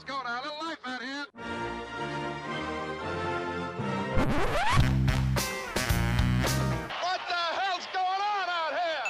Let's 0.00 0.12
go 0.12 0.22
now. 0.24 0.40
A 0.40 0.42
little 0.42 0.58
life 0.66 0.78
out 0.86 1.02
here. 1.02 1.26
What 7.02 7.20
the 7.28 7.34
hell's 7.60 7.86
going 7.92 8.22
on 8.32 8.48
out 8.48 8.72
here? 8.80 9.04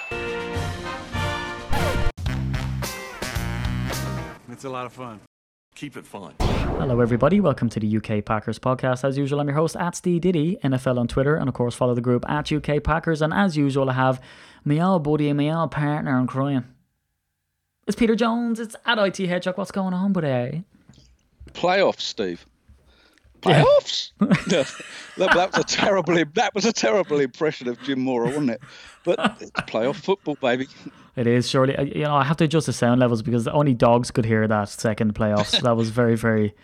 It's 4.51 4.65
a 4.65 4.69
lot 4.69 4.87
of 4.87 4.93
fun. 4.93 5.21
Keep 5.77 5.97
it 5.97 6.05
fun. 6.05 6.35
Hello, 6.41 6.99
everybody. 6.99 7.39
Welcome 7.39 7.69
to 7.69 7.79
the 7.79 7.97
UK 7.97 8.25
Packers 8.25 8.59
podcast. 8.59 9.05
As 9.05 9.17
usual, 9.17 9.39
I'm 9.39 9.47
your 9.47 9.55
host 9.57 9.77
at 9.77 9.95
Steve 9.95 10.23
Diddy, 10.23 10.59
NFL 10.65 10.99
on 10.99 11.07
Twitter, 11.07 11.37
and 11.37 11.49
of 11.49 11.55
course, 11.55 11.77
follow 11.77 11.95
the 11.95 12.01
group 12.01 12.29
at 12.29 12.51
UK 12.51 12.83
Packers. 12.83 13.23
And 13.23 13.33
as 13.33 13.57
usual, 13.57 13.91
I 13.91 13.93
have 13.93 14.21
my 14.65 14.81
old 14.81 15.05
buddy 15.05 15.29
and 15.29 15.39
my 15.39 15.51
old 15.53 15.71
partner 15.71 16.19
in 16.19 16.27
crime. 16.27 16.75
It's 17.87 17.97
Peter 17.97 18.17
Jones. 18.17 18.59
It's 18.59 18.75
at 18.85 18.99
IT 18.99 19.19
Hedgehog. 19.19 19.57
What's 19.57 19.71
going 19.71 19.95
on, 19.95 20.13
buddy? 20.13 20.65
Playoffs, 21.55 22.01
Steve. 22.01 22.47
Yeah. 23.47 23.63
Playoffs? 23.65 24.11
that, 25.17 25.33
that 25.33 25.53
was 25.53 25.61
a 25.61 25.65
terrible. 25.65 26.15
That 26.35 26.55
was 26.55 26.67
a 26.67 26.75
terrible 26.75 27.21
impression 27.21 27.69
of 27.69 27.83
Jim 27.85 28.01
Mora, 28.01 28.27
wasn't 28.27 28.51
it? 28.51 28.61
But 29.03 29.39
it's 29.41 29.51
playoff 29.63 29.97
football, 29.97 30.37
baby. 30.43 30.69
It 31.21 31.27
is 31.27 31.51
surely. 31.51 31.77
uh, 31.77 31.83
You 31.83 32.05
know, 32.05 32.15
I 32.15 32.25
have 32.25 32.39
to 32.39 32.45
adjust 32.45 32.65
the 32.67 32.73
sound 32.73 32.99
levels 32.99 33.21
because 33.21 33.47
only 33.47 33.75
dogs 33.75 34.11
could 34.11 34.25
hear 34.25 34.49
that 34.49 34.71
second 34.71 35.15
playoffs. 35.15 35.61
that 35.61 35.77
was 35.77 35.91
very, 35.91 36.17
very. 36.17 36.55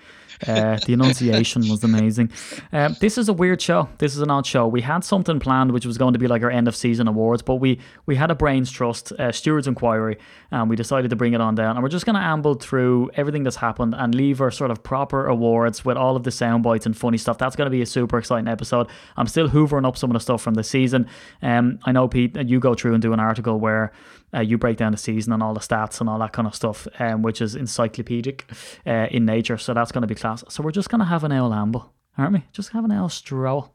Uh, 0.46 0.78
the 0.86 0.92
enunciation 0.92 1.62
was 1.68 1.82
amazing. 1.82 2.30
Um, 2.70 2.94
this 3.00 3.16
is 3.16 3.30
a 3.30 3.32
weird 3.32 3.60
show. 3.62 3.88
This 3.96 4.14
is 4.14 4.20
an 4.20 4.30
odd 4.30 4.44
show. 4.44 4.66
We 4.66 4.82
had 4.82 5.02
something 5.02 5.40
planned, 5.40 5.72
which 5.72 5.86
was 5.86 5.96
going 5.96 6.12
to 6.12 6.18
be 6.18 6.26
like 6.26 6.42
our 6.42 6.50
end 6.50 6.68
of 6.68 6.76
season 6.76 7.08
awards, 7.08 7.40
but 7.42 7.54
we 7.54 7.80
we 8.04 8.16
had 8.16 8.30
a 8.30 8.34
brains 8.34 8.70
trust, 8.70 9.12
uh, 9.12 9.32
stewards 9.32 9.66
inquiry, 9.66 10.18
and 10.50 10.68
we 10.68 10.76
decided 10.76 11.08
to 11.08 11.16
bring 11.16 11.32
it 11.32 11.40
on 11.40 11.54
down. 11.54 11.76
And 11.76 11.82
we're 11.82 11.88
just 11.88 12.04
going 12.04 12.16
to 12.16 12.22
amble 12.22 12.54
through 12.54 13.10
everything 13.14 13.44
that's 13.44 13.56
happened 13.56 13.94
and 13.96 14.14
leave 14.14 14.42
our 14.42 14.50
sort 14.50 14.70
of 14.70 14.82
proper 14.82 15.26
awards 15.26 15.86
with 15.86 15.96
all 15.96 16.16
of 16.16 16.22
the 16.24 16.30
sound 16.30 16.62
bites 16.62 16.84
and 16.84 16.94
funny 16.94 17.16
stuff. 17.18 17.38
That's 17.38 17.56
going 17.56 17.66
to 17.66 17.76
be 17.78 17.80
a 17.80 17.86
super 17.86 18.18
exciting 18.18 18.48
episode. 18.48 18.88
I'm 19.16 19.28
still 19.28 19.48
hoovering 19.48 19.86
up 19.86 19.96
some 19.96 20.10
of 20.10 20.14
the 20.14 20.20
stuff 20.20 20.42
from 20.42 20.52
the 20.54 20.64
season. 20.64 21.08
Um, 21.40 21.78
I 21.84 21.92
know 21.92 22.08
Pete, 22.08 22.36
you 22.36 22.60
go 22.60 22.74
through 22.74 22.92
and 22.92 23.00
do 23.00 23.14
an 23.14 23.20
article 23.20 23.58
where 23.58 23.90
uh, 24.34 24.40
you 24.40 24.58
break 24.58 24.76
down 24.76 24.92
the 24.92 24.98
season 24.98 25.32
and 25.32 25.42
all 25.42 25.54
the 25.54 25.60
stats 25.60 26.00
and 26.00 26.08
all 26.08 26.18
that 26.18 26.32
kind 26.32 26.46
of 26.46 26.54
stuff, 26.54 26.86
um, 26.98 27.22
which 27.22 27.40
is 27.40 27.54
encyclopedic 27.54 28.50
uh, 28.86 29.06
in 29.10 29.24
nature. 29.24 29.56
So 29.56 29.74
that's 29.74 29.92
going 29.92 30.02
to 30.02 30.08
be 30.08 30.14
class. 30.14 30.44
So 30.48 30.62
we're 30.62 30.72
just 30.72 30.90
going 30.90 31.00
to 31.00 31.06
have 31.06 31.24
an 31.24 31.32
L 31.32 31.52
amble, 31.52 31.92
aren't 32.18 32.32
we? 32.34 32.44
Just 32.52 32.70
have 32.70 32.84
an 32.84 32.92
L 32.92 33.08
stroll. 33.08 33.74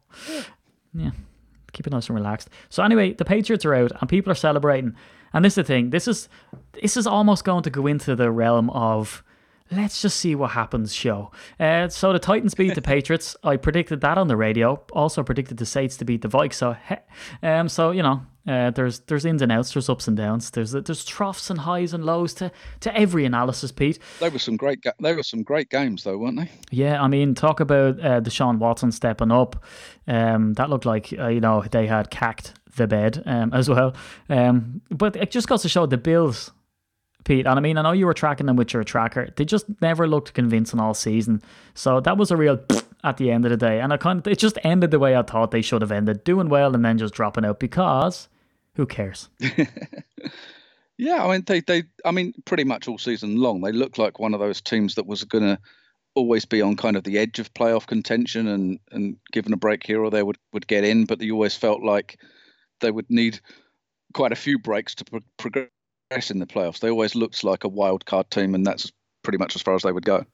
Yeah. 0.94 1.12
Keep 1.74 1.88
it 1.88 1.92
nice 1.92 2.08
and 2.10 2.16
relaxed. 2.18 2.50
So 2.70 2.84
anyway, 2.84 3.14
the 3.14 3.26
Patriots 3.26 3.66
are 3.66 3.74
out 3.74 3.92
and 4.00 4.10
people 4.10 4.32
are 4.32 4.36
celebrating. 4.36 4.96
And 5.34 5.46
this 5.46 5.54
is 5.54 5.56
the 5.56 5.64
thing. 5.64 5.92
This 5.92 6.08
is 6.08 6.28
this 6.74 6.98
is 6.98 7.08
almost 7.08 7.46
going 7.46 7.64
to 7.64 7.70
go 7.70 7.88
into 7.88 8.16
the 8.16 8.30
realm 8.30 8.70
of 8.72 9.24
let's 9.72 10.02
just 10.02 10.18
see 10.18 10.36
what 10.36 10.52
happens 10.52 10.94
show. 10.94 11.32
Uh, 11.60 11.88
so 11.88 12.14
the 12.14 12.20
Titans 12.20 12.54
beat 12.54 12.76
the 12.76 12.82
Patriots. 12.94 13.36
I 13.44 13.58
predicted 13.58 14.02
that 14.02 14.18
on 14.18 14.28
the 14.28 14.38
radio. 14.38 14.84
Also 14.92 15.24
predicted 15.24 15.58
the 15.58 15.66
Saints 15.66 15.98
to 15.98 16.06
beat 16.06 16.22
the 16.22 16.28
Vikes. 16.28 16.56
So, 16.56 16.76
um, 17.42 17.70
so 17.70 17.92
you 17.92 18.04
know, 18.04 18.22
uh, 18.48 18.72
there's 18.72 19.02
there's 19.02 19.24
ins 19.26 19.42
and 19.42 19.52
outs, 19.52 19.74
there's 19.74 19.88
ups 19.90 20.08
and 20.08 20.18
downs, 20.18 20.50
there's 20.52 20.72
there's 20.72 21.06
troughs 21.06 21.50
and 21.50 21.60
highs 21.60 21.94
and 21.94 22.04
lows 22.04 22.34
to 22.36 22.52
to 22.80 22.96
every 22.98 23.26
analysis, 23.26 23.72
Pete. 23.72 24.00
There 24.20 24.32
were 24.32 24.40
some 24.40 24.58
great. 24.58 24.82
Ga- 24.82 24.94
they 25.00 25.14
were 25.14 25.24
some 25.24 25.44
great 25.44 25.70
games, 25.70 26.04
though, 26.04 26.18
weren't 26.18 26.38
they? 26.38 26.50
Yeah, 26.72 27.02
I 27.02 27.08
mean, 27.08 27.36
talk 27.36 27.60
about 27.60 28.00
uh, 28.00 28.20
Deshaun 28.22 28.58
Watson 28.58 28.92
stepping 28.92 29.32
up. 29.32 29.64
Um, 30.08 30.54
that 30.54 30.70
looked 30.70 30.86
like 30.86 31.14
uh, 31.18 31.28
you 31.28 31.40
know 31.40 31.62
they 31.72 31.86
had 31.86 32.10
cacked 32.10 32.54
the 32.76 32.88
bed 32.88 33.22
um, 33.26 33.54
as 33.54 33.70
well. 33.70 33.94
Um, 34.30 34.82
but 34.90 35.16
it 35.16 35.30
just 35.30 35.48
goes 35.48 35.62
to 35.62 35.70
show 35.70 35.86
the 35.86 35.98
Bills, 35.98 36.52
Pete. 37.24 37.46
And 37.46 37.58
I 37.58 37.62
mean, 37.62 37.78
I 37.78 37.82
know 37.82 37.92
you 37.92 38.06
were 38.06 38.14
tracking 38.14 38.46
them 38.46 38.56
with 38.56 38.74
your 38.74 38.84
tracker. 38.84 39.30
They 39.36 39.46
just 39.46 39.66
never 39.82 40.08
looked 40.08 40.34
convincing 40.34 40.80
all 40.80 40.94
season. 40.94 41.42
So 41.74 42.00
that 42.00 42.18
was 42.18 42.32
a 42.32 42.38
real 42.38 42.60
at 43.04 43.18
the 43.18 43.32
end 43.32 43.46
of 43.46 43.52
the 43.52 43.58
day. 43.58 43.80
And 43.80 43.94
I 43.94 43.98
kind 43.98 44.20
of 44.20 44.28
it 44.28 44.40
just 44.40 44.58
ended 44.64 44.92
the 44.92 45.00
way 45.00 45.16
I 45.16 45.22
thought 45.24 45.52
they 45.52 45.62
should 45.62 45.82
have 45.82 45.92
ended, 45.92 46.24
doing 46.24 46.50
well 46.50 46.76
and 46.76 46.84
then 46.84 46.98
just 46.98 47.14
dropping 47.14 47.46
out 47.46 47.60
because 47.60 48.28
who 48.76 48.86
cares? 48.86 49.30
Yeah, 51.02 51.26
I 51.26 51.32
mean, 51.32 51.44
they, 51.48 51.62
they, 51.62 51.86
I 52.06 52.12
mean, 52.12 52.32
pretty 52.46 52.64
much 52.64 52.88
all 52.88 53.00
season 53.00 53.38
long, 53.38 53.62
they 53.62 53.72
looked 53.72 53.98
like 53.98 54.20
one 54.20 54.36
of 54.36 54.40
those 54.40 54.62
teams 54.62 54.94
that 54.94 55.08
was 55.08 55.24
going 55.24 55.44
to 55.44 55.58
always 56.14 56.46
be 56.46 56.62
on 56.62 56.76
kind 56.76 56.96
of 56.96 57.04
the 57.04 57.18
edge 57.18 57.40
of 57.40 57.52
playoff 57.56 57.88
contention, 57.88 58.48
and 58.48 58.80
and 58.92 59.18
given 59.32 59.52
a 59.52 59.58
break 59.58 59.84
here 59.84 60.04
or 60.04 60.12
there 60.12 60.26
would 60.26 60.38
would 60.54 60.68
get 60.68 60.84
in, 60.84 61.06
but 61.06 61.20
you 61.20 61.34
always 61.34 61.56
felt 61.56 61.82
like 61.82 62.20
they 62.82 62.92
would 62.92 63.10
need 63.10 63.40
quite 64.14 64.32
a 64.32 64.36
few 64.36 64.60
breaks 64.60 64.94
to 64.94 65.06
pro- 65.06 65.22
progress 65.38 65.70
in 66.12 66.40
the 66.40 66.46
playoffs. 66.46 66.80
They 66.80 66.90
always 66.90 67.16
looked 67.16 67.44
like 67.44 67.64
a 67.64 67.68
wild 67.68 68.06
card 68.06 68.30
team, 68.32 68.56
and 68.56 68.66
that's 68.66 68.92
pretty 69.24 69.38
much 69.38 69.56
as 69.56 69.62
far 69.62 69.76
as 69.76 69.84
they 69.84 69.92
would 69.92 70.06
go. 70.06 70.26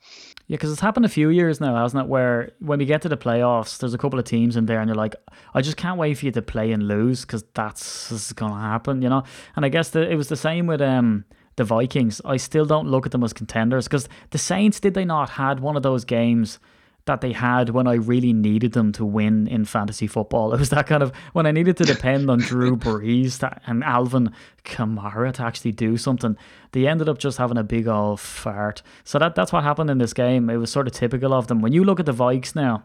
Yeah, 0.47 0.55
because 0.55 0.71
it's 0.71 0.81
happened 0.81 1.05
a 1.05 1.09
few 1.09 1.29
years 1.29 1.59
now, 1.59 1.75
hasn't 1.75 2.05
it? 2.05 2.09
Where 2.09 2.51
when 2.59 2.79
we 2.79 2.85
get 2.85 3.01
to 3.01 3.09
the 3.09 3.17
playoffs, 3.17 3.77
there's 3.77 3.93
a 3.93 3.97
couple 3.97 4.17
of 4.17 4.25
teams 4.25 4.55
in 4.55 4.65
there, 4.65 4.79
and 4.79 4.87
you're 4.87 4.95
like, 4.95 5.15
I 5.53 5.61
just 5.61 5.77
can't 5.77 5.99
wait 5.99 6.17
for 6.17 6.25
you 6.25 6.31
to 6.31 6.41
play 6.41 6.71
and 6.71 6.87
lose 6.87 7.21
because 7.21 7.43
that's 7.53 8.31
going 8.33 8.53
to 8.53 8.59
happen, 8.59 9.01
you 9.01 9.09
know. 9.09 9.23
And 9.55 9.65
I 9.65 9.69
guess 9.69 9.89
the, 9.89 10.09
it 10.09 10.15
was 10.15 10.29
the 10.29 10.37
same 10.37 10.67
with 10.67 10.81
um 10.81 11.25
the 11.57 11.63
Vikings. 11.63 12.21
I 12.23 12.37
still 12.37 12.65
don't 12.65 12.87
look 12.87 13.05
at 13.05 13.11
them 13.11 13.23
as 13.23 13.33
contenders 13.33 13.87
because 13.87 14.07
the 14.29 14.37
Saints 14.37 14.79
did 14.79 14.93
they 14.93 15.05
not 15.05 15.31
had 15.31 15.59
one 15.59 15.75
of 15.75 15.83
those 15.83 16.05
games 16.05 16.59
that 17.07 17.21
they 17.21 17.33
had 17.33 17.69
when 17.71 17.87
I 17.87 17.95
really 17.95 18.33
needed 18.33 18.73
them 18.73 18.91
to 18.93 19.05
win 19.05 19.47
in 19.47 19.65
fantasy 19.65 20.07
football. 20.07 20.53
It 20.57 20.59
was 20.59 20.69
that 20.69 20.87
kind 20.87 21.03
of 21.03 21.11
when 21.33 21.45
I 21.45 21.51
needed 21.51 21.77
to 21.77 21.85
depend 21.85 22.29
on 22.29 22.39
Drew 22.39 22.77
Brees 22.85 23.39
to, 23.39 23.59
and 23.65 23.83
Alvin 23.83 24.31
Kamara 24.63 25.33
to 25.33 25.43
actually 25.43 25.71
do 25.71 25.97
something. 25.97 26.37
They 26.71 26.87
ended 26.87 27.09
up 27.09 27.17
just 27.17 27.37
having 27.37 27.57
a 27.57 27.63
big 27.63 27.87
old 27.87 28.19
fart. 28.19 28.81
So 29.03 29.19
that 29.19 29.35
that's 29.35 29.51
what 29.51 29.63
happened 29.63 29.89
in 29.89 29.97
this 29.97 30.13
game. 30.13 30.49
It 30.49 30.57
was 30.57 30.71
sort 30.71 30.87
of 30.87 30.93
typical 30.93 31.33
of 31.33 31.47
them. 31.47 31.61
When 31.61 31.73
you 31.73 31.83
look 31.83 31.99
at 31.99 32.05
the 32.05 32.13
Vikes 32.13 32.55
now, 32.55 32.83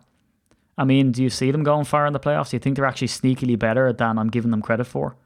I 0.78 0.84
mean, 0.84 1.12
do 1.12 1.22
you 1.22 1.31
see 1.31 1.50
them 1.50 1.62
going 1.62 1.84
far 1.84 2.06
in 2.06 2.12
the 2.12 2.21
playoffs? 2.21 2.50
Do 2.50 2.56
you 2.56 2.60
think 2.60 2.77
they're 2.77 2.87
actually 2.87 3.09
sneakily 3.09 3.59
better 3.59 3.93
than 3.93 4.19
I'm 4.19 4.28
giving 4.28 4.50
them 4.50 4.62
credit 4.62 4.84
for? 4.84 5.16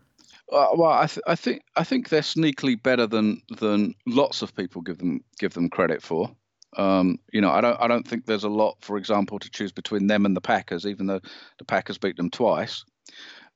Uh, 0.52 0.68
well, 0.74 0.92
I, 0.92 1.06
th- 1.06 1.24
I 1.26 1.34
think 1.34 1.62
I 1.74 1.82
think 1.82 2.08
they're 2.08 2.20
sneakily 2.20 2.80
better 2.80 3.06
than 3.06 3.42
than 3.58 3.94
lots 4.06 4.42
of 4.42 4.54
people 4.54 4.80
give 4.82 4.98
them 4.98 5.24
give 5.38 5.54
them 5.54 5.68
credit 5.68 6.02
for. 6.02 6.30
Um, 6.76 7.18
you 7.32 7.40
know, 7.40 7.50
I 7.50 7.60
don't 7.60 7.80
I 7.80 7.88
don't 7.88 8.06
think 8.06 8.26
there's 8.26 8.44
a 8.44 8.48
lot, 8.48 8.76
for 8.82 8.98
example, 8.98 9.38
to 9.38 9.50
choose 9.50 9.72
between 9.72 10.06
them 10.06 10.26
and 10.26 10.36
the 10.36 10.40
Packers, 10.42 10.86
even 10.86 11.06
though 11.06 11.20
the 11.58 11.64
Packers 11.64 11.98
beat 11.98 12.16
them 12.16 12.30
twice. 12.30 12.84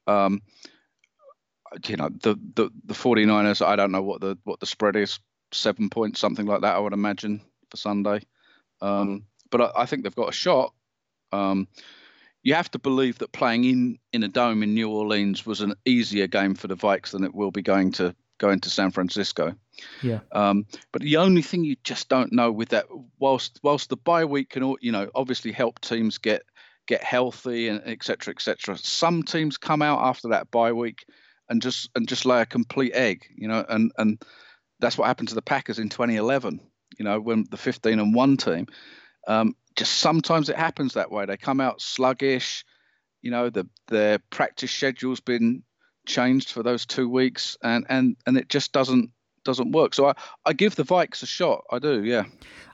Um, 0.07 0.41
you 1.87 1.97
know, 1.97 2.09
the, 2.23 2.37
the 2.55 2.71
the 2.85 2.95
49ers, 2.95 3.65
I 3.65 3.77
don't 3.77 3.93
know 3.93 4.03
what 4.03 4.21
the 4.21 4.39
what 4.45 4.61
the 4.61 4.67
spread 4.67 4.97
is, 4.97 5.21
seven 5.53 5.91
points, 5.91 6.21
something 6.21 6.47
like 6.47 6.63
that, 6.63 6.75
I 6.75 6.79
would 6.79 6.93
imagine 6.93 7.41
for 7.71 7.77
Sunday. 7.77 8.23
Um, 8.81 9.25
but 9.51 9.61
I, 9.61 9.83
I 9.83 9.87
think 9.87 10.03
they've 10.03 10.15
got 10.15 10.31
a 10.31 10.33
shot. 10.33 10.73
Um, 11.33 11.69
you 12.43 12.55
have 12.55 12.71
to 12.71 12.79
believe 12.79 13.19
that 13.19 13.33
playing 13.33 13.65
in 13.65 13.99
in 14.13 14.23
a 14.23 14.29
dome 14.29 14.63
in 14.63 14.75
New 14.75 14.91
Orleans 14.91 15.45
was 15.45 15.61
an 15.61 15.75
easier 15.85 16.27
game 16.27 16.55
for 16.55 16.69
the 16.69 16.77
Vikes 16.77 17.11
than 17.11 17.25
it 17.25 17.35
will 17.35 17.51
be 17.51 17.63
going 17.63 17.93
to 17.93 18.15
going 18.41 18.59
to 18.61 18.71
San 18.71 18.91
Francisco. 18.91 19.55
Yeah. 20.03 20.21
Um, 20.33 20.67
but 20.93 21.03
the 21.03 21.19
only 21.19 21.43
thing 21.43 21.63
you 21.63 21.77
just 21.85 22.09
don't 22.09 22.33
know 22.33 22.51
with 22.51 22.71
that, 22.71 22.87
whilst 23.21 23.61
whilst 23.63 23.91
the 23.91 23.97
bye 23.97 24.25
week 24.25 24.51
can, 24.51 24.65
all- 24.65 24.79
you 24.81 24.91
know, 24.91 25.09
obviously 25.15 25.53
help 25.53 25.81
teams 25.81 26.19
get 26.19 26.43
get 26.89 27.05
healthy 27.05 27.69
and 27.69 27.81
etc. 27.87 28.03
cetera, 28.03 28.35
et 28.35 28.43
cetera. 28.43 28.77
Some 28.79 29.23
teams 29.23 29.57
come 29.57 29.83
out 29.83 30.01
after 30.01 30.29
that 30.29 30.51
bye 30.51 30.73
week 30.73 31.05
and 31.49 31.63
just 31.63 31.91
and 31.95 32.09
just 32.09 32.27
lay 32.27 32.41
a 32.41 32.47
complete 32.47 32.93
egg, 32.95 33.27
you 33.37 33.47
know, 33.47 33.65
and 33.69 33.93
and 33.99 34.21
that's 34.81 34.99
what 34.99 35.07
happened 35.07 35.29
to 35.29 35.35
the 35.35 35.43
Packers 35.43 35.79
in 35.79 35.89
2011. 35.89 36.61
You 36.99 37.05
know, 37.05 37.21
when 37.21 37.47
the 37.51 37.57
15 37.57 37.99
and 38.01 38.15
one 38.15 38.37
team, 38.37 38.67
um, 39.29 39.55
just 39.77 39.93
sometimes 39.99 40.49
it 40.49 40.57
happens 40.57 40.95
that 40.95 41.13
way. 41.13 41.27
They 41.27 41.37
come 41.37 41.61
out 41.61 41.81
sluggish. 41.81 42.65
You 43.23 43.31
know, 43.31 43.51
the 43.51 43.69
their 43.89 44.19
practice 44.31 44.73
schedule's 44.73 45.21
been 45.21 45.63
changed 46.11 46.51
for 46.51 46.63
those 46.63 46.85
two 46.85 47.09
weeks, 47.09 47.57
and 47.63 47.87
and 47.89 48.17
and 48.27 48.37
it 48.37 48.49
just 48.49 48.73
doesn't 48.73 49.11
doesn't 49.45 49.73
work. 49.73 49.95
So 49.95 50.07
I 50.07 50.15
I 50.45 50.53
give 50.53 50.77
the 50.77 50.85
Vikes 50.85 51.23
a 51.23 51.27
shot. 51.27 51.65
I 51.71 51.79
do, 51.79 52.05
yeah. 52.05 52.25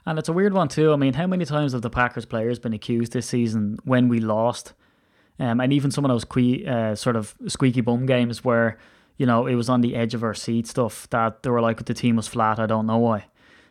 And 0.05 0.17
it's 0.19 0.29
a 0.29 0.33
weird 0.33 0.53
one 0.53 0.67
too. 0.67 0.93
I 0.93 0.95
mean, 0.95 1.13
how 1.13 1.27
many 1.27 1.45
times 1.45 1.73
have 1.73 1.81
the 1.81 1.89
Packers 1.89 2.25
players 2.25 2.59
been 2.59 2.73
accused 2.73 3.13
this 3.13 3.27
season 3.27 3.77
when 3.83 4.07
we 4.07 4.19
lost? 4.19 4.73
Um, 5.39 5.59
and 5.59 5.71
even 5.71 5.91
some 5.91 6.03
of 6.05 6.09
those 6.09 6.25
que- 6.25 6.65
uh, 6.65 6.95
sort 6.95 7.15
of 7.15 7.35
squeaky 7.47 7.81
bum 7.81 8.05
games 8.05 8.43
where 8.43 8.77
you 9.17 9.25
know 9.25 9.47
it 9.47 9.55
was 9.55 9.69
on 9.69 9.81
the 9.81 9.95
edge 9.95 10.13
of 10.13 10.23
our 10.23 10.33
seat 10.33 10.67
stuff 10.67 11.07
that 11.09 11.43
they 11.43 11.49
were 11.49 11.61
like 11.61 11.85
the 11.85 11.93
team 11.93 12.15
was 12.15 12.27
flat. 12.27 12.59
I 12.59 12.65
don't 12.65 12.85
know 12.85 12.97
why. 12.97 13.25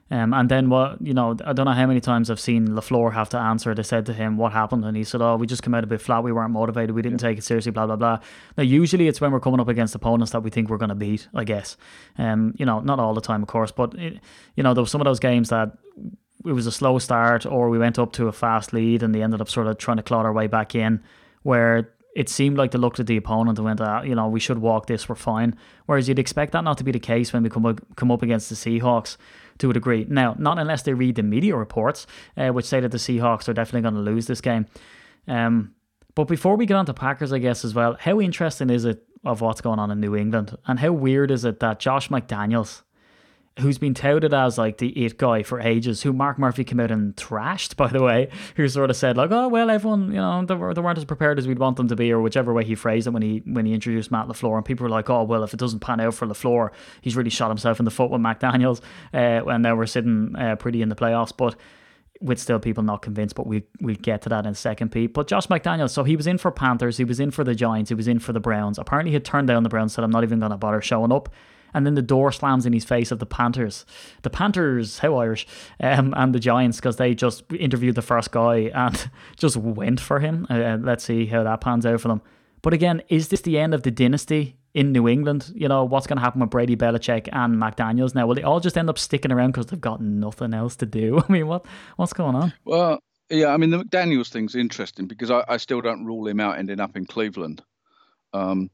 Um, 0.09 0.33
and 0.33 0.49
then 0.49 0.71
what 0.71 1.03
you 1.03 1.13
know, 1.13 1.37
I 1.45 1.53
don't 1.53 1.67
know 1.67 1.73
how 1.73 1.87
many 1.87 2.01
times 2.01 2.31
I've 2.31 2.39
seen 2.39 2.69
Lafleur 2.69 3.13
have 3.13 3.29
to 3.31 3.39
answer. 3.39 3.75
They 3.75 3.83
said 3.83 4.07
to 4.07 4.13
him, 4.13 4.37
"What 4.37 4.53
happened?" 4.53 4.85
And 4.85 4.97
he 4.97 5.03
said, 5.03 5.21
"Oh, 5.21 5.37
we 5.37 5.49
just 5.49 5.65
came 5.65 5.75
out 5.75 5.83
a 5.83 5.87
bit 5.89 6.01
flat. 6.01 6.23
We 6.23 6.31
weren't 6.31 6.53
motivated. 6.53 6.95
We 6.95 7.03
didn't 7.03 7.19
take 7.19 7.39
it 7.39 7.43
seriously." 7.43 7.73
Blah 7.73 7.87
blah 7.87 7.97
blah. 7.97 8.21
Now, 8.57 8.63
usually 8.63 9.09
it's 9.09 9.21
when 9.21 9.33
we're 9.33 9.41
coming 9.41 9.59
up 9.59 9.69
against 9.69 9.97
opponents 9.97 10.31
that 10.33 10.43
we 10.43 10.51
think 10.51 10.71
we're 10.71 10.77
going 10.77 10.91
to 10.91 10.95
beat. 10.95 11.27
I 11.35 11.43
guess, 11.43 11.77
um, 12.19 12.55
you 12.57 12.65
know, 12.65 12.81
not 12.81 13.01
all 13.01 13.15
the 13.15 13.21
time, 13.21 13.43
of 13.43 13.49
course, 13.49 13.73
but 13.73 13.95
it, 13.95 14.21
you 14.55 14.63
know, 14.63 14.75
there 14.75 14.83
was 14.83 14.93
some 14.93 15.01
of 15.01 15.07
those 15.07 15.19
games 15.19 15.49
that 15.49 15.77
it 16.45 16.53
was 16.53 16.67
a 16.67 16.73
slow 16.73 16.99
start, 17.01 17.45
or 17.45 17.69
we 17.69 17.79
went 17.79 17.99
up 17.99 18.13
to 18.13 18.29
a 18.29 18.33
fast 18.33 18.73
lead 18.73 19.03
and 19.03 19.13
they 19.13 19.23
ended 19.23 19.41
up 19.41 19.49
sort 19.49 19.67
of 19.67 19.77
trying 19.79 19.97
to 19.97 20.03
claw 20.05 20.19
our 20.19 20.33
way 20.33 20.47
back 20.47 20.77
in, 20.77 21.03
where 21.43 21.91
it 22.15 22.29
seemed 22.31 22.57
like 22.57 22.71
they 22.71 22.79
looked 22.79 22.99
at 22.99 23.07
the 23.07 23.17
opponent 23.17 23.59
and 23.59 23.65
went, 23.67 23.81
ah, 23.81 24.01
you 24.03 24.15
know, 24.15 24.27
we 24.27 24.41
should 24.41 24.59
walk 24.59 24.87
this, 24.87 25.09
we're 25.09 25.15
fine. 25.15 25.55
Whereas 25.85 26.09
you'd 26.09 26.19
expect 26.19 26.53
that 26.53 26.65
not 26.65 26.79
to 26.79 26.85
be 26.85 26.93
the 26.93 26.99
case 26.99 27.33
when 27.33 27.43
we 27.43 27.51
come 27.51 27.67
up, 27.67 27.81
come 27.97 28.11
up 28.11 28.23
against 28.23 28.49
the 28.49 28.55
Seahawks. 28.55 29.19
To 29.59 29.71
a 29.71 29.73
degree. 29.73 30.07
Now, 30.09 30.35
not 30.39 30.59
unless 30.59 30.83
they 30.83 30.95
read 30.95 31.17
the 31.17 31.23
media 31.23 31.57
reports, 31.57 32.07
uh, 32.37 32.49
which 32.49 32.67
say 32.67 32.81
that 32.81 32.91
the 32.91 32.99
Seahawks 32.99 33.49
are 33.49 33.55
definitely 33.55 33.83
going 33.83 33.95
to 33.95 34.11
lose 34.11 34.27
this 34.27 34.41
game. 34.41 34.67
Um, 35.29 35.75
but 36.15 36.25
before 36.25 36.57
we 36.57 36.67
get 36.67 36.77
on 36.77 36.87
to 36.87 36.95
Packers, 36.95 37.33
I 37.33 37.39
guess 37.39 37.65
as 37.65 37.75
well, 37.75 37.97
how 38.01 38.21
interesting 38.21 38.71
is 38.71 38.85
it 38.85 39.03
of 39.25 39.41
what's 39.41 39.61
going 39.61 39.79
on 39.79 39.91
in 39.91 40.01
New 40.01 40.15
England, 40.15 40.57
and 40.67 40.79
how 40.79 40.93
weird 40.93 41.31
is 41.31 41.45
it 41.45 41.61
that 41.61 41.81
Josh 41.81 42.09
McDaniels 42.09 42.83
who's 43.61 43.79
been 43.79 43.95
touted 43.95 44.35
as 44.35 44.59
like 44.59 44.79
the 44.79 44.89
it 44.89 45.17
guy 45.17 45.43
for 45.43 45.61
ages, 45.61 46.03
who 46.03 46.13
Mark 46.13 46.39
Murphy 46.39 46.63
came 46.63 46.79
out 46.79 46.91
and 46.91 47.17
thrashed, 47.17 47.77
by 47.77 47.89
the 47.89 48.03
way, 48.03 48.29
who 48.55 48.69
sort 48.69 48.91
of 48.91 48.97
said 48.97 49.17
like, 49.17 49.31
oh 49.31 49.49
well, 49.49 49.71
everyone, 49.71 50.09
you 50.09 50.17
know, 50.17 50.45
they, 50.45 50.55
were, 50.55 50.75
they 50.75 50.81
weren't 50.81 50.99
as 50.99 51.05
prepared 51.05 51.39
as 51.39 51.49
we'd 51.49 51.59
want 51.59 51.77
them 51.77 51.89
to 51.89 51.97
be, 51.97 52.13
or 52.13 52.21
whichever 52.21 52.53
way 52.53 52.65
he 52.65 52.75
phrased 52.75 53.07
it 53.07 53.11
when 53.11 53.23
he 53.23 53.43
when 53.47 53.65
he 53.65 53.73
introduced 53.73 54.11
Matt 54.11 54.29
Lafleur, 54.29 54.57
and 54.57 54.65
people 54.65 54.85
were 54.85 54.91
like, 54.91 55.09
oh 55.09 55.23
well, 55.23 55.43
if 55.43 55.55
it 55.55 55.61
doesn't 55.61 55.81
pan 55.81 56.01
out 56.01 56.15
for 56.15 56.27
Lafleur, 56.27 56.71
he's 57.01 57.17
really 57.17 57.31
shot 57.31 57.49
himself 57.49 57.79
in 57.79 57.85
the 57.85 57.91
foot 57.91 58.11
with 58.11 58.21
McDaniel's, 58.21 58.83
uh, 59.15 59.45
and 59.47 59.63
now 59.63 59.75
we're 59.75 59.87
sitting 59.87 60.35
uh, 60.37 60.57
pretty 60.57 60.83
in 60.83 60.89
the 60.89 60.97
playoffs, 60.97 61.33
but. 61.37 61.57
With 62.23 62.39
still 62.39 62.59
people 62.59 62.83
not 62.83 63.03
convinced, 63.03 63.35
but 63.35 63.47
we 63.47 63.65
we 63.79 63.95
get 63.95 64.23
to 64.23 64.31
that 64.31 64.47
in 64.47 64.53
a 64.53 64.55
second, 64.55 64.91
Pete. 64.91 65.13
But 65.13 65.29
Josh 65.29 65.49
McDaniels, 65.49 65.91
so 65.91 66.03
he 66.03 66.17
was 66.17 66.27
in 66.27 66.39
for 66.39 66.51
Panthers, 66.51 66.97
he 66.97 67.05
was 67.05 67.21
in 67.21 67.31
for 67.31 67.45
the 67.45 67.55
Giants, 67.55 67.91
he 67.91 67.95
was 67.95 68.09
in 68.09 68.21
for 68.21 68.33
the 68.33 68.41
Browns. 68.41 68.79
Apparently, 68.79 69.11
he 69.11 69.15
had 69.17 69.25
turned 69.27 69.49
down 69.49 69.65
the 69.65 69.69
Browns, 69.69 69.93
said, 69.93 70.03
"I'm 70.03 70.11
not 70.11 70.25
even 70.25 70.39
going 70.39 70.51
to 70.51 70.57
bother 70.57 70.81
showing 70.81 71.13
up." 71.13 71.29
And 71.75 71.87
then 71.87 71.95
the 71.95 72.03
door 72.03 72.33
slams 72.33 72.67
in 72.67 72.73
his 72.73 72.85
face 72.85 73.11
of 73.11 73.19
the 73.19 73.27
Panthers. 73.27 73.85
The 74.23 74.31
Panthers, 74.31 74.99
how 74.99 75.17
Irish, 75.17 75.47
um, 75.81 76.15
and 76.17 76.35
the 76.35 76.41
Giants 76.41 76.79
because 76.79 76.97
they 76.97 77.15
just 77.15 77.45
interviewed 77.53 77.95
the 77.95 78.03
first 78.03 78.31
guy 78.31 78.71
and 78.75 79.11
just 79.37 79.57
went 79.57 80.01
for 80.01 80.21
him. 80.21 80.47
Uh, 80.49 80.79
let's 80.81 81.05
see 81.05 81.27
how 81.27 81.43
that 81.43 81.61
pans 81.61 81.87
out 81.87 82.01
for 82.01 82.09
them. 82.09 82.23
But 82.63 82.73
again, 82.73 83.03
is 83.09 83.29
this 83.29 83.43
the 83.43 83.59
end 83.59 83.75
of 83.75 83.83
the 83.83 83.91
dynasty 83.91 84.57
in 84.75 84.93
New 84.93 85.07
England? 85.07 85.53
You 85.55 85.69
know, 85.69 85.85
what's 85.85 86.07
going 86.07 86.17
to 86.17 86.23
happen 86.23 86.41
with 86.41 86.51
Brady 86.51 86.77
Belichick 86.77 87.29
and 87.33 87.55
McDaniels 87.57 88.15
now? 88.15 88.27
Will 88.27 88.35
they 88.35 88.43
all 88.43 88.61
just 88.61 88.77
end 88.77 88.91
up 88.91 88.99
sticking 88.99 89.31
around 89.31 89.53
because 89.53 89.67
they've 89.67 89.81
got 89.81 90.01
nothing 90.01 90.53
else 90.53 90.77
to 90.77 90.87
do? 90.87 91.23
I 91.29 91.33
mean, 91.33 91.47
what 91.47 91.65
what's 91.97 92.13
going 92.13 92.35
on? 92.35 92.53
Well, 92.65 92.99
yeah, 93.31 93.49
I 93.49 93.57
mean, 93.57 93.71
the 93.71 93.85
McDaniels 93.85 94.31
thing's 94.31 94.55
interesting 94.55 95.07
because 95.07 95.31
I, 95.31 95.45
I 95.49 95.57
still 95.59 95.81
don't 95.81 96.05
rule 96.05 96.27
him 96.27 96.41
out 96.41 96.59
ending 96.59 96.81
up 96.81 96.97
in 96.97 97.07
Cleveland. 97.07 97.63
Um, 98.33 98.71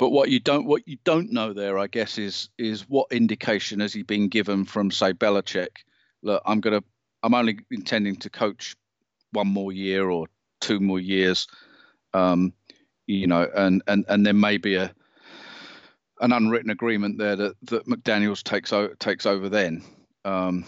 but 0.00 0.12
what 0.12 0.30
you 0.30 0.40
don't 0.40 0.64
what 0.64 0.88
you 0.88 0.96
don't 1.04 1.30
know 1.30 1.52
there, 1.52 1.78
I 1.78 1.86
guess, 1.86 2.16
is 2.16 2.48
is 2.56 2.88
what 2.88 3.12
indication 3.12 3.80
has 3.80 3.92
he 3.92 4.02
been 4.02 4.28
given 4.28 4.64
from 4.64 4.90
say 4.90 5.12
Belichick? 5.12 5.84
Look, 6.22 6.42
I'm 6.46 6.60
gonna 6.62 6.82
I'm 7.22 7.34
only 7.34 7.58
intending 7.70 8.16
to 8.16 8.30
coach 8.30 8.74
one 9.32 9.48
more 9.48 9.72
year 9.72 10.08
or 10.08 10.26
two 10.62 10.80
more 10.80 10.98
years, 10.98 11.46
um, 12.14 12.54
you 13.06 13.26
know, 13.26 13.46
and 13.54 13.82
and 13.88 14.06
and 14.08 14.24
there 14.24 14.32
may 14.32 14.56
be 14.56 14.76
a 14.76 14.90
an 16.22 16.32
unwritten 16.32 16.70
agreement 16.70 17.18
there 17.18 17.36
that 17.36 17.56
that 17.64 17.86
McDaniel's 17.86 18.42
takes 18.42 18.72
over 18.72 18.94
takes 18.94 19.26
over 19.26 19.50
then. 19.50 19.84
Um, 20.24 20.64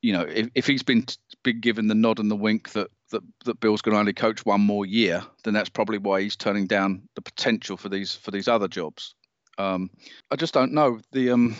you 0.00 0.12
know, 0.12 0.22
if, 0.22 0.48
if 0.54 0.66
he's 0.68 0.84
been 0.84 1.06
been 1.42 1.58
given 1.58 1.88
the 1.88 1.96
nod 1.96 2.20
and 2.20 2.30
the 2.30 2.36
wink 2.36 2.70
that 2.70 2.86
that, 3.10 3.22
that 3.44 3.60
Bill's 3.60 3.82
going 3.82 3.94
to 3.94 4.00
only 4.00 4.12
coach 4.12 4.44
one 4.44 4.60
more 4.60 4.86
year, 4.86 5.22
then 5.44 5.54
that's 5.54 5.68
probably 5.68 5.98
why 5.98 6.22
he's 6.22 6.36
turning 6.36 6.66
down 6.66 7.02
the 7.14 7.22
potential 7.22 7.76
for 7.76 7.88
these 7.88 8.14
for 8.14 8.30
these 8.30 8.48
other 8.48 8.68
jobs. 8.68 9.14
Um, 9.58 9.90
I 10.30 10.36
just 10.36 10.54
don't 10.54 10.72
know 10.72 11.00
the 11.12 11.30
um, 11.30 11.56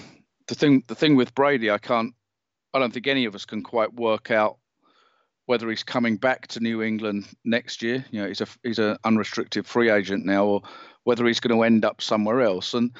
the 0.49 0.55
thing 0.55 0.83
the 0.87 0.95
thing 0.95 1.17
with 1.17 1.35
Brady. 1.35 1.71
I 1.71 1.79
can't. 1.79 2.15
I 2.73 2.79
don't 2.79 2.93
think 2.93 3.07
any 3.07 3.25
of 3.25 3.35
us 3.35 3.45
can 3.45 3.63
quite 3.63 3.93
work 3.95 4.31
out 4.31 4.59
whether 5.47 5.69
he's 5.69 5.83
coming 5.83 6.17
back 6.17 6.47
to 6.47 6.61
New 6.61 6.83
England 6.83 7.27
next 7.45 7.83
year. 7.83 8.05
You 8.11 8.23
know, 8.23 8.29
he's 8.29 8.41
a 8.41 8.47
he's 8.63 8.79
an 8.79 8.97
unrestricted 9.05 9.67
free 9.67 9.91
agent 9.91 10.25
now, 10.25 10.47
or 10.47 10.63
whether 11.05 11.27
he's 11.27 11.41
going 11.41 11.57
to 11.57 11.65
end 11.65 11.85
up 11.85 12.01
somewhere 12.01 12.41
else. 12.41 12.75
And 12.75 12.95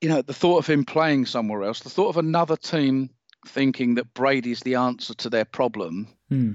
you 0.00 0.10
know, 0.10 0.22
the 0.22 0.34
thought 0.34 0.58
of 0.58 0.66
him 0.66 0.84
playing 0.84 1.26
somewhere 1.26 1.62
else, 1.62 1.80
the 1.80 1.90
thought 1.90 2.10
of 2.10 2.18
another 2.18 2.56
team 2.56 3.10
thinking 3.46 3.94
that 3.94 4.12
Brady's 4.12 4.60
the 4.60 4.74
answer 4.74 5.14
to 5.14 5.30
their 5.30 5.44
problem. 5.44 6.08
Hmm 6.28 6.52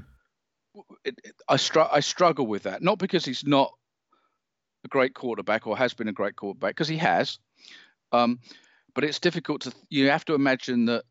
it, 1.04 1.20
it, 1.24 1.36
I, 1.48 1.58
str- 1.58 1.82
I 1.92 2.00
struggle 2.00 2.48
with 2.48 2.64
that. 2.64 2.82
Not 2.82 3.00
because 3.00 3.26
he's 3.26 3.46
not 3.46 3.72
a 4.86 4.88
great 4.88 5.14
quarterback 5.14 5.68
or 5.68 5.78
has 5.78 5.94
been 5.94 6.08
a 6.08 6.14
great 6.14 6.36
quarterback, 6.36 6.72
because 6.72 6.88
he 6.88 6.98
has. 6.98 7.40
Um, 8.12 8.40
but 8.94 9.04
it's 9.04 9.20
difficult 9.20 9.62
to. 9.62 9.74
You 9.90 10.10
have 10.10 10.26
to 10.26 10.34
imagine 10.34 10.86
that 10.86 11.06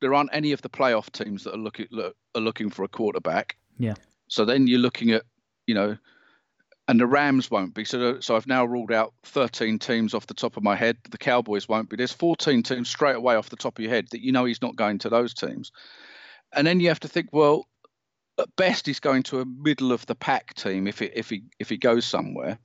there 0.00 0.14
aren't 0.14 0.30
any 0.32 0.52
of 0.52 0.62
the 0.62 0.68
playoff 0.68 1.10
teams 1.10 1.44
that 1.44 1.54
are 1.54 1.58
looking 1.58 1.86
look, 1.90 2.14
are 2.34 2.40
looking 2.40 2.70
for 2.70 2.84
a 2.84 2.88
quarterback. 2.88 3.56
Yeah. 3.78 3.94
So 4.28 4.44
then 4.44 4.66
you're 4.66 4.78
looking 4.78 5.10
at, 5.10 5.22
you 5.66 5.74
know, 5.74 5.96
and 6.86 6.98
the 6.98 7.06
Rams 7.06 7.50
won't 7.50 7.74
be. 7.74 7.84
So, 7.84 8.20
so 8.20 8.36
I've 8.36 8.46
now 8.46 8.64
ruled 8.64 8.92
out 8.92 9.12
13 9.24 9.78
teams 9.78 10.14
off 10.14 10.26
the 10.26 10.34
top 10.34 10.56
of 10.56 10.62
my 10.62 10.74
head. 10.74 10.96
The 11.10 11.18
Cowboys 11.18 11.68
won't 11.68 11.90
be. 11.90 11.96
There's 11.96 12.12
14 12.12 12.62
teams 12.62 12.88
straight 12.88 13.16
away 13.16 13.36
off 13.36 13.50
the 13.50 13.56
top 13.56 13.78
of 13.78 13.82
your 13.82 13.92
head 13.92 14.08
that 14.10 14.22
you 14.22 14.32
know 14.32 14.46
he's 14.46 14.62
not 14.62 14.76
going 14.76 14.98
to 15.00 15.10
those 15.10 15.34
teams. 15.34 15.70
And 16.52 16.66
then 16.66 16.80
you 16.80 16.88
have 16.88 17.00
to 17.00 17.08
think, 17.08 17.28
well, 17.32 17.66
at 18.38 18.54
best 18.56 18.86
he's 18.86 19.00
going 19.00 19.22
to 19.24 19.40
a 19.40 19.44
middle 19.44 19.92
of 19.92 20.06
the 20.06 20.14
pack 20.14 20.54
team 20.54 20.86
if 20.86 21.02
it, 21.02 21.12
if 21.14 21.30
he 21.30 21.42
if 21.58 21.68
he 21.68 21.76
goes 21.76 22.04
somewhere. 22.04 22.58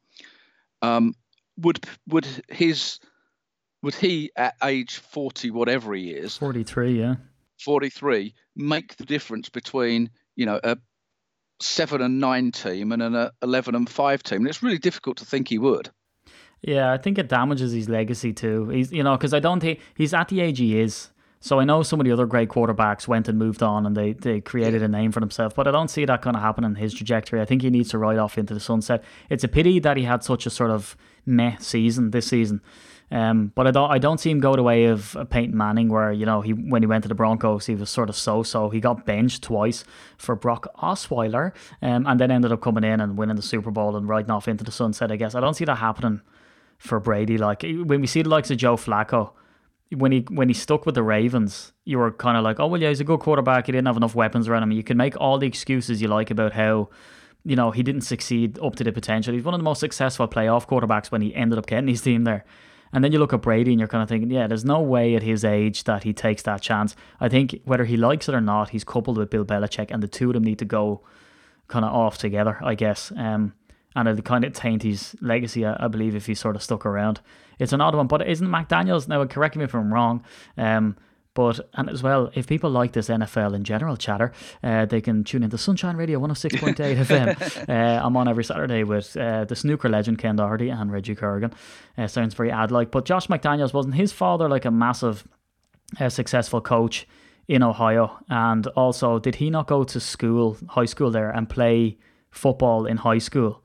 Um, 0.81 1.15
would 1.57 1.85
would 2.07 2.27
his 2.49 2.99
would 3.81 3.95
he 3.95 4.31
at 4.35 4.55
age 4.63 4.97
forty 4.97 5.51
whatever 5.51 5.93
he 5.93 6.11
is 6.11 6.37
forty 6.37 6.63
three 6.63 6.99
yeah 6.99 7.15
forty 7.59 7.89
three 7.89 8.33
make 8.55 8.95
the 8.97 9.05
difference 9.05 9.49
between 9.49 10.09
you 10.35 10.45
know 10.45 10.59
a 10.63 10.77
seven 11.59 12.01
and 12.01 12.19
nine 12.19 12.51
team 12.51 12.91
and 12.91 13.01
an 13.01 13.29
eleven 13.41 13.75
and 13.75 13.89
five 13.89 14.23
team? 14.23 14.39
And 14.39 14.47
it's 14.47 14.63
really 14.63 14.77
difficult 14.77 15.17
to 15.17 15.25
think 15.25 15.49
he 15.49 15.57
would. 15.57 15.89
Yeah, 16.61 16.93
I 16.93 16.97
think 16.97 17.17
it 17.17 17.27
damages 17.27 17.73
his 17.73 17.89
legacy 17.89 18.33
too. 18.33 18.69
He's 18.69 18.91
you 18.91 19.03
know 19.03 19.17
because 19.17 19.33
I 19.33 19.39
don't 19.39 19.59
think 19.59 19.79
he's 19.95 20.13
at 20.13 20.29
the 20.29 20.41
age 20.41 20.59
he 20.59 20.79
is. 20.79 21.09
So 21.43 21.59
I 21.59 21.65
know 21.65 21.83
some 21.83 21.99
of 21.99 22.05
the 22.05 22.11
other 22.13 22.25
great 22.25 22.47
quarterbacks 22.47 23.05
went 23.05 23.27
and 23.27 23.37
moved 23.37 23.61
on 23.61 23.85
and 23.85 23.97
they, 23.97 24.13
they 24.13 24.39
created 24.39 24.81
a 24.81 24.87
name 24.87 25.11
for 25.11 25.19
themselves, 25.19 25.53
but 25.53 25.67
I 25.67 25.71
don't 25.71 25.89
see 25.89 26.05
that 26.05 26.21
kind 26.21 26.37
of 26.37 26.41
happen 26.41 26.63
in 26.63 26.75
his 26.75 26.93
trajectory. 26.93 27.41
I 27.41 27.45
think 27.45 27.63
he 27.63 27.69
needs 27.69 27.89
to 27.89 27.97
ride 27.97 28.17
off 28.17 28.37
into 28.37 28.53
the 28.53 28.61
sunset. 28.61 29.03
It's 29.29 29.43
a 29.43 29.49
pity 29.49 29.77
that 29.79 29.97
he 29.97 30.03
had 30.03 30.23
such 30.23 30.45
a 30.45 30.49
sort 30.49 30.71
of 30.71 30.95
meh 31.25 31.57
season 31.59 32.11
this 32.11 32.27
season. 32.27 32.61
Um, 33.11 33.51
but 33.55 33.67
I 33.67 33.71
don't 33.71 33.91
I 33.91 33.97
don't 33.97 34.21
see 34.21 34.31
him 34.31 34.39
go 34.39 34.55
the 34.55 34.63
way 34.63 34.85
of 34.85 35.17
Peyton 35.29 35.55
Manning, 35.55 35.89
where 35.89 36.13
you 36.13 36.25
know 36.25 36.39
he 36.39 36.53
when 36.53 36.81
he 36.81 36.87
went 36.87 37.03
to 37.03 37.09
the 37.09 37.13
Broncos 37.13 37.65
he 37.65 37.75
was 37.75 37.89
sort 37.89 38.07
of 38.09 38.15
so 38.15 38.41
so. 38.41 38.69
He 38.69 38.79
got 38.79 39.05
benched 39.05 39.43
twice 39.43 39.83
for 40.17 40.37
Brock 40.37 40.67
Osweiler, 40.81 41.51
um, 41.81 42.07
and 42.07 42.19
then 42.21 42.31
ended 42.31 42.53
up 42.53 42.61
coming 42.61 42.85
in 42.85 43.01
and 43.01 43.17
winning 43.17 43.35
the 43.35 43.41
Super 43.41 43.69
Bowl 43.69 43.97
and 43.97 44.07
riding 44.07 44.31
off 44.31 44.47
into 44.47 44.63
the 44.63 44.71
sunset. 44.71 45.11
I 45.11 45.17
guess 45.17 45.35
I 45.35 45.41
don't 45.41 45.55
see 45.55 45.65
that 45.65 45.75
happening 45.75 46.21
for 46.77 47.01
Brady. 47.01 47.37
Like 47.37 47.63
when 47.63 47.99
we 47.99 48.07
see 48.07 48.21
the 48.21 48.29
likes 48.29 48.49
of 48.49 48.57
Joe 48.57 48.77
Flacco, 48.77 49.33
when 49.95 50.11
he 50.11 50.25
when 50.29 50.47
he 50.47 50.53
stuck 50.53 50.85
with 50.85 50.95
the 50.95 51.03
Ravens, 51.03 51.73
you 51.85 51.97
were 51.97 52.11
kind 52.11 52.37
of 52.37 52.43
like, 52.43 52.59
oh 52.59 52.67
well, 52.67 52.81
yeah, 52.81 52.89
he's 52.89 52.99
a 52.99 53.03
good 53.03 53.19
quarterback. 53.19 53.65
He 53.65 53.71
didn't 53.71 53.87
have 53.87 53.97
enough 53.97 54.15
weapons 54.15 54.47
around 54.47 54.63
him. 54.63 54.71
You 54.71 54.83
can 54.83 54.97
make 54.97 55.19
all 55.19 55.37
the 55.37 55.47
excuses 55.47 56.01
you 56.01 56.07
like 56.07 56.31
about 56.31 56.53
how, 56.53 56.89
you 57.43 57.55
know, 57.55 57.71
he 57.71 57.83
didn't 57.83 58.01
succeed 58.01 58.59
up 58.59 58.75
to 58.77 58.83
the 58.83 58.91
potential. 58.91 59.33
He's 59.33 59.43
one 59.43 59.53
of 59.53 59.59
the 59.59 59.65
most 59.65 59.79
successful 59.79 60.27
playoff 60.27 60.67
quarterbacks 60.67 61.11
when 61.11 61.21
he 61.21 61.33
ended 61.35 61.57
up 61.57 61.65
getting 61.65 61.87
his 61.87 62.01
team 62.01 62.23
there. 62.23 62.45
And 62.93 63.03
then 63.03 63.11
you 63.11 63.17
look 63.17 63.33
at 63.33 63.41
Brady 63.41 63.71
and 63.71 63.79
you're 63.79 63.87
kind 63.87 64.03
of 64.03 64.09
thinking, 64.09 64.29
yeah, 64.29 64.45
there's 64.45 64.63
no 64.63 64.79
way 64.79 65.15
at 65.15 65.23
his 65.23 65.43
age 65.43 65.85
that 65.85 66.03
he 66.03 66.13
takes 66.13 66.43
that 66.43 66.61
chance. 66.61 66.95
I 67.19 67.27
think 67.27 67.59
whether 67.65 67.85
he 67.85 67.97
likes 67.97 68.29
it 68.29 68.35
or 68.35 68.41
not, 68.41 68.69
he's 68.69 68.83
coupled 68.83 69.17
with 69.17 69.31
Bill 69.31 69.43
Belichick, 69.43 69.89
and 69.89 70.03
the 70.03 70.07
two 70.07 70.29
of 70.29 70.35
them 70.35 70.43
need 70.43 70.59
to 70.59 70.65
go 70.65 71.01
kind 71.67 71.83
of 71.83 71.91
off 71.91 72.19
together, 72.19 72.59
I 72.63 72.75
guess. 72.75 73.11
Um, 73.17 73.53
and 73.95 74.07
it'd 74.07 74.25
kind 74.25 74.45
of 74.45 74.53
taint 74.53 74.83
his 74.83 75.15
legacy, 75.21 75.65
I, 75.65 75.85
I, 75.85 75.87
believe, 75.87 76.15
if 76.15 76.27
he 76.27 76.35
sort 76.35 76.55
of 76.55 76.61
stuck 76.61 76.85
around. 76.85 77.19
It's 77.59 77.73
an 77.73 77.81
odd 77.81 77.95
one, 77.95 78.07
but 78.07 78.27
isn't 78.27 78.47
McDaniels 78.47 79.07
now? 79.07 79.25
Correct 79.25 79.55
me 79.55 79.63
if 79.63 79.73
I'm 79.73 79.93
wrong. 79.93 80.23
Um, 80.57 80.95
but 81.35 81.59
and 81.73 81.89
as 81.89 82.03
well, 82.03 82.29
if 82.35 82.45
people 82.45 82.69
like 82.69 82.93
this 82.93 83.09
NFL 83.09 83.55
in 83.55 83.63
general 83.63 83.97
chatter, 83.97 84.31
uh, 84.63 84.85
they 84.85 85.01
can 85.01 85.23
tune 85.23 85.41
into 85.41 85.57
Sunshine 85.57 85.97
Radio 85.97 86.19
106.8 86.19 86.75
FM. 87.05 87.69
Uh, 87.69 88.05
I'm 88.05 88.15
on 88.15 88.27
every 88.27 88.43
Saturday 88.43 88.83
with 88.83 89.17
uh, 89.17 89.45
the 89.45 89.55
snooker 89.55 89.89
legend 89.89 90.19
Ken 90.19 90.35
Doherty 90.35 90.69
and 90.69 90.91
Reggie 90.91 91.15
Corrigan. 91.15 91.51
Uh, 91.97 92.07
sounds 92.07 92.35
very 92.35 92.51
ad 92.51 92.69
like. 92.69 92.91
But 92.91 93.05
Josh 93.05 93.27
McDaniels 93.27 93.73
wasn't 93.73 93.95
his 93.95 94.11
father 94.11 94.47
like 94.47 94.65
a 94.65 94.71
massive, 94.71 95.27
uh, 95.99 96.09
successful 96.09 96.61
coach 96.61 97.07
in 97.47 97.63
Ohio, 97.63 98.19
and 98.29 98.67
also 98.67 99.17
did 99.17 99.35
he 99.35 99.49
not 99.49 99.67
go 99.67 99.83
to 99.83 99.99
school, 99.99 100.57
high 100.69 100.85
school 100.85 101.09
there, 101.09 101.31
and 101.31 101.49
play 101.49 101.97
football 102.29 102.85
in 102.85 102.97
high 102.97 103.17
school? 103.17 103.63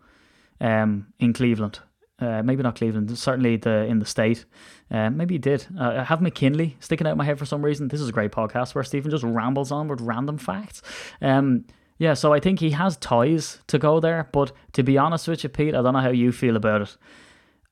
um, 0.60 1.06
in 1.18 1.32
Cleveland. 1.32 1.80
Uh, 2.20 2.42
maybe 2.42 2.62
not 2.62 2.74
Cleveland, 2.74 3.16
certainly 3.16 3.56
the 3.56 3.84
in 3.84 4.00
the 4.00 4.06
state. 4.06 4.44
Uh, 4.90 5.08
maybe 5.10 5.34
he 5.34 5.38
did. 5.38 5.66
Uh, 5.78 5.98
I 5.98 6.04
have 6.04 6.20
McKinley 6.20 6.76
sticking 6.80 7.06
out 7.06 7.16
my 7.16 7.24
head 7.24 7.38
for 7.38 7.46
some 7.46 7.64
reason. 7.64 7.88
This 7.88 8.00
is 8.00 8.08
a 8.08 8.12
great 8.12 8.32
podcast 8.32 8.74
where 8.74 8.82
Stephen 8.82 9.10
just 9.10 9.22
rambles 9.22 9.70
on 9.70 9.86
with 9.86 10.00
random 10.00 10.36
facts. 10.38 10.82
Um, 11.22 11.64
yeah, 11.98 12.14
so 12.14 12.32
I 12.32 12.40
think 12.40 12.60
he 12.60 12.70
has 12.70 12.96
ties 12.96 13.58
to 13.66 13.78
go 13.78 14.00
there. 14.00 14.28
But 14.32 14.52
to 14.72 14.82
be 14.82 14.98
honest 14.98 15.28
with 15.28 15.42
you, 15.42 15.48
Pete, 15.48 15.74
I 15.74 15.82
don't 15.82 15.92
know 15.92 16.00
how 16.00 16.10
you 16.10 16.32
feel 16.32 16.56
about 16.56 16.82
it. 16.82 16.96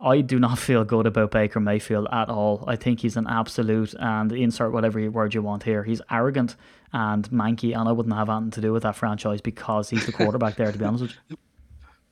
I 0.01 0.21
do 0.21 0.39
not 0.39 0.59
feel 0.69 0.85
good 0.85 1.07
about 1.07 1.31
Baker 1.31 1.61
Mayfield 1.61 2.07
at 2.13 2.29
all. 2.29 2.65
I 2.67 2.77
think 2.77 3.01
he's 3.01 3.17
an 3.17 3.27
absolute, 3.29 3.95
and 3.99 4.31
insert 4.33 4.73
whatever 4.73 5.11
word 5.11 5.35
you 5.35 5.43
want 5.43 5.63
here. 5.63 5.85
He's 5.85 6.03
arrogant 6.11 6.57
and 6.93 7.29
manky, 7.31 7.77
and 7.77 7.89
I 7.89 7.93
wouldn't 7.93 8.15
have 8.15 8.29
anything 8.29 8.51
to 8.53 8.61
do 8.61 8.73
with 8.73 8.83
that 8.83 8.97
franchise 8.97 9.41
because 9.41 9.91
he's 9.91 10.07
the 10.07 10.13
quarterback 10.21 10.57
there, 10.57 10.71
to 10.71 10.79
be 10.79 10.85
honest 10.85 11.03
with 11.03 11.15
you. 11.29 11.37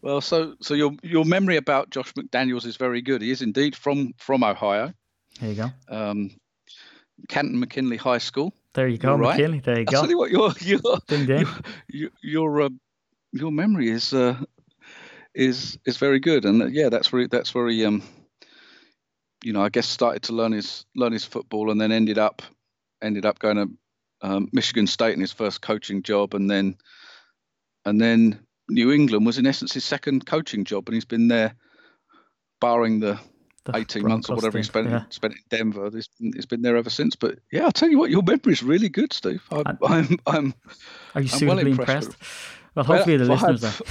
Well, 0.05 0.21
so 0.21 0.55
so 0.61 0.75
your 0.75 0.93
your 1.03 1.25
memory 1.25 1.57
about 1.57 1.89
Josh 1.89 2.13
McDaniels 2.13 2.67
is 2.67 2.77
very 2.77 3.01
good. 3.01 3.23
He 3.23 3.31
is 3.31 3.41
indeed 3.41 3.75
from 3.75 4.13
from 4.19 4.45
Ohio. 4.45 4.93
There 5.41 5.49
you 5.49 5.55
go. 5.55 5.71
Um, 5.89 6.31
Canton 7.31 7.59
McKinley 7.59 7.97
High 7.97 8.19
School. 8.19 8.53
There 8.75 8.87
you 8.87 8.99
go, 8.99 9.13
You're 9.13 9.17
right. 9.17 9.39
McKinley. 9.39 9.61
There 9.61 9.79
you 9.79 9.87
tell 9.87 10.03
go. 10.03 10.11
you 10.11 10.19
what, 10.19 10.31
your 10.31 10.53
your 10.61 10.99
Ding 11.09 11.25
ding. 11.25 11.47
your 11.89 12.11
your, 12.23 12.61
uh, 12.61 12.69
your 13.33 13.51
memory 13.51 13.89
is 13.89 14.13
uh, 14.13 14.37
is 15.35 15.79
is 15.87 15.97
very 15.97 16.21
good, 16.21 16.45
and 16.45 16.61
uh, 16.61 16.67
yeah, 16.67 16.91
that's 16.91 17.11
where 17.11 17.23
he, 17.23 17.29
that's 17.29 17.55
where 17.55 17.69
he 17.69 17.87
um, 17.87 18.03
you 19.43 19.55
know, 19.55 19.63
I 19.63 19.71
guess 19.71 19.89
started 19.89 20.25
to 20.25 20.35
learn 20.35 20.53
his 20.53 20.85
learn 20.95 21.13
his 21.13 21.25
football, 21.25 21.71
and 21.71 21.81
then 21.81 21.93
ended 21.93 22.19
up 22.19 22.43
ended 23.01 23.25
up 23.25 23.39
going 23.39 23.57
to 23.57 23.71
um, 24.21 24.51
Michigan 24.53 24.87
State 24.87 25.15
in 25.15 25.21
his 25.21 25.33
first 25.33 25.63
coaching 25.63 26.03
job, 26.03 26.35
and 26.35 26.51
then 26.51 26.77
and 27.87 27.99
then 27.99 28.45
New 28.69 28.93
England 28.93 29.27
was 29.27 29.39
in 29.39 29.47
essence 29.47 29.73
his 29.73 29.85
second 29.85 30.27
coaching 30.27 30.65
job, 30.65 30.89
and 30.89 30.95
he's 30.95 31.05
been 31.05 31.29
there, 31.29 31.55
barring 32.61 33.01
the 33.01 33.19
The 33.65 33.77
18 33.77 34.03
months 34.03 34.29
or 34.29 34.35
Broncos 34.35 34.43
whatever 34.43 34.59
he 34.59 34.65
spent 34.65 34.91
yeah. 34.91 35.05
spent 35.11 35.35
in 35.35 35.41
Denver. 35.51 35.91
He's, 35.93 36.09
he's 36.19 36.47
been 36.47 36.63
there 36.63 36.77
ever 36.77 36.91
since. 36.91 37.17
But 37.17 37.39
yeah, 37.53 37.65
I'll 37.65 37.73
tell 37.73 37.89
you 37.89 37.99
what, 37.99 38.11
your 38.11 38.23
memory 38.23 38.53
is 38.53 38.63
really 38.63 38.89
good, 38.89 39.13
Steve. 39.13 39.43
I'm, 39.51 39.65
And- 39.67 39.79
I'm, 39.87 40.19
I'm, 40.27 40.55
Are 41.15 41.21
you 41.21 41.31
I'm 41.33 41.47
well 41.47 41.59
impressed 41.59 42.07
impressed? 42.07 42.23
Well, 42.75 42.85
hopefully 42.85 43.17
the 43.17 43.25
listeners 43.27 43.65
are. 43.65 43.85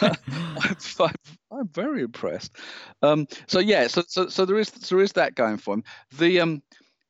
I'm, 0.62 0.76
I'm, 1.00 1.14
I'm 1.50 1.68
very 1.68 2.02
impressed. 2.02 2.56
Um, 3.02 3.26
so 3.46 3.58
yeah, 3.58 3.88
so, 3.88 4.02
so 4.08 4.28
so 4.28 4.46
there 4.46 4.58
is 4.58 4.70
there 4.70 5.00
is 5.00 5.12
that 5.12 5.34
going 5.34 5.58
for 5.58 5.74
him. 5.74 5.84
The 6.16 6.40
um 6.40 6.62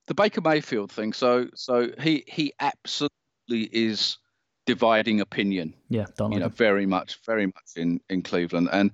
the 0.06 0.14
Baker 0.14 0.40
Mayfield 0.40 0.90
thing. 0.90 1.12
So 1.12 1.48
so 1.54 1.90
he 2.00 2.24
he 2.26 2.52
absolutely 2.58 3.12
is 3.48 4.18
dividing 4.66 5.20
opinion 5.20 5.74
yeah, 5.88 6.06
don't 6.16 6.32
you 6.32 6.38
know, 6.38 6.46
him. 6.46 6.52
very 6.52 6.86
much, 6.86 7.18
very 7.24 7.46
much 7.46 7.76
in 7.76 8.00
in 8.08 8.22
Cleveland, 8.22 8.68
and 8.72 8.90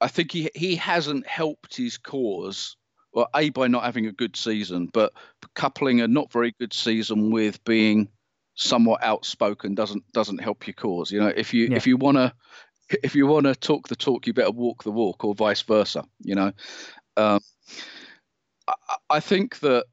I 0.00 0.08
think 0.08 0.32
he 0.32 0.50
he 0.54 0.76
hasn't 0.76 1.26
helped 1.26 1.76
his 1.76 1.98
cause. 1.98 2.76
Well, 3.12 3.28
a 3.34 3.50
by 3.50 3.66
not 3.66 3.82
having 3.82 4.06
a 4.06 4.12
good 4.12 4.36
season, 4.36 4.88
but 4.92 5.12
coupling 5.54 6.00
a 6.00 6.06
not 6.06 6.30
very 6.30 6.54
good 6.60 6.72
season 6.72 7.32
with 7.32 7.62
being 7.64 8.08
somewhat 8.54 9.02
outspoken 9.02 9.74
doesn't 9.74 10.04
doesn't 10.12 10.38
help 10.38 10.66
your 10.66 10.74
cause. 10.74 11.10
You 11.10 11.20
know, 11.20 11.32
if 11.34 11.52
you 11.52 11.68
Yeah. 11.70 11.76
if 11.76 11.86
you 11.86 11.96
want 11.96 12.18
to 12.18 12.32
if 13.02 13.14
you 13.14 13.26
want 13.26 13.46
to 13.46 13.54
talk 13.54 13.88
the 13.88 13.96
talk, 13.96 14.26
you 14.26 14.32
better 14.32 14.50
walk 14.50 14.84
the 14.84 14.92
walk, 14.92 15.24
or 15.24 15.34
vice 15.34 15.62
versa. 15.62 16.04
You 16.20 16.34
know, 16.34 16.52
um, 17.16 17.40
I, 18.68 18.74
I 19.08 19.20
think 19.20 19.58
that 19.60 19.86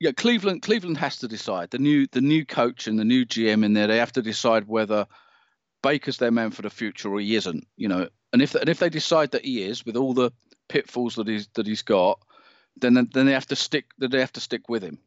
yeah, 0.00 0.12
Cleveland 0.12 0.62
Cleveland 0.62 0.98
has 0.98 1.18
to 1.18 1.28
decide 1.28 1.70
the 1.70 1.78
new 1.78 2.06
the 2.12 2.20
new 2.20 2.44
coach 2.44 2.86
and 2.86 2.98
the 2.98 3.04
new 3.04 3.24
GM 3.24 3.64
in 3.64 3.72
there. 3.72 3.86
They 3.86 3.98
have 3.98 4.12
to 4.12 4.22
decide 4.22 4.68
whether 4.68 5.06
Baker's 5.82 6.18
their 6.18 6.30
man 6.30 6.50
for 6.50 6.62
the 6.62 6.70
future 6.70 7.10
or 7.10 7.20
he 7.20 7.34
isn't. 7.34 7.66
You 7.76 7.88
know, 7.88 8.08
and 8.32 8.42
if 8.42 8.54
and 8.54 8.68
if 8.68 8.78
they 8.78 8.90
decide 8.90 9.32
that 9.32 9.44
he 9.44 9.62
is, 9.62 9.84
with 9.84 9.96
all 9.96 10.14
the 10.14 10.30
pitfalls 10.68 11.16
that 11.16 11.26
he's 11.26 11.48
that 11.54 11.66
he's 11.66 11.82
got, 11.82 12.20
then 12.76 12.94
then 13.12 13.26
they 13.26 13.32
have 13.32 13.48
to 13.48 13.56
stick 13.56 13.86
they 13.98 14.20
have 14.20 14.32
to 14.34 14.40
stick 14.40 14.68
with 14.68 14.82
him 14.82 14.98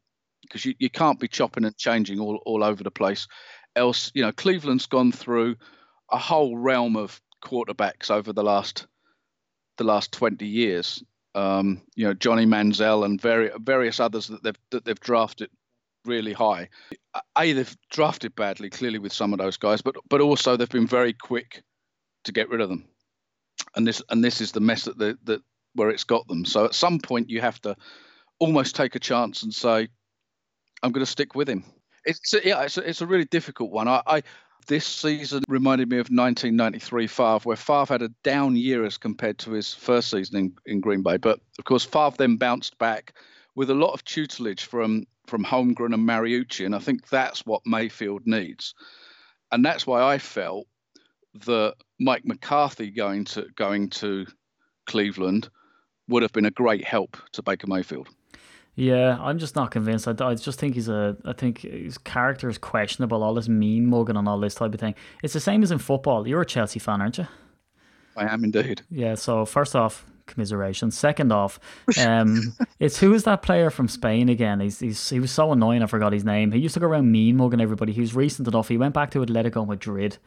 because 0.41 0.65
you, 0.65 0.75
you 0.79 0.89
can't 0.89 1.19
be 1.19 1.27
chopping 1.27 1.65
and 1.65 1.77
changing 1.77 2.19
all, 2.19 2.41
all 2.45 2.63
over 2.63 2.83
the 2.83 2.91
place. 2.91 3.27
Else, 3.75 4.11
you 4.13 4.23
know, 4.23 4.31
Cleveland's 4.31 4.87
gone 4.87 5.11
through 5.11 5.55
a 6.11 6.17
whole 6.17 6.57
realm 6.57 6.97
of 6.97 7.21
quarterbacks 7.43 8.11
over 8.11 8.33
the 8.33 8.43
last 8.43 8.87
the 9.77 9.85
last 9.85 10.11
twenty 10.11 10.47
years. 10.47 11.01
Um, 11.33 11.81
you 11.95 12.05
know, 12.05 12.13
Johnny 12.13 12.45
Manziel 12.45 13.05
and 13.05 13.21
vari- 13.21 13.51
various 13.59 13.99
others 13.99 14.27
that 14.27 14.43
they've 14.43 14.59
that 14.71 14.85
they've 14.85 14.99
drafted 14.99 15.49
really 16.05 16.33
high. 16.33 16.69
A, 17.37 17.53
they've 17.53 17.77
drafted 17.89 18.35
badly, 18.35 18.69
clearly 18.69 18.99
with 18.99 19.13
some 19.13 19.33
of 19.33 19.39
those 19.39 19.57
guys, 19.57 19.81
but 19.81 19.95
but 20.09 20.21
also 20.21 20.57
they've 20.57 20.69
been 20.69 20.87
very 20.87 21.13
quick 21.13 21.63
to 22.25 22.31
get 22.31 22.49
rid 22.49 22.61
of 22.61 22.69
them. 22.69 22.85
And 23.75 23.87
this 23.87 24.01
and 24.09 24.23
this 24.23 24.41
is 24.41 24.51
the 24.51 24.59
mess 24.59 24.85
that 24.85 24.97
the, 24.97 25.17
that 25.23 25.41
where 25.75 25.89
it's 25.89 26.03
got 26.03 26.27
them. 26.27 26.43
So 26.43 26.65
at 26.65 26.75
some 26.75 26.99
point 26.99 27.29
you 27.29 27.41
have 27.41 27.61
to 27.61 27.75
almost 28.39 28.75
take 28.75 28.95
a 28.95 28.99
chance 28.99 29.43
and 29.43 29.53
say, 29.53 29.87
I'm 30.83 30.91
going 30.91 31.05
to 31.05 31.11
stick 31.11 31.35
with 31.35 31.47
him. 31.47 31.63
It's 32.03 32.33
a, 32.33 32.45
yeah, 32.45 32.63
it's 32.63 32.77
a, 32.77 32.89
it's 32.89 33.01
a 33.01 33.07
really 33.07 33.25
difficult 33.25 33.71
one. 33.71 33.87
I, 33.87 34.01
I 34.05 34.23
this 34.67 34.85
season 34.85 35.43
reminded 35.47 35.89
me 35.89 35.97
of 35.97 36.09
1993 36.09 37.07
Favre, 37.07 37.39
where 37.43 37.57
Favre 37.57 37.93
had 37.93 38.01
a 38.01 38.09
down 38.23 38.55
year 38.55 38.85
as 38.85 38.97
compared 38.97 39.37
to 39.39 39.51
his 39.51 39.73
first 39.73 40.09
season 40.09 40.37
in, 40.37 40.53
in 40.65 40.81
Green 40.81 41.03
Bay. 41.03 41.17
But 41.17 41.39
of 41.59 41.65
course, 41.65 41.85
Favre 41.85 42.15
then 42.17 42.37
bounced 42.37 42.77
back 42.77 43.13
with 43.55 43.69
a 43.69 43.75
lot 43.75 43.93
of 43.93 44.03
tutelage 44.03 44.63
from 44.63 45.05
from 45.27 45.43
Holmgren 45.45 45.93
and 45.93 46.07
Mariucci, 46.07 46.65
and 46.65 46.75
I 46.75 46.79
think 46.79 47.07
that's 47.07 47.45
what 47.45 47.61
Mayfield 47.65 48.23
needs, 48.25 48.73
and 49.51 49.63
that's 49.63 49.87
why 49.87 50.01
I 50.01 50.17
felt 50.17 50.67
that 51.45 51.75
Mike 51.99 52.25
McCarthy 52.25 52.91
going 52.91 53.25
to 53.25 53.47
going 53.55 53.89
to 53.91 54.25
Cleveland 54.87 55.49
would 56.07 56.23
have 56.23 56.33
been 56.33 56.45
a 56.45 56.51
great 56.51 56.83
help 56.83 57.17
to 57.33 57.43
Baker 57.43 57.67
Mayfield. 57.67 58.09
Yeah, 58.75 59.17
I'm 59.19 59.37
just 59.37 59.55
not 59.55 59.71
convinced. 59.71 60.07
I, 60.07 60.15
I 60.25 60.35
just 60.35 60.59
think 60.59 60.75
he's 60.75 60.87
a. 60.87 61.17
I 61.25 61.33
think 61.33 61.59
his 61.59 61.97
character 61.97 62.49
is 62.49 62.57
questionable. 62.57 63.21
All 63.21 63.33
this 63.33 63.49
mean 63.49 63.85
mugging 63.85 64.15
and 64.15 64.27
all 64.27 64.39
this 64.39 64.55
type 64.55 64.73
of 64.73 64.79
thing. 64.79 64.95
It's 65.23 65.33
the 65.33 65.39
same 65.39 65.61
as 65.61 65.71
in 65.71 65.77
football. 65.77 66.27
You're 66.27 66.41
a 66.41 66.45
Chelsea 66.45 66.79
fan, 66.79 67.01
aren't 67.01 67.17
you? 67.17 67.27
I 68.15 68.33
am 68.33 68.43
indeed. 68.43 68.81
Yeah. 68.89 69.15
So 69.15 69.45
first 69.45 69.75
off, 69.75 70.05
commiseration. 70.25 70.89
Second 70.91 71.31
off, 71.31 71.59
um, 71.99 72.55
it's 72.79 72.99
who 72.99 73.13
is 73.13 73.23
that 73.25 73.41
player 73.41 73.69
from 73.69 73.87
Spain 73.87 74.29
again? 74.29 74.59
He's, 74.59 74.79
he's 74.79 75.09
he 75.09 75.19
was 75.19 75.31
so 75.31 75.51
annoying. 75.51 75.83
I 75.83 75.87
forgot 75.87 76.13
his 76.13 76.25
name. 76.25 76.51
He 76.51 76.59
used 76.59 76.73
to 76.73 76.79
go 76.79 76.87
around 76.87 77.11
mean 77.11 77.37
mugging 77.37 77.61
everybody. 77.61 77.91
He 77.93 78.01
was 78.01 78.15
recent 78.15 78.47
enough. 78.47 78.69
He 78.69 78.77
went 78.77 78.93
back 78.93 79.11
to 79.11 79.19
Atletico 79.19 79.67
Madrid. 79.67 80.17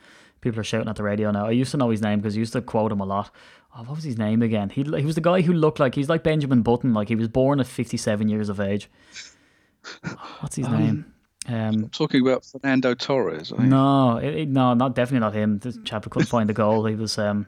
People 0.40 0.60
are 0.60 0.64
shouting 0.64 0.88
at 0.88 0.96
the 0.96 1.02
radio 1.02 1.30
now. 1.30 1.46
I 1.46 1.52
used 1.52 1.70
to 1.70 1.78
know 1.78 1.88
his 1.88 2.02
name 2.02 2.20
because 2.20 2.36
I 2.36 2.38
used 2.38 2.52
to 2.52 2.60
quote 2.60 2.92
him 2.92 3.00
a 3.00 3.06
lot. 3.06 3.30
Oh, 3.76 3.82
what 3.82 3.96
was 3.96 4.04
his 4.04 4.16
name 4.18 4.40
again? 4.42 4.70
He 4.70 4.82
he 4.82 5.04
was 5.04 5.14
the 5.16 5.20
guy 5.20 5.40
who 5.40 5.52
looked 5.52 5.80
like 5.80 5.94
he's 5.94 6.08
like 6.08 6.22
Benjamin 6.22 6.62
Button. 6.62 6.94
Like 6.94 7.08
he 7.08 7.16
was 7.16 7.28
born 7.28 7.58
at 7.60 7.66
57 7.66 8.28
years 8.28 8.48
of 8.48 8.60
age. 8.60 8.88
What's 10.40 10.56
his 10.56 10.68
name? 10.68 11.12
Um, 11.46 11.88
Talking 11.90 12.26
about 12.26 12.44
Fernando 12.44 12.94
Torres. 12.94 13.52
No, 13.58 14.16
it, 14.16 14.34
it- 14.34 14.48
no, 14.48 14.74
not 14.74 14.94
definitely 14.94 15.20
not 15.20 15.34
him. 15.34 15.58
This 15.58 15.78
chap 15.84 16.04
who 16.04 16.10
couldn't 16.10 16.28
find 16.28 16.48
the 16.48 16.54
goal. 16.54 16.86
He 16.86 16.94
was 16.94 17.18
um, 17.18 17.46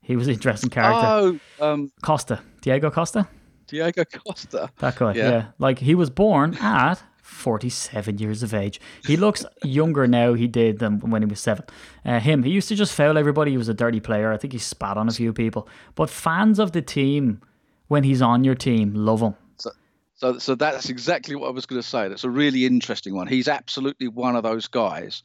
he 0.00 0.16
was 0.16 0.26
an 0.26 0.34
interesting 0.34 0.70
character. 0.70 1.38
Oh, 1.60 1.72
um, 1.72 1.92
Costa, 2.02 2.40
Diego 2.62 2.90
Costa. 2.90 3.28
Diego 3.68 4.04
Costa. 4.04 4.70
That 4.78 4.96
guy, 4.96 5.14
Yeah. 5.14 5.30
yeah. 5.30 5.46
Like 5.58 5.78
he 5.78 5.94
was 5.94 6.08
born 6.10 6.56
at 6.60 7.02
47 7.26 8.18
years 8.18 8.42
of 8.42 8.54
age. 8.54 8.80
He 9.04 9.16
looks 9.16 9.44
younger 9.62 10.06
now 10.06 10.34
he 10.34 10.46
did 10.46 10.78
than 10.78 11.00
when 11.00 11.22
he 11.22 11.26
was 11.26 11.40
seven. 11.40 11.64
Uh, 12.04 12.20
him, 12.20 12.42
he 12.44 12.50
used 12.50 12.68
to 12.68 12.74
just 12.74 12.94
foul 12.94 13.18
everybody. 13.18 13.50
He 13.50 13.56
was 13.56 13.68
a 13.68 13.74
dirty 13.74 14.00
player. 14.00 14.32
I 14.32 14.36
think 14.36 14.52
he 14.52 14.58
spat 14.58 14.96
on 14.96 15.08
a 15.08 15.12
few 15.12 15.32
people. 15.32 15.68
But 15.94 16.08
fans 16.08 16.58
of 16.58 16.72
the 16.72 16.82
team, 16.82 17.40
when 17.88 18.04
he's 18.04 18.22
on 18.22 18.44
your 18.44 18.54
team, 18.54 18.94
love 18.94 19.20
him. 19.20 19.34
So, 20.16 20.38
so 20.38 20.54
that's 20.54 20.88
exactly 20.88 21.34
what 21.36 21.48
I 21.48 21.50
was 21.50 21.66
going 21.66 21.80
to 21.80 21.86
say. 21.86 22.08
That's 22.08 22.24
a 22.24 22.30
really 22.30 22.64
interesting 22.64 23.14
one. 23.14 23.26
He's 23.26 23.48
absolutely 23.48 24.08
one 24.08 24.34
of 24.34 24.42
those 24.42 24.66
guys 24.66 25.22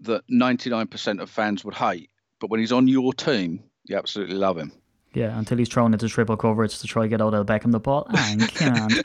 that 0.00 0.26
99% 0.28 1.22
of 1.22 1.30
fans 1.30 1.64
would 1.64 1.74
hate, 1.74 2.10
but 2.38 2.50
when 2.50 2.60
he's 2.60 2.72
on 2.72 2.86
your 2.86 3.14
team, 3.14 3.64
you 3.84 3.96
absolutely 3.96 4.36
love 4.36 4.58
him. 4.58 4.72
Yeah, 5.16 5.38
until 5.38 5.56
he's 5.56 5.70
thrown 5.70 5.94
into 5.94 6.10
triple 6.10 6.36
coverage 6.36 6.78
to 6.78 6.86
try 6.86 7.04
to 7.04 7.08
get 7.08 7.22
Odell 7.22 7.42
Beckham 7.42 7.72
the 7.72 7.80
ball. 7.80 8.06
And 8.14 8.46
can't. 8.54 8.98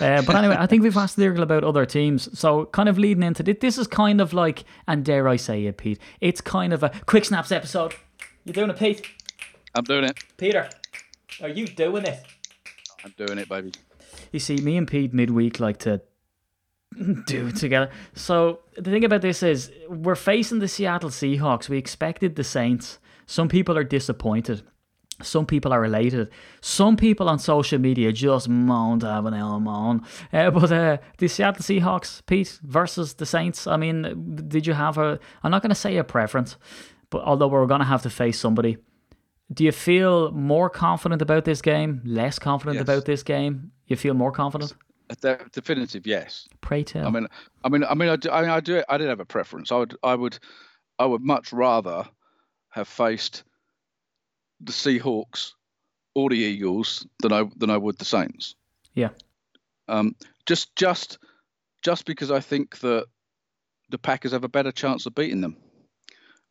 uh, 0.00 0.22
but 0.22 0.36
anyway, 0.36 0.54
I 0.56 0.68
think 0.68 0.84
we've 0.84 0.96
asked 0.96 1.18
Lyrical 1.18 1.42
about 1.42 1.64
other 1.64 1.84
teams. 1.84 2.38
So, 2.38 2.66
kind 2.66 2.88
of 2.88 2.98
leading 2.98 3.24
into 3.24 3.42
this, 3.42 3.56
this 3.60 3.76
is 3.76 3.88
kind 3.88 4.20
of 4.20 4.32
like, 4.32 4.62
and 4.86 5.04
dare 5.04 5.26
I 5.26 5.34
say 5.34 5.66
it, 5.66 5.76
Pete, 5.76 5.98
it's 6.20 6.40
kind 6.40 6.72
of 6.72 6.84
a 6.84 6.92
quick 7.06 7.24
snaps 7.24 7.50
episode. 7.50 7.96
You 8.44 8.52
doing 8.52 8.70
it, 8.70 8.76
Pete? 8.78 9.08
I'm 9.74 9.82
doing 9.82 10.04
it. 10.04 10.16
Peter, 10.36 10.70
are 11.42 11.48
you 11.48 11.66
doing 11.66 12.04
it? 12.04 12.24
I'm 13.04 13.12
doing 13.16 13.36
it, 13.36 13.48
baby. 13.48 13.72
You 14.30 14.38
see, 14.38 14.58
me 14.58 14.76
and 14.76 14.86
Pete 14.86 15.12
midweek 15.12 15.58
like 15.58 15.78
to 15.78 16.00
do 17.26 17.48
it 17.48 17.56
together. 17.56 17.90
So 18.14 18.60
the 18.76 18.92
thing 18.92 19.04
about 19.04 19.20
this 19.20 19.42
is, 19.42 19.72
we're 19.88 20.14
facing 20.14 20.60
the 20.60 20.68
Seattle 20.68 21.10
Seahawks. 21.10 21.68
We 21.68 21.76
expected 21.76 22.36
the 22.36 22.44
Saints. 22.44 23.00
Some 23.26 23.48
people 23.48 23.76
are 23.76 23.82
disappointed. 23.82 24.62
Some 25.22 25.46
people 25.46 25.72
are 25.72 25.84
elated. 25.84 26.30
Some 26.60 26.96
people 26.96 27.28
on 27.28 27.38
social 27.38 27.78
media 27.78 28.12
just 28.12 28.48
moan 28.48 29.00
to 29.00 29.06
have 29.06 29.24
an 29.24 29.34
L 29.34 29.60
moan. 29.60 30.02
Uh, 30.32 30.50
but 30.50 30.70
uh, 30.70 30.98
the 31.18 31.28
Seattle 31.28 31.62
Seahawks, 31.62 32.24
Pete, 32.26 32.58
versus 32.62 33.14
the 33.14 33.24
Saints. 33.24 33.66
I 33.66 33.76
mean, 33.78 34.44
did 34.48 34.66
you 34.66 34.74
have 34.74 34.98
a? 34.98 35.18
I'm 35.42 35.50
not 35.50 35.62
going 35.62 35.70
to 35.70 35.74
say 35.74 35.96
a 35.96 36.04
preference, 36.04 36.56
but 37.10 37.22
although 37.22 37.48
we're 37.48 37.66
going 37.66 37.80
to 37.80 37.86
have 37.86 38.02
to 38.02 38.10
face 38.10 38.38
somebody, 38.38 38.76
do 39.52 39.64
you 39.64 39.72
feel 39.72 40.32
more 40.32 40.68
confident 40.68 41.22
about 41.22 41.44
this 41.44 41.62
game? 41.62 42.02
Less 42.04 42.38
confident 42.38 42.74
Yes. 42.76 42.82
about 42.82 43.04
this 43.06 43.22
game? 43.22 43.70
You 43.86 43.96
feel 43.96 44.14
more 44.14 44.32
confident? 44.32 44.74
De- 45.20 45.38
definitive 45.52 46.06
yes. 46.06 46.48
Pray 46.60 46.82
tell. 46.82 47.06
I 47.06 47.10
mean, 47.10 47.28
I 47.64 47.68
mean, 47.68 47.84
I 47.84 47.94
mean, 47.94 48.08
I 48.08 48.16
do, 48.16 48.28
I, 48.30 48.40
mean, 48.42 48.50
I 48.50 48.60
do. 48.60 48.82
I 48.88 48.98
did 48.98 49.08
have 49.08 49.20
a 49.20 49.24
preference. 49.24 49.70
I 49.72 49.76
would, 49.76 49.96
I 50.02 50.14
would, 50.14 50.38
I 50.98 51.06
would 51.06 51.22
much 51.22 51.52
rather 51.52 52.04
have 52.70 52.88
faced 52.88 53.44
the 54.60 54.72
Seahawks 54.72 55.52
or 56.14 56.30
the 56.30 56.36
Eagles 56.36 57.06
than 57.20 57.32
I 57.32 57.44
than 57.56 57.70
I 57.70 57.76
would 57.76 57.98
the 57.98 58.04
Saints. 58.04 58.54
yeah, 58.94 59.10
Um, 59.88 60.16
just, 60.46 60.74
just, 60.76 61.18
just 61.82 62.06
because 62.06 62.30
I 62.30 62.40
think 62.40 62.78
that 62.80 63.06
the 63.90 63.98
Packers 63.98 64.32
have 64.32 64.44
a 64.44 64.48
better 64.48 64.72
chance 64.72 65.06
of 65.06 65.14
beating 65.14 65.40
them. 65.40 65.56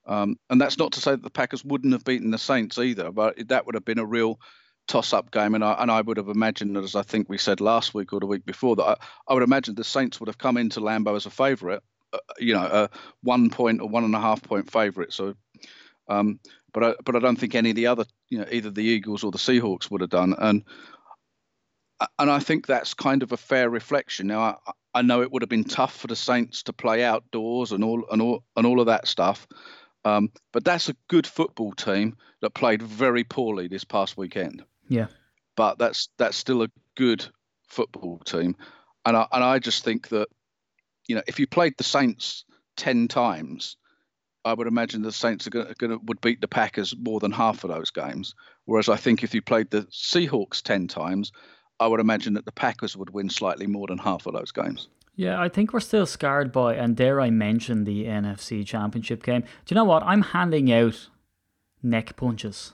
Um, 0.05 0.37
and 0.49 0.61
that's 0.61 0.77
not 0.77 0.91
to 0.93 1.01
say 1.01 1.11
that 1.11 1.23
the 1.23 1.29
Packers 1.31 1.65
wouldn't 1.65 1.93
have 1.93 2.03
beaten 2.03 2.31
the 2.31 2.37
Saints 2.37 2.77
either, 2.77 3.11
but 3.11 3.47
that 3.47 3.65
would 3.65 3.75
have 3.75 3.85
been 3.85 3.99
a 3.99 4.05
real 4.05 4.39
toss-up 4.87 5.31
game, 5.31 5.55
and 5.55 5.63
I 5.63 5.73
and 5.79 5.89
I 5.89 6.01
would 6.01 6.17
have 6.17 6.29
imagined, 6.29 6.75
that, 6.75 6.83
as 6.83 6.95
I 6.95 7.01
think 7.01 7.27
we 7.27 7.39
said 7.39 7.59
last 7.59 7.95
week 7.95 8.13
or 8.13 8.19
the 8.19 8.27
week 8.27 8.45
before, 8.45 8.75
that 8.75 8.83
I, 8.83 8.95
I 9.27 9.33
would 9.33 9.41
imagine 9.41 9.73
the 9.73 9.83
Saints 9.83 10.19
would 10.19 10.27
have 10.27 10.37
come 10.37 10.57
into 10.57 10.79
Lambeau 10.79 11.15
as 11.15 11.25
a 11.25 11.31
favourite, 11.31 11.81
uh, 12.13 12.19
you 12.37 12.53
know, 12.53 12.61
a 12.61 12.89
one 13.23 13.49
point 13.49 13.81
or 13.81 13.89
one 13.89 14.03
and 14.03 14.13
a 14.13 14.19
half 14.19 14.43
point 14.43 14.71
favourite. 14.71 15.11
So, 15.11 15.33
um, 16.07 16.39
but 16.75 16.83
I 16.83 16.93
but 17.05 17.15
I 17.15 17.19
don't 17.19 17.37
think 17.37 17.55
any 17.55 17.69
of 17.69 17.77
the 17.77 17.87
other, 17.87 18.05
you 18.27 18.37
know, 18.37 18.45
either 18.51 18.69
the 18.69 18.83
Eagles 18.83 19.23
or 19.23 19.31
the 19.31 19.37
Seahawks 19.37 19.89
would 19.89 20.01
have 20.01 20.09
done, 20.09 20.35
and 20.37 20.61
and 22.19 22.29
I 22.29 22.39
think 22.39 22.67
that's 22.67 22.93
kind 22.93 23.23
of 23.23 23.31
a 23.31 23.37
fair 23.37 23.69
reflection. 23.69 24.27
Now, 24.27 24.41
I, 24.41 24.71
I 24.95 25.01
know 25.01 25.21
it 25.21 25.31
would 25.31 25.41
have 25.41 25.49
been 25.49 25.63
tough 25.63 25.95
for 25.95 26.07
the 26.07 26.17
Saints 26.17 26.63
to 26.63 26.73
play 26.73 27.01
outdoors 27.01 27.71
and 27.71 27.81
all 27.81 28.03
and 28.11 28.21
all 28.21 28.43
and 28.57 28.67
all 28.67 28.81
of 28.81 28.87
that 28.87 29.07
stuff. 29.07 29.47
Um, 30.03 30.31
but 30.51 30.65
that's 30.65 30.89
a 30.89 30.97
good 31.07 31.25
football 31.25 31.71
team 31.71 32.17
that 32.41 32.53
played 32.53 32.81
very 32.81 33.23
poorly 33.23 33.69
this 33.69 33.85
past 33.85 34.17
weekend. 34.17 34.61
Yeah. 34.89 35.07
But 35.55 35.79
that's 35.79 36.09
that's 36.17 36.35
still 36.35 36.61
a 36.61 36.69
good 36.95 37.25
football 37.69 38.19
team, 38.19 38.57
and 39.05 39.15
I 39.15 39.27
and 39.31 39.45
I 39.45 39.59
just 39.59 39.85
think 39.85 40.09
that, 40.09 40.27
you 41.07 41.15
know, 41.15 41.23
if 41.25 41.39
you 41.39 41.47
played 41.47 41.75
the 41.77 41.85
Saints 41.85 42.43
ten 42.75 43.07
times, 43.07 43.77
I 44.45 44.53
would 44.53 44.67
imagine 44.67 45.01
the 45.01 45.11
Saints 45.11 45.47
are 45.47 45.49
going 45.49 45.73
to 45.73 45.99
would 46.05 46.21
beat 46.21 46.39
the 46.39 46.47
Packers 46.47 46.95
more 46.97 47.19
than 47.19 47.31
half 47.31 47.63
of 47.63 47.71
those 47.71 47.89
games. 47.89 48.35
Whereas 48.65 48.87
I 48.87 48.95
think 48.95 49.23
if 49.23 49.33
you 49.33 49.41
played 49.41 49.71
the 49.71 49.81
Seahawks 49.91 50.61
ten 50.61 50.87
times, 50.87 51.31
I 51.79 51.87
would 51.87 51.99
imagine 51.99 52.35
that 52.35 52.45
the 52.45 52.51
Packers 52.51 52.95
would 52.95 53.09
win 53.09 53.29
slightly 53.29 53.65
more 53.65 53.87
than 53.87 53.97
half 53.97 54.27
of 54.27 54.33
those 54.33 54.51
games. 54.51 54.87
Yeah, 55.15 55.41
I 55.41 55.49
think 55.49 55.73
we're 55.73 55.79
still 55.79 56.05
scarred 56.05 56.51
by, 56.51 56.75
and 56.75 56.95
dare 56.95 57.19
I 57.21 57.29
mention 57.29 57.85
the 57.85 58.05
NFC 58.05 58.65
Championship 58.65 59.23
game. 59.23 59.41
Do 59.41 59.47
you 59.73 59.75
know 59.75 59.85
what? 59.85 60.03
I'm 60.03 60.21
handing 60.21 60.71
out 60.71 61.09
neck 61.81 62.15
punches 62.15 62.73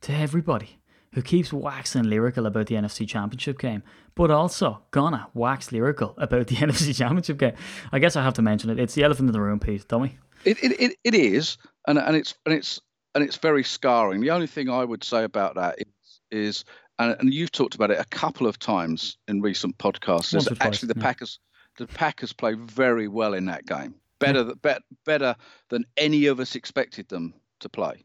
to 0.00 0.12
everybody 0.12 0.80
who 1.12 1.22
keeps 1.22 1.52
waxing 1.52 2.04
lyrical 2.04 2.46
about 2.46 2.66
the 2.66 2.74
NFC 2.74 3.06
Championship 3.06 3.58
game, 3.58 3.82
but 4.14 4.30
also 4.30 4.82
gonna 4.90 5.28
wax 5.32 5.70
lyrical 5.70 6.14
about 6.18 6.48
the 6.48 6.56
NFC 6.56 6.96
Championship 6.96 7.38
game. 7.38 7.54
I 7.92 8.00
guess 8.00 8.16
I 8.16 8.22
have 8.24 8.34
to 8.34 8.42
mention 8.42 8.70
it. 8.70 8.80
It's 8.80 8.94
the 8.94 9.04
elephant 9.04 9.28
in 9.28 9.32
the 9.32 9.40
room, 9.40 9.60
Pete, 9.60 9.86
don't 9.86 10.02
we? 10.02 10.18
It 10.44 10.62
it, 10.62 10.80
it, 10.80 10.96
it 11.04 11.14
is, 11.14 11.58
and 11.86 11.98
and 11.98 12.16
it's 12.16 12.34
and 12.44 12.54
it's 12.54 12.80
and 13.14 13.24
it's 13.24 13.36
very 13.36 13.64
scarring. 13.64 14.20
The 14.20 14.30
only 14.30 14.46
thing 14.46 14.68
I 14.68 14.84
would 14.84 15.04
say 15.04 15.24
about 15.24 15.54
that 15.56 15.78
is 15.78 16.20
is 16.30 16.64
and, 16.98 17.16
and 17.18 17.34
you've 17.34 17.52
talked 17.52 17.74
about 17.74 17.90
it 17.90 17.98
a 17.98 18.04
couple 18.04 18.46
of 18.46 18.58
times 18.58 19.16
in 19.28 19.40
recent 19.40 19.78
podcasts. 19.78 20.34
Is 20.34 20.48
actually 20.60 20.88
the 20.88 20.98
yeah. 20.98 21.04
Packers 21.04 21.38
the 21.76 21.86
Packers 21.86 22.32
play 22.32 22.54
very 22.54 23.08
well 23.08 23.34
in 23.34 23.46
that 23.46 23.66
game. 23.66 23.94
Better, 24.20 24.52
yeah. 24.64 24.78
be, 24.78 24.96
better 25.04 25.36
than 25.70 25.84
any 25.96 26.26
of 26.26 26.40
us 26.40 26.54
expected 26.54 27.08
them 27.08 27.34
to 27.60 27.68
play. 27.68 28.04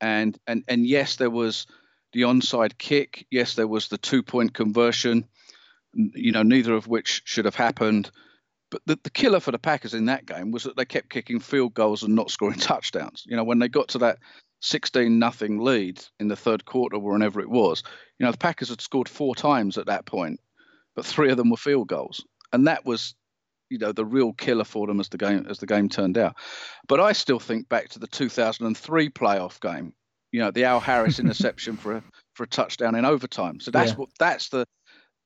And 0.00 0.36
and 0.46 0.64
and 0.68 0.86
yes, 0.86 1.16
there 1.16 1.30
was 1.30 1.66
the 2.12 2.22
onside 2.22 2.78
kick. 2.78 3.26
Yes, 3.30 3.54
there 3.54 3.68
was 3.68 3.88
the 3.88 3.98
two 3.98 4.22
point 4.22 4.54
conversion. 4.54 5.26
You 5.94 6.32
know, 6.32 6.42
neither 6.42 6.74
of 6.74 6.88
which 6.88 7.22
should 7.24 7.44
have 7.44 7.54
happened. 7.54 8.10
But 8.74 8.82
the, 8.86 8.98
the 9.04 9.10
killer 9.10 9.38
for 9.38 9.52
the 9.52 9.58
Packers 9.58 9.94
in 9.94 10.06
that 10.06 10.26
game 10.26 10.50
was 10.50 10.64
that 10.64 10.76
they 10.76 10.84
kept 10.84 11.10
kicking 11.10 11.38
field 11.38 11.74
goals 11.74 12.02
and 12.02 12.16
not 12.16 12.30
scoring 12.30 12.58
touchdowns. 12.58 13.24
You 13.24 13.36
know, 13.36 13.44
when 13.44 13.60
they 13.60 13.68
got 13.68 13.86
to 13.88 13.98
that 13.98 14.18
16 14.62 15.16
nothing 15.16 15.60
lead 15.60 16.02
in 16.18 16.26
the 16.26 16.34
third 16.34 16.64
quarter, 16.64 16.96
or 16.96 17.12
whenever 17.12 17.40
it 17.40 17.50
was, 17.50 17.84
you 18.18 18.26
know, 18.26 18.32
the 18.32 18.38
Packers 18.38 18.70
had 18.70 18.80
scored 18.80 19.08
four 19.08 19.36
times 19.36 19.78
at 19.78 19.86
that 19.86 20.06
point, 20.06 20.40
but 20.96 21.06
three 21.06 21.30
of 21.30 21.36
them 21.36 21.50
were 21.50 21.56
field 21.56 21.86
goals 21.86 22.24
and 22.54 22.68
that 22.68 22.86
was 22.86 23.14
you 23.68 23.78
know 23.78 23.92
the 23.92 24.04
real 24.04 24.32
killer 24.32 24.64
for 24.64 24.86
them 24.86 25.00
as 25.00 25.08
the 25.08 25.18
game 25.18 25.46
as 25.50 25.58
the 25.58 25.66
game 25.66 25.88
turned 25.88 26.16
out. 26.16 26.36
But 26.86 27.00
I 27.00 27.12
still 27.12 27.40
think 27.40 27.68
back 27.68 27.90
to 27.90 27.98
the 27.98 28.06
2003 28.06 29.10
playoff 29.10 29.60
game. 29.60 29.92
You 30.32 30.40
know 30.40 30.50
the 30.50 30.64
Al 30.64 30.80
Harris 30.80 31.18
interception 31.20 31.76
for 31.76 31.96
a 31.96 32.04
for 32.34 32.44
a 32.44 32.48
touchdown 32.48 32.94
in 32.94 33.04
overtime. 33.04 33.60
So 33.60 33.70
that's 33.70 33.90
yeah. 33.90 33.96
what 33.96 34.08
that's 34.18 34.48
the 34.48 34.66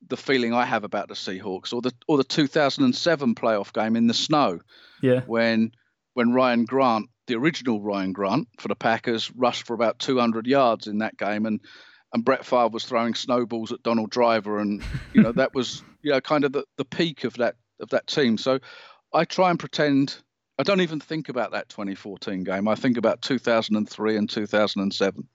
the 0.07 0.17
feeling 0.17 0.53
I 0.53 0.65
have 0.65 0.85
about 0.85 1.09
the 1.09 1.15
Seahawks, 1.15 1.73
or 1.73 1.83
the 1.83 1.93
or 2.07 2.17
the 2.17 2.25
2007 2.25 3.35
playoff 3.35 3.73
game 3.73 3.97
in 3.97 4.07
the 4.07 4.15
snow. 4.15 4.61
Yeah. 5.03 5.21
When 5.27 5.73
when 6.15 6.33
Ryan 6.33 6.65
Grant, 6.65 7.11
the 7.27 7.37
original 7.37 7.81
Ryan 7.81 8.13
Grant 8.13 8.49
for 8.59 8.69
the 8.69 8.75
Packers, 8.75 9.31
rushed 9.33 9.67
for 9.67 9.75
about 9.75 9.99
200 9.99 10.47
yards 10.47 10.87
in 10.87 10.99
that 10.99 11.17
game, 11.17 11.47
and 11.47 11.61
and 12.13 12.25
Brett 12.25 12.45
Favre 12.45 12.69
was 12.69 12.85
throwing 12.85 13.15
snowballs 13.15 13.73
at 13.73 13.83
Donald 13.83 14.11
Driver, 14.11 14.59
and 14.59 14.83
you 15.13 15.23
know 15.23 15.33
that 15.33 15.55
was 15.55 15.83
you 16.03 16.11
know 16.13 16.21
kind 16.21 16.45
of 16.45 16.53
the, 16.53 16.65
the 16.77 16.85
peak 16.85 17.25
of 17.25 17.35
that 17.35 17.57
of 17.81 17.91
that 17.91 18.07
team. 18.07 18.39
So 18.39 18.59
I 19.13 19.25
try 19.25 19.51
and 19.51 19.59
pretend 19.59 20.17
I 20.59 20.65
don't 20.65 20.81
even 20.81 21.01
think 21.01 21.29
about 21.29 21.53
that 21.53 21.69
2014 21.69 22.43
game. 22.45 22.67
I 22.67 22.75
think 22.75 22.97
about 22.97 23.23
2003 23.23 24.17
and 24.17 24.29
2007. 24.29 25.29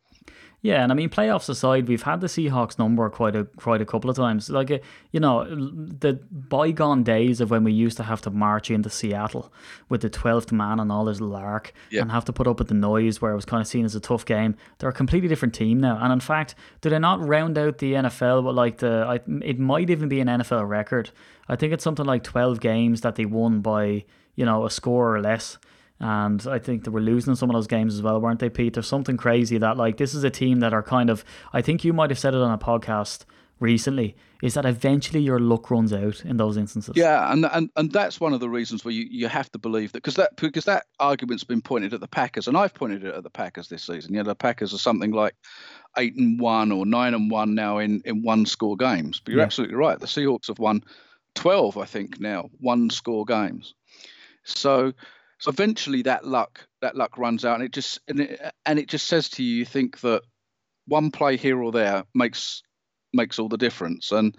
Yeah, 0.63 0.81
and 0.81 0.93
I 0.93 0.95
mean, 0.95 1.09
playoffs 1.09 1.49
aside, 1.49 1.89
we've 1.89 2.03
had 2.03 2.21
the 2.21 2.27
Seahawks 2.27 2.79
number 2.79 3.09
quite 3.09 3.35
a 3.35 3.43
quite 3.43 3.81
a 3.81 3.85
couple 3.85 4.09
of 4.09 4.15
times. 4.15 4.49
Like, 4.49 4.71
uh, 4.71 4.77
you 5.11 5.19
know, 5.19 5.43
the 5.43 6.13
bygone 6.31 7.03
days 7.03 7.41
of 7.41 7.51
when 7.51 7.65
we 7.65 7.73
used 7.73 7.97
to 7.97 8.03
have 8.03 8.21
to 8.21 8.29
march 8.29 8.71
into 8.71 8.89
Seattle 8.89 9.51
with 9.89 9.99
the 9.99 10.09
twelfth 10.09 10.53
man 10.53 10.79
and 10.79 10.89
all 10.89 11.07
his 11.07 11.19
lark, 11.19 11.73
yep. 11.89 12.03
and 12.03 12.11
have 12.13 12.23
to 12.25 12.33
put 12.33 12.47
up 12.47 12.59
with 12.59 12.69
the 12.69 12.75
noise, 12.75 13.21
where 13.21 13.33
it 13.33 13.35
was 13.35 13.43
kind 13.43 13.59
of 13.59 13.67
seen 13.67 13.83
as 13.83 13.93
a 13.93 13.99
tough 13.99 14.25
game. 14.25 14.55
They're 14.77 14.87
a 14.87 14.93
completely 14.93 15.27
different 15.27 15.53
team 15.53 15.81
now, 15.81 15.99
and 16.01 16.13
in 16.13 16.21
fact, 16.21 16.55
do 16.79 16.89
they 16.89 16.97
not 16.97 17.19
round 17.27 17.57
out 17.57 17.79
the 17.79 17.95
NFL? 17.95 18.45
But 18.45 18.55
like 18.55 18.77
the, 18.77 19.05
I, 19.05 19.19
it 19.43 19.59
might 19.59 19.89
even 19.89 20.07
be 20.07 20.21
an 20.21 20.29
NFL 20.29 20.69
record. 20.69 21.11
I 21.49 21.57
think 21.57 21.73
it's 21.73 21.83
something 21.83 22.05
like 22.05 22.23
twelve 22.23 22.61
games 22.61 23.01
that 23.01 23.15
they 23.15 23.25
won 23.25 23.59
by 23.59 24.05
you 24.35 24.45
know 24.45 24.65
a 24.65 24.71
score 24.71 25.13
or 25.13 25.19
less. 25.19 25.57
And 26.05 26.45
I 26.47 26.59
think 26.59 26.83
they 26.83 26.91
were 26.91 26.99
losing 26.99 27.33
some 27.35 27.49
of 27.49 27.53
those 27.53 27.65
games 27.65 27.95
as 27.95 28.01
well, 28.01 28.19
weren't 28.19 28.41
they, 28.41 28.49
Pete? 28.49 28.73
There's 28.73 28.87
something 28.87 29.15
crazy 29.15 29.57
that, 29.57 29.77
like, 29.77 29.95
this 29.95 30.13
is 30.13 30.25
a 30.25 30.29
team 30.29 30.59
that 30.59 30.73
are 30.73 30.83
kind 30.83 31.09
of, 31.09 31.23
I 31.53 31.61
think 31.61 31.85
you 31.85 31.93
might 31.93 32.09
have 32.09 32.19
said 32.19 32.33
it 32.35 32.41
on 32.41 32.51
a 32.51 32.57
podcast 32.57 33.23
recently, 33.61 34.17
is 34.41 34.55
that 34.55 34.65
eventually 34.65 35.21
your 35.21 35.39
luck 35.39 35.71
runs 35.71 35.93
out 35.93 36.25
in 36.25 36.35
those 36.35 36.57
instances. 36.57 36.97
Yeah, 36.97 37.31
and 37.31 37.45
and, 37.45 37.69
and 37.77 37.89
that's 37.89 38.19
one 38.19 38.33
of 38.33 38.41
the 38.41 38.49
reasons 38.49 38.83
where 38.83 38.93
you, 38.93 39.07
you 39.09 39.29
have 39.29 39.49
to 39.53 39.59
believe 39.59 39.93
that 39.93 39.99
because 39.99 40.15
that 40.15 40.35
because 40.35 40.65
that 40.65 40.87
argument's 40.99 41.45
been 41.45 41.61
pointed 41.61 41.93
at 41.93 42.01
the 42.01 42.07
Packers, 42.09 42.49
and 42.49 42.57
I've 42.57 42.73
pointed 42.73 43.05
it 43.05 43.15
at 43.15 43.23
the 43.23 43.29
Packers 43.29 43.69
this 43.69 43.83
season. 43.83 44.13
You 44.13 44.17
know, 44.17 44.27
the 44.27 44.35
Packers 44.35 44.73
are 44.73 44.79
something 44.79 45.11
like 45.11 45.35
eight 45.97 46.17
and 46.17 46.37
one 46.37 46.73
or 46.73 46.85
nine 46.85 47.13
and 47.13 47.31
one 47.31 47.55
now 47.55 47.77
in, 47.77 48.01
in 48.03 48.23
one 48.23 48.45
score 48.45 48.75
games. 48.75 49.21
But 49.23 49.31
you're 49.31 49.39
yeah. 49.39 49.45
absolutely 49.45 49.77
right. 49.77 49.97
The 49.97 50.07
Seahawks 50.07 50.47
have 50.47 50.59
won 50.59 50.83
twelve, 51.33 51.77
I 51.77 51.85
think, 51.85 52.19
now, 52.19 52.49
one 52.59 52.89
score 52.89 53.23
games. 53.23 53.73
So 54.43 54.91
eventually 55.47 56.03
that 56.03 56.25
luck 56.25 56.67
that 56.81 56.95
luck 56.95 57.17
runs 57.17 57.45
out, 57.45 57.55
and 57.55 57.63
it 57.63 57.71
just 57.71 57.99
and 58.07 58.19
it, 58.21 58.41
and 58.65 58.79
it 58.79 58.87
just 58.87 59.07
says 59.07 59.29
to 59.29 59.43
you, 59.43 59.57
you 59.57 59.65
think 59.65 59.99
that 60.01 60.21
one 60.87 61.11
play 61.11 61.37
here 61.37 61.61
or 61.61 61.71
there 61.71 62.03
makes 62.13 62.63
makes 63.13 63.39
all 63.39 63.49
the 63.49 63.57
difference, 63.57 64.11
and 64.11 64.35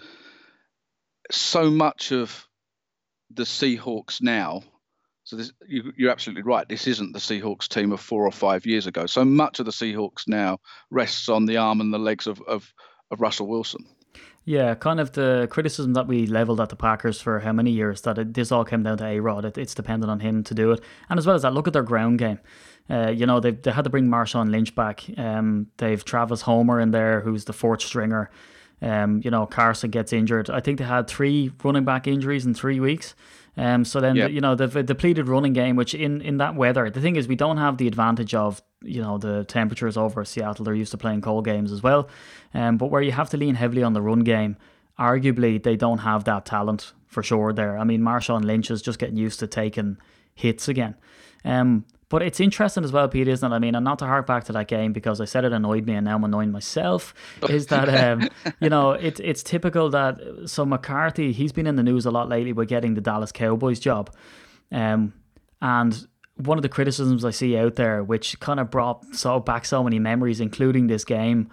so 1.30 1.70
much 1.70 2.12
of 2.12 2.46
the 3.32 3.44
Seahawks 3.44 4.20
now. 4.20 4.62
So 5.24 5.36
this, 5.36 5.52
you, 5.66 5.92
you're 5.96 6.10
absolutely 6.10 6.42
right. 6.42 6.68
This 6.68 6.86
isn't 6.86 7.12
the 7.12 7.18
Seahawks 7.18 7.66
team 7.66 7.92
of 7.92 8.00
four 8.00 8.26
or 8.26 8.30
five 8.30 8.66
years 8.66 8.86
ago. 8.86 9.06
So 9.06 9.24
much 9.24 9.58
of 9.58 9.64
the 9.64 9.72
Seahawks 9.72 10.28
now 10.28 10.58
rests 10.90 11.30
on 11.30 11.46
the 11.46 11.56
arm 11.56 11.80
and 11.80 11.92
the 11.92 11.98
legs 11.98 12.26
of, 12.26 12.42
of, 12.42 12.70
of 13.10 13.22
Russell 13.22 13.46
Wilson. 13.48 13.86
Yeah, 14.46 14.74
kind 14.74 15.00
of 15.00 15.12
the 15.12 15.48
criticism 15.50 15.94
that 15.94 16.06
we 16.06 16.26
leveled 16.26 16.60
at 16.60 16.68
the 16.68 16.76
Packers 16.76 17.20
for 17.20 17.40
how 17.40 17.52
many 17.52 17.70
years 17.70 18.02
that 18.02 18.18
it, 18.18 18.34
this 18.34 18.52
all 18.52 18.64
came 18.64 18.82
down 18.82 18.98
to 18.98 19.06
A 19.06 19.18
Rod. 19.20 19.46
It, 19.46 19.56
it's 19.56 19.74
dependent 19.74 20.10
on 20.10 20.20
him 20.20 20.44
to 20.44 20.54
do 20.54 20.70
it, 20.72 20.80
and 21.08 21.18
as 21.18 21.26
well 21.26 21.34
as 21.34 21.42
that, 21.42 21.54
look 21.54 21.66
at 21.66 21.72
their 21.72 21.82
ground 21.82 22.18
game. 22.18 22.38
Uh, 22.90 23.08
you 23.08 23.24
know 23.24 23.40
they 23.40 23.52
they 23.52 23.70
had 23.70 23.84
to 23.84 23.90
bring 23.90 24.06
Marshawn 24.06 24.50
Lynch 24.50 24.74
back. 24.74 25.04
Um, 25.16 25.68
they've 25.78 26.04
Travis 26.04 26.42
Homer 26.42 26.78
in 26.78 26.90
there, 26.90 27.20
who's 27.20 27.46
the 27.46 27.54
fourth 27.54 27.80
stringer. 27.80 28.30
Um, 28.82 29.22
you 29.24 29.30
know 29.30 29.46
Carson 29.46 29.90
gets 29.90 30.12
injured. 30.12 30.50
I 30.50 30.60
think 30.60 30.78
they 30.78 30.84
had 30.84 31.08
three 31.08 31.50
running 31.62 31.86
back 31.86 32.06
injuries 32.06 32.44
in 32.44 32.52
three 32.52 32.80
weeks. 32.80 33.14
Um, 33.56 33.84
so 33.84 34.00
then, 34.00 34.16
yep. 34.16 34.30
you 34.30 34.40
know, 34.40 34.54
the 34.54 34.82
depleted 34.82 35.28
running 35.28 35.52
game, 35.52 35.76
which 35.76 35.94
in, 35.94 36.20
in 36.20 36.38
that 36.38 36.56
weather, 36.56 36.90
the 36.90 37.00
thing 37.00 37.16
is, 37.16 37.28
we 37.28 37.36
don't 37.36 37.56
have 37.56 37.78
the 37.78 37.86
advantage 37.86 38.34
of, 38.34 38.60
you 38.84 39.00
know, 39.02 39.18
the 39.18 39.44
temperatures 39.44 39.96
over 39.96 40.24
Seattle. 40.24 40.64
They're 40.64 40.74
used 40.74 40.92
to 40.92 40.98
playing 40.98 41.22
cold 41.22 41.44
games 41.44 41.72
as 41.72 41.82
well. 41.82 42.08
Um, 42.52 42.76
but 42.76 42.86
where 42.86 43.02
you 43.02 43.12
have 43.12 43.30
to 43.30 43.36
lean 43.36 43.54
heavily 43.54 43.82
on 43.82 43.92
the 43.92 44.02
run 44.02 44.20
game, 44.20 44.56
arguably 44.98 45.62
they 45.62 45.76
don't 45.76 45.98
have 45.98 46.24
that 46.24 46.44
talent 46.44 46.92
for 47.06 47.22
sure 47.22 47.52
there. 47.52 47.78
I 47.78 47.84
mean, 47.84 48.00
Marshawn 48.00 48.44
Lynch 48.44 48.70
is 48.70 48.82
just 48.82 48.98
getting 48.98 49.16
used 49.16 49.40
to 49.40 49.46
taking 49.46 49.96
hits 50.34 50.68
again. 50.68 50.94
Um, 51.44 51.84
but 52.08 52.22
it's 52.22 52.38
interesting 52.38 52.84
as 52.84 52.92
well, 52.92 53.08
Pete, 53.08 53.26
isn't 53.26 53.50
it? 53.50 53.54
I 53.54 53.58
mean, 53.58 53.74
and 53.74 53.84
not 53.84 53.98
to 54.00 54.06
hark 54.06 54.26
back 54.26 54.44
to 54.44 54.52
that 54.52 54.68
game 54.68 54.92
because 54.92 55.20
I 55.20 55.24
said 55.24 55.44
it 55.44 55.52
annoyed 55.52 55.86
me 55.86 55.94
and 55.94 56.04
now 56.04 56.16
I'm 56.16 56.24
annoying 56.24 56.52
myself. 56.52 57.14
Is 57.48 57.66
that 57.68 57.88
um, 57.88 58.28
you 58.60 58.68
know, 58.68 58.92
it's 58.92 59.20
it's 59.20 59.42
typical 59.42 59.90
that 59.90 60.20
so 60.46 60.64
McCarthy 60.64 61.32
he's 61.32 61.50
been 61.50 61.66
in 61.66 61.76
the 61.76 61.82
news 61.82 62.06
a 62.06 62.10
lot 62.10 62.28
lately 62.28 62.52
with 62.52 62.68
getting 62.68 62.94
the 62.94 63.00
Dallas 63.00 63.32
Cowboys 63.32 63.80
job, 63.80 64.14
um, 64.70 65.12
and 65.60 66.06
one 66.36 66.58
of 66.58 66.62
the 66.62 66.68
criticisms 66.68 67.24
I 67.24 67.30
see 67.30 67.56
out 67.56 67.76
there, 67.76 68.02
which 68.02 68.38
kind 68.40 68.58
of 68.58 68.70
brought 68.70 69.04
so 69.14 69.40
back 69.40 69.64
so 69.64 69.82
many 69.84 69.98
memories, 69.98 70.40
including 70.40 70.86
this 70.86 71.04
game, 71.04 71.50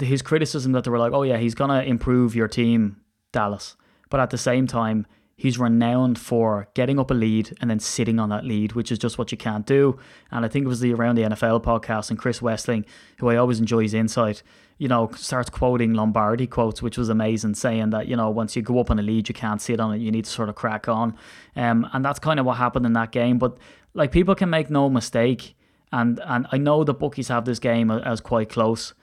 his 0.00 0.22
criticism 0.22 0.72
that 0.72 0.84
they 0.84 0.90
were 0.90 0.98
like, 0.98 1.12
oh 1.12 1.22
yeah, 1.22 1.38
he's 1.38 1.54
gonna 1.54 1.82
improve 1.82 2.34
your 2.34 2.48
team, 2.48 3.00
Dallas, 3.32 3.76
but 4.10 4.20
at 4.20 4.30
the 4.30 4.38
same 4.38 4.66
time 4.66 5.06
he's 5.42 5.58
renowned 5.58 6.18
for 6.18 6.68
getting 6.74 7.00
up 7.00 7.10
a 7.10 7.14
lead 7.14 7.56
and 7.60 7.68
then 7.68 7.80
sitting 7.80 8.20
on 8.20 8.28
that 8.28 8.44
lead, 8.44 8.72
which 8.74 8.92
is 8.92 8.98
just 8.98 9.18
what 9.18 9.32
you 9.32 9.38
can't 9.38 9.66
do. 9.66 9.98
And 10.30 10.44
I 10.44 10.48
think 10.48 10.64
it 10.64 10.68
was 10.68 10.78
the 10.78 10.94
Around 10.94 11.16
the 11.16 11.22
NFL 11.22 11.64
podcast 11.64 12.10
and 12.10 12.18
Chris 12.18 12.38
Wesseling, 12.38 12.84
who 13.18 13.28
I 13.28 13.36
always 13.36 13.58
enjoy 13.58 13.82
his 13.82 13.92
insight, 13.92 14.44
you 14.78 14.86
know, 14.88 15.10
starts 15.16 15.50
quoting 15.50 15.94
Lombardi 15.94 16.46
quotes, 16.46 16.80
which 16.80 16.96
was 16.96 17.08
amazing, 17.08 17.54
saying 17.54 17.90
that, 17.90 18.06
you 18.06 18.14
know, 18.14 18.30
once 18.30 18.54
you 18.54 18.62
go 18.62 18.78
up 18.78 18.90
on 18.90 18.98
a 18.98 19.02
lead, 19.02 19.28
you 19.28 19.34
can't 19.34 19.60
sit 19.60 19.80
on 19.80 19.94
it, 19.94 19.98
you 19.98 20.12
need 20.12 20.26
to 20.26 20.30
sort 20.30 20.48
of 20.48 20.54
crack 20.54 20.88
on. 20.88 21.16
Um, 21.56 21.88
and 21.92 22.04
that's 22.04 22.18
kind 22.18 22.38
of 22.38 22.46
what 22.46 22.58
happened 22.58 22.86
in 22.86 22.92
that 22.92 23.10
game. 23.10 23.38
But 23.38 23.58
like 23.94 24.12
people 24.12 24.34
can 24.34 24.50
make 24.50 24.70
no 24.70 24.88
mistake. 24.88 25.54
And, 25.92 26.20
and 26.24 26.46
I 26.50 26.56
know 26.56 26.84
the 26.84 26.94
bookies 26.94 27.28
have 27.28 27.44
this 27.44 27.58
game 27.58 27.90
as 27.90 28.20
quite 28.20 28.48
close, 28.48 28.94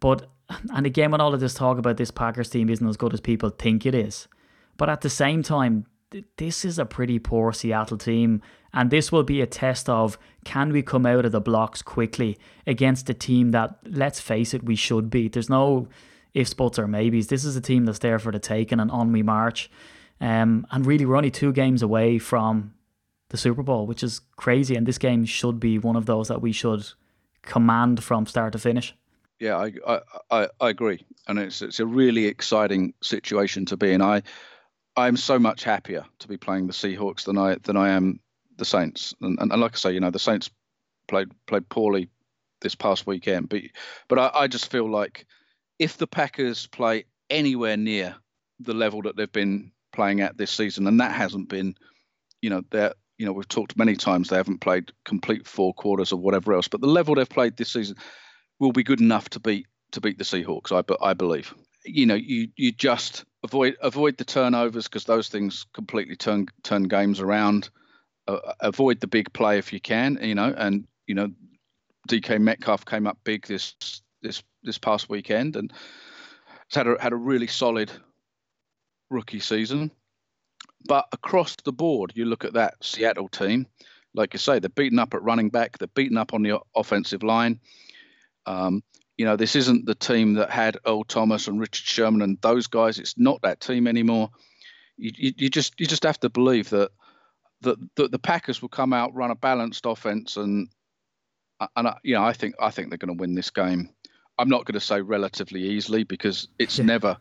but 0.00 0.28
and 0.74 0.86
again, 0.86 1.10
when 1.12 1.20
all 1.20 1.34
of 1.34 1.40
this 1.40 1.54
talk 1.54 1.78
about 1.78 1.96
this 1.96 2.10
Packers 2.10 2.50
team 2.50 2.68
isn't 2.68 2.86
as 2.86 2.96
good 2.96 3.14
as 3.14 3.20
people 3.20 3.50
think 3.50 3.86
it 3.86 3.94
is, 3.94 4.28
but 4.76 4.88
at 4.88 5.00
the 5.00 5.10
same 5.10 5.42
time, 5.42 5.86
this 6.36 6.64
is 6.64 6.78
a 6.78 6.84
pretty 6.84 7.18
poor 7.18 7.52
Seattle 7.52 7.96
team, 7.96 8.42
and 8.74 8.90
this 8.90 9.10
will 9.10 9.22
be 9.22 9.40
a 9.40 9.46
test 9.46 9.88
of 9.88 10.18
can 10.44 10.72
we 10.72 10.82
come 10.82 11.06
out 11.06 11.24
of 11.24 11.32
the 11.32 11.40
blocks 11.40 11.80
quickly 11.80 12.38
against 12.66 13.08
a 13.08 13.14
team 13.14 13.52
that, 13.52 13.78
let's 13.86 14.20
face 14.20 14.52
it, 14.52 14.64
we 14.64 14.76
should 14.76 15.10
beat. 15.10 15.32
There's 15.32 15.48
no 15.48 15.88
ifs, 16.34 16.54
buts, 16.54 16.78
or 16.78 16.86
maybes. 16.86 17.28
This 17.28 17.44
is 17.44 17.56
a 17.56 17.60
team 17.60 17.84
that's 17.84 18.00
there 18.00 18.18
for 18.18 18.32
the 18.32 18.38
taking 18.38 18.80
and 18.80 18.90
on 18.90 19.12
we 19.12 19.22
march. 19.22 19.70
Um, 20.20 20.66
and 20.70 20.84
really, 20.84 21.06
we're 21.06 21.16
only 21.16 21.30
two 21.30 21.52
games 21.52 21.82
away 21.82 22.18
from 22.18 22.74
the 23.32 23.38
Super 23.38 23.62
Bowl, 23.62 23.86
which 23.86 24.04
is 24.04 24.20
crazy. 24.36 24.76
And 24.76 24.86
this 24.86 24.98
game 24.98 25.24
should 25.24 25.58
be 25.58 25.78
one 25.78 25.96
of 25.96 26.06
those 26.06 26.28
that 26.28 26.40
we 26.40 26.52
should 26.52 26.86
command 27.42 28.04
from 28.04 28.26
start 28.26 28.52
to 28.52 28.58
finish. 28.58 28.94
Yeah, 29.40 29.56
I 29.56 30.00
I, 30.30 30.48
I 30.60 30.68
agree, 30.68 31.04
and 31.26 31.36
it's 31.36 31.62
it's 31.62 31.80
a 31.80 31.86
really 31.86 32.26
exciting 32.26 32.94
situation 33.02 33.66
to 33.66 33.76
be 33.76 33.92
in. 33.92 34.00
I 34.00 34.22
I'm 34.96 35.16
so 35.16 35.38
much 35.38 35.64
happier 35.64 36.04
to 36.20 36.28
be 36.28 36.36
playing 36.36 36.68
the 36.68 36.72
Seahawks 36.72 37.24
than 37.24 37.36
I 37.36 37.56
than 37.64 37.76
I 37.76 37.88
am 37.88 38.20
the 38.58 38.64
Saints. 38.64 39.14
And, 39.20 39.38
and, 39.40 39.50
and 39.50 39.60
like 39.60 39.72
I 39.74 39.78
say, 39.78 39.92
you 39.92 40.00
know, 40.00 40.10
the 40.10 40.20
Saints 40.20 40.50
played 41.08 41.28
played 41.46 41.68
poorly 41.68 42.08
this 42.60 42.76
past 42.76 43.04
weekend, 43.06 43.48
but 43.48 43.62
but 44.06 44.18
I, 44.20 44.30
I 44.42 44.46
just 44.46 44.70
feel 44.70 44.88
like 44.88 45.26
if 45.80 45.96
the 45.96 46.06
Packers 46.06 46.68
play 46.68 47.06
anywhere 47.28 47.76
near 47.76 48.14
the 48.60 48.74
level 48.74 49.02
that 49.02 49.16
they've 49.16 49.32
been 49.32 49.72
playing 49.92 50.20
at 50.20 50.38
this 50.38 50.52
season, 50.52 50.86
and 50.86 51.00
that 51.00 51.10
hasn't 51.10 51.48
been, 51.48 51.74
you 52.42 52.50
know, 52.50 52.62
they're 52.70 52.94
you 53.22 53.26
know 53.26 53.32
we've 53.32 53.46
talked 53.46 53.76
many 53.76 53.94
times 53.94 54.28
they 54.28 54.36
haven't 54.36 54.58
played 54.58 54.90
complete 55.04 55.46
four 55.46 55.72
quarters 55.74 56.10
or 56.10 56.16
whatever 56.16 56.54
else, 56.54 56.66
but 56.66 56.80
the 56.80 56.88
level 56.88 57.14
they've 57.14 57.28
played 57.28 57.56
this 57.56 57.72
season 57.72 57.94
will 58.58 58.72
be 58.72 58.82
good 58.82 59.00
enough 59.00 59.30
to 59.30 59.38
beat 59.38 59.68
to 59.92 60.00
beat 60.00 60.18
the 60.18 60.24
Seahawks. 60.24 60.72
I 60.72 60.82
I 61.00 61.14
believe. 61.14 61.54
You 61.84 62.06
know, 62.06 62.16
you 62.16 62.48
you 62.56 62.72
just 62.72 63.24
avoid 63.44 63.76
avoid 63.80 64.16
the 64.16 64.24
turnovers 64.24 64.88
because 64.88 65.04
those 65.04 65.28
things 65.28 65.66
completely 65.72 66.16
turn 66.16 66.48
turn 66.64 66.82
games 66.82 67.20
around. 67.20 67.70
Uh, 68.26 68.38
avoid 68.58 68.98
the 68.98 69.06
big 69.06 69.32
play 69.32 69.58
if 69.58 69.72
you 69.72 69.78
can. 69.78 70.18
You 70.20 70.34
know, 70.34 70.52
and 70.56 70.88
you 71.06 71.14
know, 71.14 71.28
DK 72.08 72.40
Metcalf 72.40 72.84
came 72.84 73.06
up 73.06 73.18
big 73.22 73.46
this 73.46 73.76
this 74.20 74.42
this 74.64 74.78
past 74.78 75.08
weekend 75.08 75.54
and 75.54 75.72
had 76.72 76.88
a 76.88 77.00
had 77.00 77.12
a 77.12 77.16
really 77.16 77.46
solid 77.46 77.92
rookie 79.10 79.38
season. 79.38 79.92
But 80.86 81.06
across 81.12 81.56
the 81.64 81.72
board, 81.72 82.12
you 82.14 82.24
look 82.24 82.44
at 82.44 82.54
that 82.54 82.74
Seattle 82.82 83.28
team, 83.28 83.66
like 84.14 84.32
you 84.34 84.38
say, 84.38 84.58
they're 84.58 84.68
beaten 84.68 84.98
up 84.98 85.14
at 85.14 85.22
running 85.22 85.48
back, 85.48 85.78
they're 85.78 85.88
beaten 85.88 86.18
up 86.18 86.34
on 86.34 86.42
the 86.42 86.58
offensive 86.74 87.22
line. 87.22 87.60
Um, 88.46 88.82
you 89.16 89.24
know, 89.24 89.36
this 89.36 89.56
isn't 89.56 89.86
the 89.86 89.94
team 89.94 90.34
that 90.34 90.50
had 90.50 90.78
Earl 90.86 91.04
Thomas 91.04 91.46
and 91.46 91.60
Richard 91.60 91.86
Sherman 91.86 92.22
and 92.22 92.40
those 92.40 92.66
guys. 92.66 92.98
It's 92.98 93.18
not 93.18 93.40
that 93.42 93.60
team 93.60 93.86
anymore. 93.86 94.30
You, 94.96 95.12
you, 95.16 95.32
you 95.36 95.48
just 95.48 95.78
you 95.78 95.86
just 95.86 96.02
have 96.02 96.20
to 96.20 96.30
believe 96.30 96.70
that 96.70 96.90
that, 97.62 97.76
that 97.96 98.10
the 98.10 98.18
Packers 98.18 98.60
will 98.60 98.68
come 98.68 98.92
out, 98.92 99.14
run 99.14 99.30
a 99.30 99.34
balanced 99.34 99.86
offense, 99.86 100.36
and 100.36 100.68
and 101.76 101.88
you 102.02 102.14
know 102.14 102.24
I 102.24 102.32
think 102.32 102.54
I 102.60 102.70
think 102.70 102.88
they're 102.88 102.98
going 102.98 103.16
to 103.16 103.20
win 103.20 103.34
this 103.34 103.50
game. 103.50 103.90
I'm 104.38 104.48
not 104.48 104.64
going 104.64 104.74
to 104.74 104.80
say 104.80 105.00
relatively 105.00 105.62
easily 105.62 106.04
because 106.04 106.48
it's 106.58 106.78
yeah. 106.78 106.84
never 106.84 107.16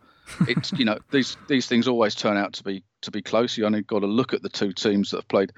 it's 0.48 0.72
you 0.74 0.86
know 0.86 0.98
these 1.12 1.38
these 1.48 1.68
things 1.68 1.88
always 1.88 2.16
turn 2.16 2.38
out 2.38 2.54
to 2.54 2.64
be 2.64 2.84
to 3.02 3.12
be 3.12 3.22
close. 3.22 3.58
You 3.58 3.66
only 3.66 3.82
got 3.82 4.00
to 4.00 4.08
look 4.08 4.34
at 4.34 4.42
the 4.42 4.50
two 4.50 4.74
teams 4.74 5.12
that 5.12 5.18
have 5.18 5.28
played 5.28 5.52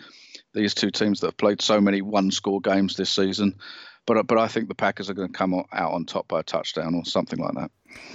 these 0.54 0.73
two 0.73 0.91
teams 0.91 1.19
that 1.19 1.28
have 1.28 1.38
played 1.38 1.62
so 1.62 1.82
many 1.82 2.02
one 2.02 2.32
score 2.32 2.62
games 2.62 2.95
this 2.95 3.10
season 3.10 3.60
but 4.05 4.27
but 4.27 4.37
I 4.37 4.47
think 4.47 4.67
the 4.67 4.75
Packers 4.75 5.09
are 5.09 5.13
going 5.13 5.31
to 5.31 5.37
come 5.37 5.53
out 5.53 5.91
on 5.91 6.05
top 6.05 6.27
by 6.27 6.41
a 6.41 6.43
touchdown 6.43 6.95
or 6.95 7.05
something 7.05 7.39
like 7.39 7.53
that. 7.55 7.71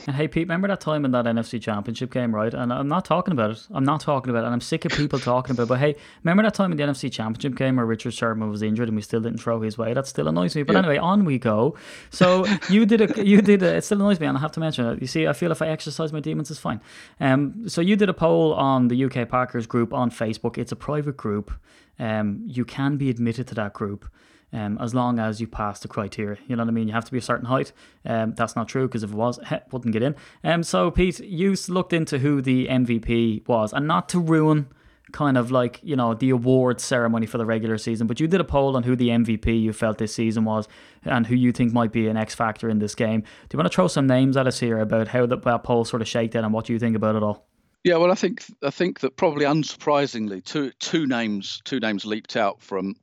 And 0.06 0.16
hey, 0.16 0.26
Pete, 0.26 0.44
remember 0.44 0.68
that 0.68 0.80
time 0.80 1.04
in 1.04 1.10
that 1.12 1.24
NFC 1.26 1.60
Championship 1.60 2.10
game, 2.10 2.34
right? 2.34 2.52
And 2.52 2.72
I'm 2.72 2.88
not 2.88 3.04
talking 3.04 3.32
about 3.32 3.50
it. 3.50 3.66
I'm 3.70 3.84
not 3.84 4.00
talking 4.00 4.30
about 4.30 4.42
it. 4.42 4.46
And 4.46 4.54
I'm 4.54 4.60
sick 4.60 4.84
of 4.84 4.92
people 4.92 5.18
talking 5.18 5.52
about 5.52 5.64
it. 5.64 5.68
But 5.68 5.78
hey, 5.78 5.96
remember 6.24 6.42
that 6.42 6.54
time 6.54 6.72
in 6.72 6.78
the 6.78 6.84
NFC 6.84 7.12
Championship 7.12 7.54
game 7.54 7.76
where 7.76 7.86
Richard 7.86 8.14
Sherman 8.14 8.50
was 8.50 8.62
injured 8.62 8.88
and 8.88 8.96
we 8.96 9.02
still 9.02 9.20
didn't 9.20 9.38
throw 9.38 9.60
his 9.60 9.76
way? 9.76 9.92
That 9.94 10.06
still 10.06 10.28
annoys 10.28 10.56
me. 10.56 10.62
But 10.62 10.72
yeah. 10.72 10.80
anyway, 10.80 10.98
on 10.98 11.24
we 11.24 11.38
go. 11.38 11.76
So 12.10 12.46
you 12.70 12.86
did 12.86 13.02
a, 13.02 13.24
you 13.24 13.42
did 13.42 13.62
a, 13.62 13.76
it 13.76 13.84
still 13.84 14.00
annoys 14.00 14.20
me, 14.20 14.26
and 14.26 14.36
I 14.36 14.40
have 14.40 14.52
to 14.52 14.60
mention 14.60 14.86
it. 14.86 15.00
You 15.00 15.06
see, 15.06 15.26
I 15.26 15.32
feel 15.32 15.52
if 15.52 15.62
I 15.62 15.68
exercise 15.68 16.12
my 16.12 16.20
demons, 16.20 16.50
it's 16.50 16.60
fine. 16.60 16.80
Um, 17.20 17.68
so 17.68 17.80
you 17.80 17.96
did 17.96 18.08
a 18.08 18.14
poll 18.14 18.54
on 18.54 18.88
the 18.88 19.04
UK 19.04 19.28
Packers 19.28 19.66
group 19.66 19.92
on 19.92 20.10
Facebook. 20.10 20.58
It's 20.58 20.72
a 20.72 20.76
private 20.76 21.16
group. 21.16 21.52
Um, 21.98 22.42
you 22.46 22.64
can 22.64 22.96
be 22.96 23.10
admitted 23.10 23.46
to 23.48 23.54
that 23.56 23.72
group 23.72 24.08
um, 24.52 24.78
as 24.80 24.94
long 24.94 25.18
as 25.18 25.40
you 25.40 25.46
pass 25.46 25.80
the 25.80 25.88
criteria. 25.88 26.38
You 26.46 26.56
know 26.56 26.62
what 26.62 26.70
I 26.70 26.72
mean? 26.72 26.88
You 26.88 26.94
have 26.94 27.04
to 27.04 27.12
be 27.12 27.18
a 27.18 27.22
certain 27.22 27.46
height. 27.46 27.72
Um, 28.04 28.34
that's 28.34 28.56
not 28.56 28.68
true 28.68 28.86
because 28.86 29.02
if 29.02 29.10
it 29.10 29.16
was, 29.16 29.38
wouldn't 29.72 29.92
get 29.92 30.02
in. 30.02 30.14
Um, 30.44 30.62
so, 30.62 30.90
Pete, 30.90 31.20
you 31.20 31.54
looked 31.68 31.92
into 31.92 32.18
who 32.18 32.40
the 32.40 32.66
MVP 32.66 33.46
was, 33.46 33.72
and 33.72 33.86
not 33.86 34.08
to 34.10 34.18
ruin 34.18 34.68
kind 35.12 35.38
of 35.38 35.50
like 35.50 35.80
you 35.82 35.96
know 35.96 36.14
the 36.14 36.30
award 36.30 36.80
ceremony 36.80 37.26
for 37.26 37.38
the 37.38 37.46
regular 37.46 37.78
season 37.78 38.06
but 38.06 38.20
you 38.20 38.26
did 38.26 38.40
a 38.40 38.44
poll 38.44 38.76
on 38.76 38.82
who 38.82 38.94
the 38.94 39.08
MVP 39.08 39.62
you 39.62 39.72
felt 39.72 39.96
this 39.96 40.14
season 40.14 40.44
was 40.44 40.68
and 41.04 41.26
who 41.26 41.34
you 41.34 41.50
think 41.50 41.72
might 41.72 41.92
be 41.92 42.08
an 42.08 42.16
X 42.16 42.34
factor 42.34 42.68
in 42.68 42.78
this 42.78 42.94
game 42.94 43.20
do 43.20 43.54
you 43.54 43.58
want 43.58 43.70
to 43.70 43.74
throw 43.74 43.88
some 43.88 44.06
names 44.06 44.36
at 44.36 44.46
us 44.46 44.60
here 44.60 44.78
about 44.78 45.08
how 45.08 45.24
that, 45.24 45.42
that 45.42 45.62
poll 45.62 45.84
sort 45.84 46.02
of 46.02 46.08
shaked 46.08 46.36
out 46.36 46.44
and 46.44 46.52
what 46.52 46.68
you 46.68 46.78
think 46.78 46.94
about 46.94 47.16
it 47.16 47.22
all 47.22 47.48
yeah 47.84 47.96
well 47.96 48.10
I 48.10 48.14
think 48.14 48.44
I 48.62 48.70
think 48.70 49.00
that 49.00 49.16
probably 49.16 49.46
unsurprisingly 49.46 50.44
two 50.44 50.72
two 50.78 51.06
names 51.06 51.62
two 51.64 51.80
names 51.80 52.04
leaped 52.04 52.36
out 52.36 52.60
from 52.60 52.94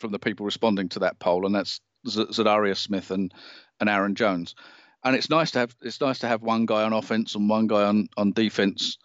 from 0.00 0.12
the 0.12 0.18
people 0.18 0.46
responding 0.46 0.88
to 0.90 1.00
that 1.00 1.18
poll, 1.18 1.46
and 1.46 1.54
that's 1.54 1.80
Z- 2.08 2.26
Za'Darius 2.32 2.78
Smith 2.78 3.10
and 3.10 3.32
and 3.78 3.88
Aaron 3.88 4.14
Jones. 4.14 4.54
And 5.04 5.14
it's 5.14 5.30
nice 5.30 5.50
to 5.52 5.60
have 5.60 5.76
it's 5.82 6.00
nice 6.00 6.18
to 6.20 6.28
have 6.28 6.42
one 6.42 6.66
guy 6.66 6.82
on 6.82 6.92
offense 6.92 7.34
and 7.34 7.48
one 7.48 7.66
guy 7.66 7.84
on 7.84 8.08
on 8.16 8.32
defense 8.32 8.98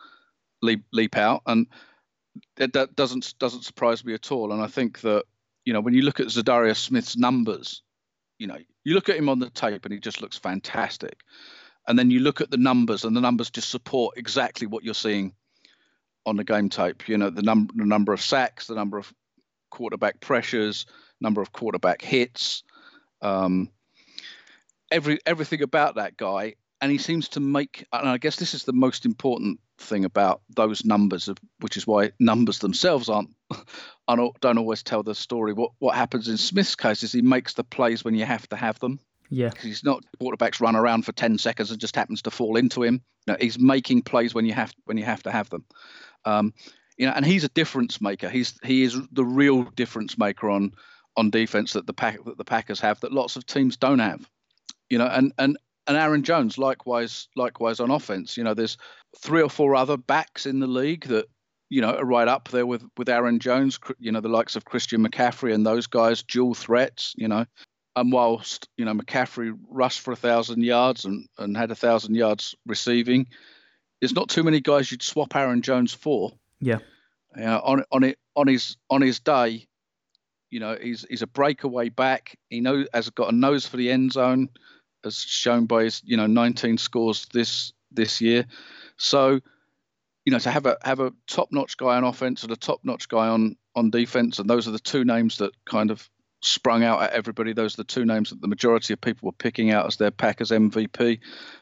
leap 0.62 0.84
leap 0.91 1.17
out, 1.17 1.41
and 1.45 1.67
it, 2.58 2.73
that 2.73 2.95
doesn't 2.95 3.38
doesn't 3.39 3.63
surprise 3.63 4.03
me 4.03 4.13
at 4.13 4.31
all. 4.31 4.51
And 4.51 4.62
I 4.62 4.67
think 4.67 5.01
that 5.01 5.25
you 5.65 5.73
know 5.73 5.81
when 5.81 5.93
you 5.93 6.01
look 6.01 6.19
at 6.19 6.27
Za'Darius 6.27 6.77
Smith's 6.77 7.17
numbers, 7.17 7.81
you 8.39 8.47
know 8.47 8.58
you 8.84 8.93
look 8.93 9.10
at 9.10 9.17
him 9.17 9.29
on 9.29 9.39
the 9.39 9.49
tape 9.49 9.86
and 9.86 9.93
he 9.93 9.99
just 9.99 10.21
looks 10.21 10.38
fantastic, 10.38 11.21
and 11.88 11.97
then 11.97 12.12
you 12.12 12.19
look 12.19 12.41
at 12.41 12.51
the 12.51 12.58
numbers 12.58 13.03
and 13.03 13.15
the 13.15 13.21
numbers 13.21 13.49
just 13.49 13.69
support 13.69 14.17
exactly 14.17 14.67
what 14.67 14.84
you're 14.84 14.93
seeing 14.93 15.34
on 16.25 16.36
the 16.36 16.43
game 16.43 16.69
tape. 16.69 17.08
You 17.08 17.17
know 17.17 17.29
the 17.29 17.41
number 17.41 17.73
the 17.75 17.86
number 17.86 18.13
of 18.13 18.21
sacks, 18.21 18.67
the 18.67 18.75
number 18.75 18.97
of 18.97 19.13
quarterback 19.69 20.19
pressures, 20.19 20.86
number 21.21 21.41
of 21.41 21.51
quarterback 21.51 22.01
hits, 22.01 22.63
um, 23.21 23.69
every 24.91 25.19
everything 25.25 25.62
about 25.62 25.95
that 25.95 26.17
guy. 26.17 26.56
And 26.82 26.91
he 26.91 26.97
seems 26.97 27.30
to 27.30 27.39
make, 27.39 27.86
and 27.91 28.08
I 28.08 28.17
guess 28.17 28.36
this 28.36 28.54
is 28.54 28.65
the 28.65 28.73
most 28.73 29.06
important 29.06 29.60
thing 29.78 30.06
about 30.06 30.41
those 30.56 30.86
numbers, 30.86 31.28
of, 31.28 31.38
which 31.60 31.78
is 31.78 31.88
why 31.88 32.12
numbers 32.19 32.60
themselves 32.60 33.10
aren't, 33.10 33.34
don't 34.08 34.58
always 34.58 34.84
tell 34.84 35.01
the 35.01 35.15
story. 35.15 35.54
What 35.54 35.71
what 35.80 35.95
happens 35.95 36.28
in 36.28 36.38
Smith's 36.38 36.75
case 36.75 37.01
is 37.04 37.12
he 37.12 37.21
makes 37.21 37.54
the 37.54 37.63
plays 37.63 38.04
when 38.04 38.13
you 38.13 38.25
have 38.25 38.47
to 38.49 38.56
have 38.56 38.80
them. 38.80 38.99
Yeah, 39.30 39.51
he's 39.60 39.84
not 39.84 40.04
quarterbacks 40.21 40.62
run 40.62 40.75
around 40.75 41.06
for 41.06 41.12
ten 41.12 41.38
seconds 41.38 41.71
and 41.71 41.80
just 41.80 41.95
happens 41.95 42.21
to 42.23 42.32
fall 42.32 42.58
into 42.58 42.84
him. 42.84 43.01
No, 43.25 43.36
he's 43.39 43.58
making 43.58 44.04
plays 44.04 44.36
when 44.36 44.45
you 44.45 44.54
have 44.54 44.73
when 44.84 44.97
you 44.97 45.06
have 45.06 45.23
to 45.23 45.32
have 45.32 45.49
them. 45.49 45.65
Um, 46.25 46.54
you 46.97 47.05
know, 47.05 47.13
and 47.13 47.25
he's 47.25 47.43
a 47.43 47.49
difference 47.49 47.99
maker. 48.01 48.29
He's 48.29 48.58
he 48.63 48.84
is 48.84 48.97
the 49.12 49.25
real 49.25 49.63
difference 49.63 50.17
maker 50.17 50.49
on 50.49 50.73
on 51.17 51.29
defense 51.29 51.73
that 51.73 51.88
the 51.88 51.93
pack 51.93 52.23
that 52.25 52.38
the 52.38 52.45
Packers 52.45 52.79
have 52.79 52.99
that 53.01 53.13
lots 53.13 53.36
of 53.36 53.45
teams 53.45 53.77
don't 53.77 53.99
have. 53.99 54.29
You 54.89 54.97
know, 54.97 55.08
and 55.08 55.34
and 55.38 55.58
and 55.88 55.97
Aaron 55.97 56.23
Jones 56.23 56.58
likewise 56.58 57.27
likewise 57.36 57.79
on 57.79 57.91
offense. 57.91 58.38
You 58.38 58.43
know, 58.43 58.53
there's 58.53 58.77
three 59.19 59.41
or 59.41 59.49
four 59.49 59.75
other 59.75 59.97
backs 59.97 60.45
in 60.45 60.60
the 60.60 60.67
league 60.67 61.05
that 61.08 61.25
you 61.69 61.81
know 61.81 61.95
are 61.95 62.05
right 62.05 62.27
up 62.27 62.49
there 62.49 62.65
with 62.65 62.84
with 62.97 63.10
Aaron 63.10 63.39
Jones. 63.39 63.79
You 63.99 64.12
know, 64.12 64.21
the 64.21 64.29
likes 64.29 64.55
of 64.55 64.65
Christian 64.65 65.05
McCaffrey 65.05 65.53
and 65.53 65.65
those 65.65 65.88
guys, 65.88 66.23
dual 66.23 66.53
threats. 66.53 67.13
You 67.17 67.27
know, 67.27 67.45
and 67.95 68.12
whilst 68.12 68.69
you 68.77 68.86
know 68.86 68.93
McCaffrey 68.93 69.58
rushed 69.69 70.01
for 70.01 70.12
a 70.12 70.17
thousand 70.17 70.63
yards 70.63 71.05
and 71.05 71.27
and 71.38 71.58
had 71.58 71.71
a 71.71 71.75
thousand 71.75 72.15
yards 72.15 72.55
receiving, 72.65 73.27
there's 73.99 74.15
not 74.15 74.29
too 74.29 74.43
many 74.43 74.62
guys 74.62 74.91
you'd 74.91 75.03
swap 75.03 75.36
Aaron 75.36 75.62
Jones 75.62 75.93
for. 75.93 76.31
Yeah. 76.59 76.79
Uh, 77.37 77.59
on 77.63 77.83
on 77.91 78.03
it 78.03 78.17
on 78.35 78.47
his 78.47 78.77
on 78.89 79.01
his 79.01 79.19
day, 79.19 79.67
you 80.51 80.59
know, 80.59 80.77
he's 80.81 81.05
he's 81.09 81.21
a 81.21 81.27
breakaway 81.27 81.89
back. 81.89 82.37
He 82.49 82.61
knows 82.61 82.87
has 82.93 83.09
got 83.09 83.33
a 83.33 83.35
nose 83.35 83.67
for 83.67 83.77
the 83.77 83.91
end 83.91 84.13
zone, 84.13 84.49
as 85.03 85.17
shown 85.17 85.65
by 85.65 85.83
his 85.83 86.01
you 86.05 86.17
know 86.17 86.27
19 86.27 86.77
scores 86.77 87.27
this 87.33 87.73
this 87.91 88.21
year. 88.21 88.45
So 88.97 89.39
you 90.25 90.31
know, 90.31 90.39
to 90.39 90.51
have 90.51 90.65
a 90.65 90.77
have 90.83 90.99
a 90.99 91.13
top 91.27 91.51
notch 91.51 91.77
guy 91.77 91.95
on 91.95 92.03
offense 92.03 92.43
and 92.43 92.51
a 92.51 92.55
top 92.55 92.79
notch 92.83 93.07
guy 93.07 93.27
on 93.27 93.55
on 93.75 93.89
defense, 93.89 94.39
and 94.39 94.49
those 94.49 94.67
are 94.67 94.71
the 94.71 94.79
two 94.79 95.05
names 95.05 95.37
that 95.37 95.51
kind 95.65 95.91
of 95.91 96.09
sprung 96.45 96.84
out 96.84 97.01
at 97.01 97.12
everybody. 97.12 97.53
Those 97.53 97.73
are 97.75 97.77
the 97.77 97.84
two 97.86 98.05
names 98.05 98.29
that 98.29 98.41
the 98.41 98.47
majority 98.47 98.93
of 98.93 99.01
people 99.01 99.27
were 99.27 99.34
picking 99.34 99.71
out 99.71 99.86
as 99.86 99.97
their 99.97 100.12
Packers 100.12 100.51
MVP. 100.51 101.19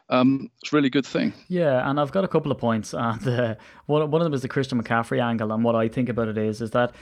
Um, 0.10 0.50
it's 0.62 0.74
a 0.74 0.76
really 0.76 0.89
good 0.89 1.06
thing. 1.06 1.34
Yeah, 1.48 1.89
and 1.89 2.00
I've 2.00 2.12
got 2.12 2.24
a 2.24 2.28
couple 2.28 2.52
of 2.52 2.58
points. 2.58 2.93
And 2.93 3.28
uh, 3.28 3.56
one 3.86 4.10
one 4.12 4.22
of 4.22 4.26
them 4.26 4.34
is 4.34 4.41
the 4.41 4.48
Christian 4.48 4.82
McCaffrey 4.82 5.22
angle, 5.22 5.52
and 5.52 5.63
what 5.63 5.76
I 5.76 5.88
think 5.88 6.10
about 6.10 6.28
it 6.28 6.38
is 6.38 6.62
is 6.62 6.72
that 6.72 6.93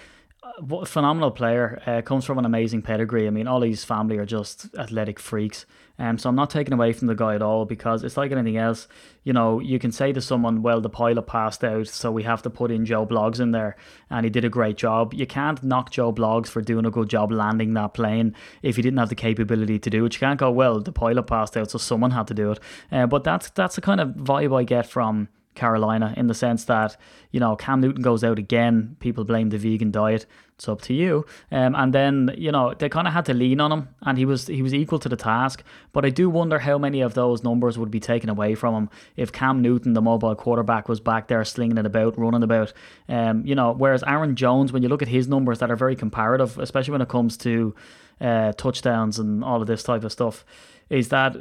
phenomenal 0.86 1.32
player 1.32 1.82
uh, 1.86 2.02
comes 2.02 2.26
from 2.26 2.40
an 2.40 2.46
amazing 2.46 2.82
pedigree. 2.82 3.28
I 3.28 3.30
mean, 3.30 3.48
all 3.48 3.62
his 3.62 3.84
family 3.84 4.18
are 4.18 4.26
just 4.26 4.68
athletic 4.78 5.20
freaks. 5.20 5.66
Um, 6.00 6.18
so 6.18 6.30
I'm 6.30 6.36
not 6.36 6.50
taking 6.50 6.74
away 6.74 6.94
from 6.94 7.08
the 7.08 7.16
guy 7.16 7.36
at 7.36 7.44
all 7.44 7.66
because 7.66 8.04
it's 8.04 8.18
like 8.18 8.32
anything 8.32 8.58
else. 8.58 8.88
You 9.24 9.34
know, 9.34 9.60
you 9.60 9.78
can 9.78 9.92
say 9.92 10.12
to 10.14 10.22
someone, 10.22 10.64
"Well, 10.64 10.82
the 10.82 10.90
pilot 10.90 11.28
passed 11.28 11.64
out, 11.64 11.88
so 11.88 12.12
we 12.12 12.24
have 12.24 12.42
to 12.42 12.50
put 12.50 12.72
in 12.72 12.86
Joe 12.86 13.06
Bloggs 13.06 13.40
in 13.40 13.52
there, 13.52 13.76
and 14.10 14.24
he 14.24 14.32
did 14.32 14.44
a 14.44 14.50
great 14.50 14.78
job." 14.78 15.14
You 15.14 15.28
can't 15.28 15.62
knock 15.64 15.92
Joe 15.92 16.12
Bloggs 16.12 16.48
for 16.48 16.62
doing 16.62 16.86
a 16.86 16.92
good 16.92 17.10
job 17.10 17.32
landing 17.32 17.76
that 17.76 17.94
plane 17.94 18.36
if 18.64 18.78
he 18.78 18.82
didn't 18.82 19.00
have 19.00 19.10
the 19.10 19.16
capability 19.16 19.78
to 19.78 19.90
do 19.92 20.06
it. 20.06 20.14
You 20.16 20.20
can't 20.20 20.40
go, 20.40 20.50
"Well, 20.50 20.80
the 20.80 20.92
pilot 20.92 21.24
passed 21.28 21.56
out, 21.56 21.70
so 21.70 21.78
someone 21.78 22.12
had 22.12 22.28
to 22.28 22.34
do 22.34 22.52
it." 22.52 22.60
Uh, 22.92 23.06
but 23.06 23.24
that's 23.24 23.52
that's 23.52 23.76
the 23.76 23.82
kind 23.82 24.02
of 24.02 24.10
vibe 24.10 24.58
I 24.58 24.64
get 24.64 24.88
from 24.88 25.28
Carolina 25.56 26.14
in 26.16 26.28
the 26.28 26.34
sense 26.34 26.66
that 26.66 26.98
you 27.32 27.40
know 27.40 27.56
Cam 27.56 27.82
Newton 27.82 28.02
goes 28.02 28.24
out 28.24 28.40
again. 28.40 28.96
People 29.00 29.24
blame 29.24 29.50
the 29.50 29.58
vegan 29.58 29.92
diet. 29.92 30.26
It's 30.56 30.70
up 30.70 30.82
to 30.82 30.94
you. 30.94 31.26
Um, 31.52 31.76
and 31.76 31.94
then 31.94 32.34
you 32.38 32.52
know 32.52 32.74
they 32.74 32.88
kind 32.88 33.08
of 33.08 33.14
had 33.14 33.26
to 33.26 33.34
lean 33.34 33.60
on 33.60 33.72
him, 33.72 33.90
and 34.04 34.18
he 34.18 34.26
was 34.26 34.48
he 34.48 34.62
was 34.62 34.74
equal 34.74 35.00
to 35.00 35.10
the 35.10 35.16
task. 35.16 35.64
But 35.92 36.06
I 36.06 36.10
do 36.10 36.30
wonder 36.30 36.60
how 36.60 36.78
many 36.78 37.02
of 37.02 37.14
those 37.16 37.44
numbers 37.44 37.78
would 37.78 37.92
be 37.92 38.00
taken 38.00 38.30
away 38.30 38.56
from 38.56 38.76
him 38.76 38.90
if 39.16 39.32
Cam 39.32 39.62
Newton, 39.62 39.94
the 39.94 40.02
mobile 40.02 40.36
quarterback, 40.36 40.88
was 40.88 41.00
back 41.00 41.28
there 41.28 41.44
slinging 41.44 41.78
it 41.78 41.86
about, 41.86 42.18
running 42.18 42.44
about. 42.44 42.74
Um, 43.10 43.46
you 43.46 43.56
know, 43.56 43.74
whereas 43.74 44.04
Aaron 44.04 44.36
Jones, 44.36 44.72
when 44.72 44.84
you 44.84 44.90
look 44.90 45.02
at 45.02 45.08
his 45.08 45.28
numbers 45.28 45.60
that 45.60 45.72
are 45.72 45.76
very 45.76 45.96
comparative, 45.96 46.58
especially 46.60 46.94
when 46.94 47.02
it 47.02 47.10
comes 47.10 47.38
to 47.38 47.76
uh, 48.22 48.54
touchdowns 48.54 49.20
and 49.20 49.44
all 49.44 49.62
of 49.62 49.68
this 49.68 49.84
type 49.84 50.04
of 50.04 50.12
stuff 50.12 50.46
is 50.92 51.08
that 51.08 51.38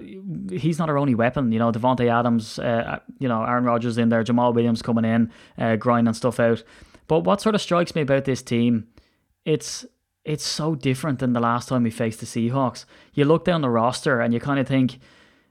he's 0.52 0.78
not 0.78 0.88
our 0.88 0.96
only 0.96 1.16
weapon. 1.16 1.50
You 1.50 1.58
know, 1.58 1.72
Davante 1.72 2.08
Adams, 2.08 2.60
uh, 2.60 3.00
you 3.18 3.26
know, 3.26 3.42
Aaron 3.42 3.64
Rodgers 3.64 3.98
in 3.98 4.08
there, 4.08 4.22
Jamaal 4.22 4.54
Williams 4.54 4.80
coming 4.80 5.04
in, 5.04 5.32
uh, 5.58 5.74
grinding 5.74 6.14
stuff 6.14 6.38
out. 6.38 6.62
But 7.08 7.24
what 7.24 7.40
sort 7.40 7.56
of 7.56 7.60
strikes 7.60 7.96
me 7.96 8.02
about 8.02 8.24
this 8.24 8.42
team, 8.42 8.86
it's 9.44 9.84
it's 10.24 10.46
so 10.46 10.76
different 10.76 11.18
than 11.18 11.32
the 11.32 11.40
last 11.40 11.68
time 11.68 11.82
we 11.82 11.90
faced 11.90 12.20
the 12.20 12.26
Seahawks. 12.26 12.84
You 13.12 13.24
look 13.24 13.44
down 13.44 13.62
the 13.62 13.70
roster 13.70 14.20
and 14.20 14.32
you 14.32 14.38
kind 14.38 14.60
of 14.60 14.68
think, 14.68 15.00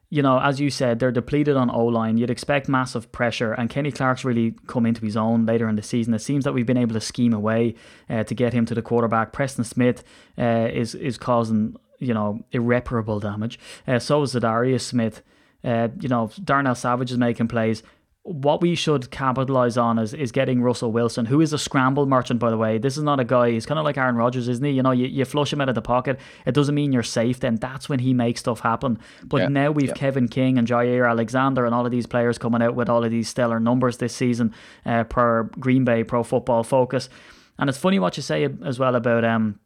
you 0.10 0.22
know, 0.22 0.40
as 0.40 0.62
you 0.62 0.70
said, 0.70 1.00
they're 1.00 1.12
depleted 1.12 1.58
on 1.58 1.70
O 1.70 1.84
line. 1.84 2.18
You'd 2.18 2.30
expect 2.30 2.70
massive 2.70 3.12
pressure, 3.12 3.52
and 3.52 3.70
Kenny 3.70 3.92
Clark's 3.92 4.24
really 4.24 4.56
come 4.68 4.86
into 4.86 5.04
his 5.04 5.18
own 5.18 5.46
later 5.46 5.68
in 5.68 5.76
the 5.76 5.84
season. 5.84 6.14
It 6.14 6.20
seems 6.20 6.46
that 6.46 6.54
we've 6.54 6.66
been 6.66 6.78
able 6.78 6.94
to 6.94 7.02
scheme 7.02 7.34
away 7.34 7.76
uh, 8.10 8.24
to 8.24 8.34
get 8.34 8.54
him 8.54 8.66
to 8.68 8.74
the 8.74 8.82
quarterback. 8.82 9.34
Preston 9.34 9.66
Smith 9.66 10.06
uh, 10.38 10.70
is 10.72 10.96
is 10.96 11.18
causing 11.18 11.76
you 12.00 12.14
know, 12.14 12.44
irreparable 12.52 13.20
damage. 13.20 13.60
Uh, 13.88 14.00
so 14.00 14.22
is 14.24 14.34
Za'Darius 14.34 14.82
Smith. 14.82 15.22
Uh, 15.64 15.90
you 16.00 16.08
know, 16.10 16.32
Darnell 16.44 16.76
Savage 16.76 17.12
is 17.12 17.18
making 17.18 17.48
plays. 17.48 17.84
What 18.24 18.62
we 18.62 18.76
should 18.76 19.12
capitalize 19.12 19.78
on 19.78 19.98
is, 19.98 20.14
is 20.14 20.32
getting 20.32 20.62
Russell 20.62 20.92
Wilson, 20.92 21.26
who 21.26 21.42
is 21.42 21.52
a 21.52 21.58
scramble 21.58 22.06
merchant, 22.06 22.40
by 22.40 22.50
the 22.50 22.58
way. 22.58 22.78
This 22.78 22.96
is 22.96 23.04
not 23.04 23.20
a 23.20 23.24
guy, 23.24 23.52
he's 23.52 23.66
kind 23.66 23.80
of 23.80 23.86
like 23.86 23.98
Aaron 23.98 24.16
Rodgers, 24.16 24.48
isn't 24.48 24.64
he? 24.64 24.72
You 24.72 24.84
know, 24.84 24.92
you, 24.92 25.08
you 25.08 25.26
flush 25.26 25.52
him 25.52 25.62
out 25.62 25.70
of 25.70 25.76
the 25.76 25.82
pocket, 25.82 26.20
it 26.46 26.54
doesn't 26.54 26.76
mean 26.76 26.92
you're 26.92 27.02
safe, 27.02 27.40
then 27.40 27.56
that's 27.56 27.90
when 27.90 28.00
he 28.00 28.14
makes 28.14 28.42
stuff 28.42 28.60
happen. 28.60 29.00
But 29.24 29.38
Yeah, 29.38 29.48
now 29.48 29.72
we've 29.72 29.88
yeah. 29.88 29.94
Kevin 29.94 30.28
King 30.28 30.58
and 30.58 30.68
Jaire 30.68 31.10
Alexander 31.10 31.66
and 31.66 31.74
all 31.74 31.86
of 31.86 31.92
these 31.92 32.06
players 32.06 32.38
coming 32.38 32.62
out 32.62 32.76
with 32.76 32.90
all 32.90 33.04
of 33.04 33.10
these 33.10 33.30
stellar 33.30 33.60
numbers 33.60 33.98
this 33.98 34.16
season 34.16 34.54
uh, 34.86 35.06
per 35.06 35.44
Green 35.44 35.84
Bay 35.84 36.04
Pro 36.04 36.24
Football 36.24 36.64
Focus. 36.64 37.10
And 37.58 37.70
it's 37.70 37.80
funny 37.80 38.00
what 38.00 38.16
you 38.16 38.24
say 38.24 38.48
as 38.64 38.80
well 38.80 38.96
about 38.96 39.26
um, 39.26 39.60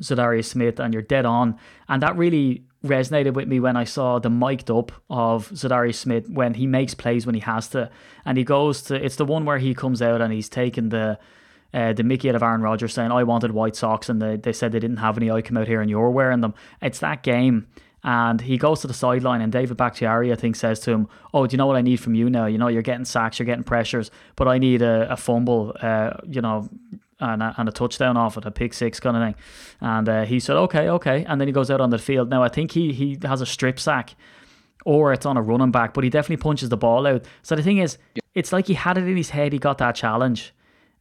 Za'Darius 0.00 0.46
Smith, 0.46 0.80
and 0.80 0.92
you're 0.92 1.02
dead 1.02 1.26
on. 1.26 1.58
And 1.88 2.02
that 2.02 2.16
really 2.16 2.64
resonated 2.84 3.34
with 3.34 3.48
me 3.48 3.60
when 3.60 3.76
I 3.76 3.84
saw 3.84 4.18
the 4.18 4.30
mic'd 4.30 4.70
up 4.70 4.92
of 5.10 5.48
Za'Darius 5.50 5.96
Smith 5.96 6.28
when 6.28 6.54
he 6.54 6.66
makes 6.66 6.94
plays 6.94 7.26
when 7.26 7.34
he 7.34 7.40
has 7.40 7.68
to, 7.68 7.90
and 8.24 8.38
he 8.38 8.44
goes 8.44 8.82
to. 8.82 8.94
It's 8.94 9.16
the 9.16 9.24
one 9.24 9.44
where 9.44 9.58
he 9.58 9.74
comes 9.74 10.02
out 10.02 10.20
and 10.20 10.32
he's 10.32 10.48
taking 10.48 10.90
the. 10.90 11.18
Uh, 11.74 11.92
the 11.92 12.04
Mickey 12.04 12.30
out 12.30 12.34
of 12.36 12.42
Aaron 12.42 12.62
Rodgers 12.62 12.94
saying, 12.94 13.10
I 13.10 13.24
wanted 13.24 13.50
white 13.50 13.76
socks, 13.76 14.08
and 14.08 14.22
they, 14.22 14.36
they 14.36 14.52
said 14.52 14.72
they 14.72 14.78
didn't 14.78 14.98
have 14.98 15.18
any. 15.18 15.30
I 15.30 15.42
come 15.42 15.58
out 15.58 15.66
here 15.66 15.82
and 15.82 15.90
you're 15.90 16.08
wearing 16.08 16.40
them. 16.40 16.54
It's 16.80 17.00
that 17.00 17.22
game. 17.22 17.66
And 18.06 18.40
he 18.40 18.56
goes 18.56 18.80
to 18.80 18.86
the 18.86 18.94
sideline, 18.94 19.40
and 19.40 19.52
David 19.52 19.76
Bakhtiari, 19.76 20.32
I 20.32 20.36
think, 20.36 20.54
says 20.54 20.78
to 20.80 20.92
him, 20.92 21.08
Oh, 21.34 21.44
do 21.44 21.52
you 21.52 21.58
know 21.58 21.66
what 21.66 21.76
I 21.76 21.82
need 21.82 21.96
from 21.96 22.14
you 22.14 22.30
now? 22.30 22.46
You 22.46 22.56
know, 22.56 22.68
you're 22.68 22.80
getting 22.80 23.04
sacks, 23.04 23.38
you're 23.38 23.46
getting 23.46 23.64
pressures, 23.64 24.12
but 24.36 24.46
I 24.46 24.58
need 24.58 24.80
a, 24.80 25.12
a 25.12 25.16
fumble, 25.16 25.76
uh, 25.82 26.12
you 26.24 26.40
know, 26.40 26.70
and 27.20 27.42
a, 27.42 27.54
and 27.56 27.68
a 27.68 27.72
touchdown 27.72 28.16
off 28.16 28.36
it, 28.36 28.44
a 28.44 28.50
pick 28.50 28.74
six 28.74 29.00
kind 29.00 29.16
of 29.16 29.22
thing. 29.22 29.34
And 29.80 30.08
uh, 30.08 30.24
he 30.24 30.40
said, 30.40 30.56
okay, 30.56 30.88
okay. 30.88 31.24
And 31.24 31.40
then 31.40 31.48
he 31.48 31.52
goes 31.52 31.70
out 31.70 31.80
on 31.80 31.90
the 31.90 31.98
field. 31.98 32.28
Now, 32.28 32.42
I 32.42 32.48
think 32.48 32.72
he, 32.72 32.92
he 32.92 33.18
has 33.22 33.40
a 33.40 33.46
strip 33.46 33.78
sack 33.78 34.14
or 34.84 35.12
it's 35.12 35.26
on 35.26 35.36
a 35.36 35.42
running 35.42 35.70
back, 35.70 35.94
but 35.94 36.04
he 36.04 36.10
definitely 36.10 36.42
punches 36.42 36.68
the 36.68 36.76
ball 36.76 37.06
out. 37.06 37.24
So 37.42 37.56
the 37.56 37.62
thing 37.62 37.78
is, 37.78 37.98
it's 38.34 38.52
like 38.52 38.66
he 38.66 38.74
had 38.74 38.98
it 38.98 39.04
in 39.08 39.16
his 39.16 39.30
head, 39.30 39.52
he 39.52 39.58
got 39.58 39.78
that 39.78 39.94
challenge. 39.94 40.52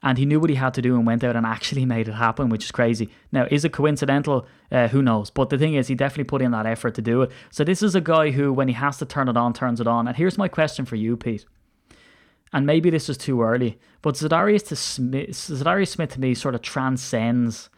And 0.04 0.20
he 0.20 0.26
knew 0.26 0.40
what 0.40 0.52
he 0.52 0.56
had 0.56 0.74
to 0.76 0.82
do 0.82 0.96
and 0.96 1.08
went 1.08 1.24
out 1.24 1.36
and 1.36 1.46
actually 1.46 1.86
made 1.96 2.08
it 2.08 2.14
happen, 2.14 2.50
which 2.50 2.66
is 2.66 2.72
crazy. 2.72 3.10
Now, 3.32 3.48
is 3.50 3.66
it 3.66 3.74
coincidental? 3.74 4.46
Uh, 4.72 4.88
who 4.88 5.02
knows? 5.02 5.30
But 5.30 5.50
the 5.50 5.58
thing 5.58 5.76
is, 5.76 5.88
he 5.88 5.96
definitely 5.96 6.26
put 6.26 6.42
in 6.42 6.52
that 6.52 6.66
effort 6.66 6.96
to 6.96 7.02
do 7.02 7.24
it. 7.24 7.32
So 7.52 7.64
this 7.64 7.82
is 7.82 7.96
a 7.96 8.02
guy 8.02 8.32
who, 8.32 8.54
when 8.54 8.68
he 8.68 8.74
has 8.76 8.98
to 8.98 9.06
turn 9.06 9.30
it 9.30 9.38
on, 9.38 9.54
turns 9.54 9.82
it 9.82 9.88
on. 9.88 10.08
And 10.08 10.16
here's 10.16 10.38
my 10.38 10.48
question 10.48 10.86
for 10.86 10.96
you, 10.96 11.18
Pete 11.18 11.46
and 12.56 12.66
maybe 12.66 12.90
this 12.90 13.10
is 13.10 13.18
too 13.18 13.42
early, 13.42 13.78
but 14.02 14.16
Za'Darius 14.16 14.66
to 14.68 14.78
Smith, 14.78 15.32
Za'Darius 15.32 15.90
Smith 15.90 16.12
to 16.12 16.22
me 16.22 16.34
sort 16.34 16.56
of 16.56 16.62
transcends 16.62 17.70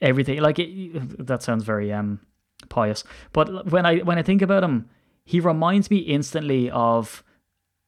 everything. 0.00 0.38
Like 0.40 0.60
it, 0.60 1.26
that 1.26 1.42
sounds 1.42 1.64
very 1.64 1.92
um 1.92 2.20
pious, 2.68 3.02
but 3.32 3.66
when 3.66 3.84
I 3.84 3.98
when 3.98 4.18
I 4.18 4.22
think 4.22 4.40
about 4.40 4.62
him, 4.62 4.88
he 5.24 5.40
reminds 5.40 5.90
me 5.90 5.96
instantly 5.98 6.70
of 6.70 7.24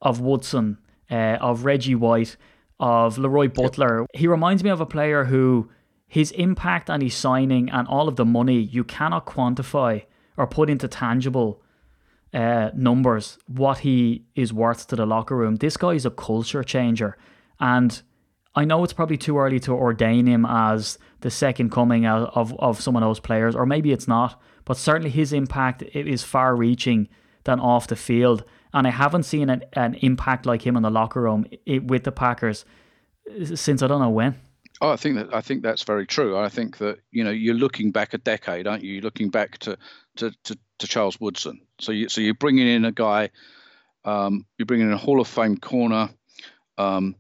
of 0.01 0.19
Woodson, 0.21 0.79
uh, 1.09 1.39
of 1.41 1.65
Reggie 1.65 1.95
White, 1.95 2.37
of 2.81 3.17
Leroy 3.17 3.47
Butler. 3.47 4.05
He 4.15 4.27
reminds 4.27 4.65
me 4.65 4.71
of 4.71 4.81
a 4.81 4.87
player 4.87 5.27
who 5.27 5.71
his 6.09 6.33
impact 6.33 6.91
and 6.91 7.05
his 7.05 7.15
signing 7.15 7.71
and 7.71 7.87
all 7.87 8.09
of 8.09 8.17
the 8.17 8.25
money 8.25 8.59
you 8.59 8.83
cannot 8.83 9.27
quantify 9.27 10.05
or 10.37 10.49
put 10.49 10.69
into 10.69 10.89
tangible 10.89 11.63
uh, 12.33 12.71
numbers 12.75 13.39
what 13.47 13.79
he 13.79 14.25
is 14.35 14.53
worth 14.53 14.87
to 14.89 14.97
the 14.97 15.07
locker 15.07 15.37
room. 15.37 15.57
This 15.57 15.77
guy 15.77 15.91
is 15.91 16.07
a 16.07 16.11
culture 16.11 16.63
changer, 16.63 17.17
and 17.61 18.03
I 18.55 18.65
know 18.65 18.85
it's 18.85 18.93
probably 18.93 19.17
too 19.17 19.39
early 19.39 19.61
to 19.61 19.73
ordain 19.73 20.27
him 20.27 20.47
as 20.49 20.99
the 21.21 21.31
second 21.31 21.71
coming 21.71 22.07
of 22.07 22.59
of, 22.59 22.81
some 22.81 22.97
of 22.97 23.03
those 23.03 23.21
players, 23.21 23.55
or 23.55 23.67
maybe 23.67 23.93
it's 23.93 24.09
not. 24.09 24.41
But 24.65 24.77
certainly 24.77 25.11
his 25.11 25.33
impact 25.33 25.83
is 25.83 26.23
far 26.23 26.55
reaching 26.55 27.09
than 27.45 27.61
off 27.61 27.89
the 27.89 27.97
field, 27.97 28.45
and 28.73 28.87
I 28.87 28.91
haven't 28.91 29.25
seen 29.25 29.51
an, 29.51 29.65
an 29.73 29.95
impact 29.95 30.47
like 30.47 30.67
him 30.67 30.77
in 30.77 30.83
the 30.83 30.91
locker 30.91 31.23
room 31.23 31.47
i 31.69 31.79
with 31.79 32.05
the 32.05 32.13
Packers 32.13 32.65
since 33.55 33.83
I 33.83 33.87
don't 33.87 34.01
know 34.01 34.11
when. 34.11 34.37
Oh, 34.83 34.91
I 34.91 34.97
think 34.97 35.15
that 35.15 35.33
I 35.33 35.41
think 35.43 35.63
that's 35.63 35.85
very 35.85 36.09
true. 36.09 36.37
I 36.37 36.49
think 36.49 36.79
that 36.79 36.99
you 37.13 37.23
know 37.23 37.31
you're 37.31 37.55
looking 37.55 37.93
back 37.93 38.15
a 38.15 38.19
decade, 38.19 38.67
aren't 38.67 38.83
you? 38.83 38.95
You're 38.95 39.03
looking 39.03 39.31
back 39.31 39.59
to 39.59 39.79
to, 40.17 40.33
to, 40.43 40.59
to 40.81 40.87
Charles 40.89 41.21
Woodson. 41.21 41.61
So 41.79 41.93
you 41.93 42.09
so 42.09 42.21
you're 42.21 42.35
bringing 42.35 42.67
in 42.67 42.85
a 42.85 42.91
guy, 42.91 43.31
um, 44.05 44.45
you're 44.59 44.67
bringing 44.67 44.89
in 44.89 44.93
a 44.93 44.99
Hall 44.99 45.21
of 45.21 45.29
Fame 45.29 45.57
corner, 45.57 46.11
um, 46.79 47.15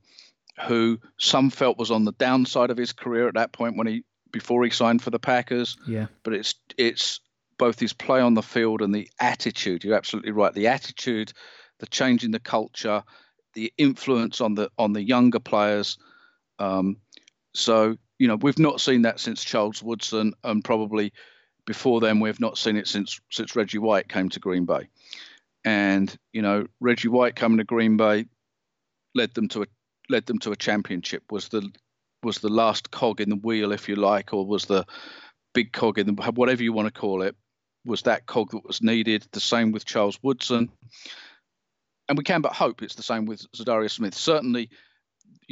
who 0.67 0.99
some 1.19 1.51
felt 1.51 1.79
was 1.79 1.93
on 1.93 2.05
the 2.05 2.11
downside 2.11 2.71
of 2.71 2.77
his 2.77 2.93
career 2.93 3.29
at 3.29 3.35
that 3.35 3.53
point 3.53 3.77
when 3.77 3.87
he 3.87 4.03
before 4.33 4.65
he 4.65 4.71
signed 4.71 5.01
for 5.01 5.11
the 5.11 5.21
Packers. 5.21 5.77
Yeah. 5.87 6.07
But 6.25 6.35
it's 6.35 6.57
it's 6.77 7.21
both 7.59 7.79
his 7.79 7.93
play 7.93 8.21
on 8.21 8.35
the 8.35 8.43
field 8.43 8.83
and 8.83 8.93
the 8.93 9.09
attitude. 9.21 9.85
You're 9.85 9.97
absolutely 9.97 10.33
right. 10.33 10.53
The 10.53 10.67
attitude, 10.67 11.33
the 11.79 11.87
change 11.87 12.25
in 12.25 12.33
the 12.33 12.41
culture, 12.41 13.05
the 13.55 13.73
influence 13.79 14.41
on 14.41 14.57
the 14.57 14.69
on 14.77 14.95
the 14.95 15.03
younger 15.03 15.39
players. 15.39 15.97
Um, 16.59 16.97
so 17.55 17.97
you 18.19 18.29
know 18.29 18.37
we've 18.37 18.59
not 18.59 18.81
seen 18.81 19.03
that 19.03 19.21
since 19.21 19.43
Charles 19.43 19.83
Woodson, 19.83 20.35
and 20.45 20.65
probably 20.65 21.13
before 21.67 22.01
then 22.01 22.21
we've 22.21 22.41
not 22.41 22.59
seen 22.59 22.77
it 22.77 22.89
since 22.89 23.21
since 23.31 23.57
Reggie 23.57 23.79
White 23.79 24.09
came 24.09 24.29
to 24.31 24.41
Green 24.41 24.65
Bay. 24.65 24.89
And 25.65 26.15
you 26.33 26.43
know 26.43 26.67
Reggie 26.81 27.09
White 27.09 27.37
coming 27.37 27.59
to 27.59 27.65
Green 27.65 27.97
Bay 27.97 28.27
led 29.15 29.35
them 29.35 29.49
to 29.49 29.63
a 29.63 29.67
led 30.09 30.27
them 30.27 30.39
to 30.41 30.53
a 30.53 30.57
championship. 30.57 31.31
Was 31.31 31.49
the 31.49 31.71
was 32.23 32.39
the 32.39 32.49
last 32.49 32.91
cog 32.91 33.21
in 33.21 33.31
the 33.31 33.37
wheel, 33.37 33.73
if 33.73 33.89
you 33.89 33.97
like, 33.97 34.33
or 34.33 34.47
was 34.47 34.67
the 34.67 34.85
big 35.55 35.73
cog 35.73 35.99
in 35.99 36.07
the 36.07 36.33
whatever 36.33 36.63
you 36.63 36.73
want 36.73 36.93
to 36.93 37.01
call 37.01 37.23
it, 37.23 37.37
was 37.85 38.03
that 38.03 38.27
cog 38.27 38.51
that 38.51 38.67
was 38.67 38.83
needed. 38.83 39.27
The 39.33 39.41
same 39.41 39.73
with 39.73 39.85
Charles 39.85 40.19
Woodson. 40.23 40.71
And 42.09 42.19
we 42.19 42.25
can 42.25 42.43
but 42.43 42.53
hope 42.53 42.83
it's 42.83 42.95
the 42.95 43.03
same 43.03 43.27
with 43.27 43.51
Za'Darius 43.53 43.93
Smith. 43.93 44.15
Certainly, 44.15 44.71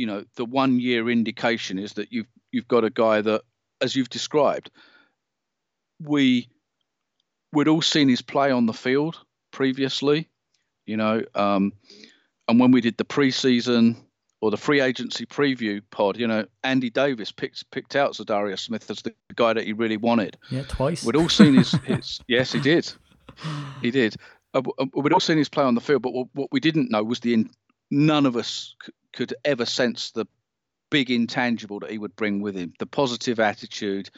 you 0.01 0.07
know, 0.07 0.25
the 0.37 0.47
one 0.47 0.81
year 0.81 1.11
indication 1.11 1.79
is 1.79 1.93
that 1.93 2.11
you've 2.11 2.27
you've 2.53 2.67
got 2.67 2.85
a 2.85 2.91
guy 2.91 3.21
that, 3.21 3.43
as 3.83 3.95
you've 3.95 4.09
described, 4.09 4.71
we 6.03 6.49
we'd 7.53 7.69
all 7.69 7.83
seen 7.83 8.09
his 8.09 8.23
play 8.23 8.51
on 8.51 8.65
the 8.65 8.73
field 8.73 9.19
previously. 9.51 10.27
You 10.87 10.97
know, 10.97 11.23
um, 11.35 11.75
and 12.49 12.59
when 12.59 12.71
we 12.71 12.81
did 12.81 12.97
the 12.97 13.05
preseason 13.05 13.97
or 14.41 14.51
the 14.51 14.57
free 14.57 14.81
agency 14.81 15.27
preview 15.27 15.83
pod, 15.91 16.17
you 16.17 16.27
know, 16.27 16.47
Andy 16.65 16.89
Davis 16.89 17.31
picked 17.31 17.71
picked 17.71 17.95
out 17.95 18.15
Za'Darius 18.15 18.61
Smith 18.61 18.91
as 18.91 19.03
the 19.03 19.13
guy 19.35 19.53
that 19.53 19.65
he 19.65 19.75
really 19.75 19.99
wanted. 19.99 20.39
Yeah, 20.49 20.63
twice. 20.63 21.05
We'd 21.05 21.17
all 21.17 21.29
seen 21.29 21.57
his, 21.57 21.73
his 21.85 22.21
yes, 22.27 22.53
he 22.53 22.61
did, 22.61 22.91
he 23.83 23.91
did. 23.91 24.17
Uh, 24.55 24.63
uh, 24.79 24.87
we'd 24.95 25.13
all 25.13 25.21
seen 25.21 25.37
his 25.37 25.51
play 25.51 25.63
on 25.63 25.75
the 25.75 25.81
field, 25.83 26.01
but 26.01 26.15
what, 26.15 26.29
what 26.33 26.49
we 26.53 26.59
didn't 26.59 26.91
know 26.91 27.05
was 27.05 27.21
the 27.21 27.35
in, 27.35 27.51
none 27.91 28.27
of 28.27 28.37
us 28.37 28.75
c- 28.85 28.93
could 29.13 29.35
ever 29.45 29.65
sense 29.65 30.11
the 30.11 30.27
big 30.91 31.11
intangible 31.11 31.81
that 31.81 31.91
he 31.91 31.99
would 31.99 32.17
bring 32.17 32.41
with 32.41 32.57
him, 32.57 32.73
the 32.79 32.87
positive 32.87 33.41
attitude, 33.41 34.11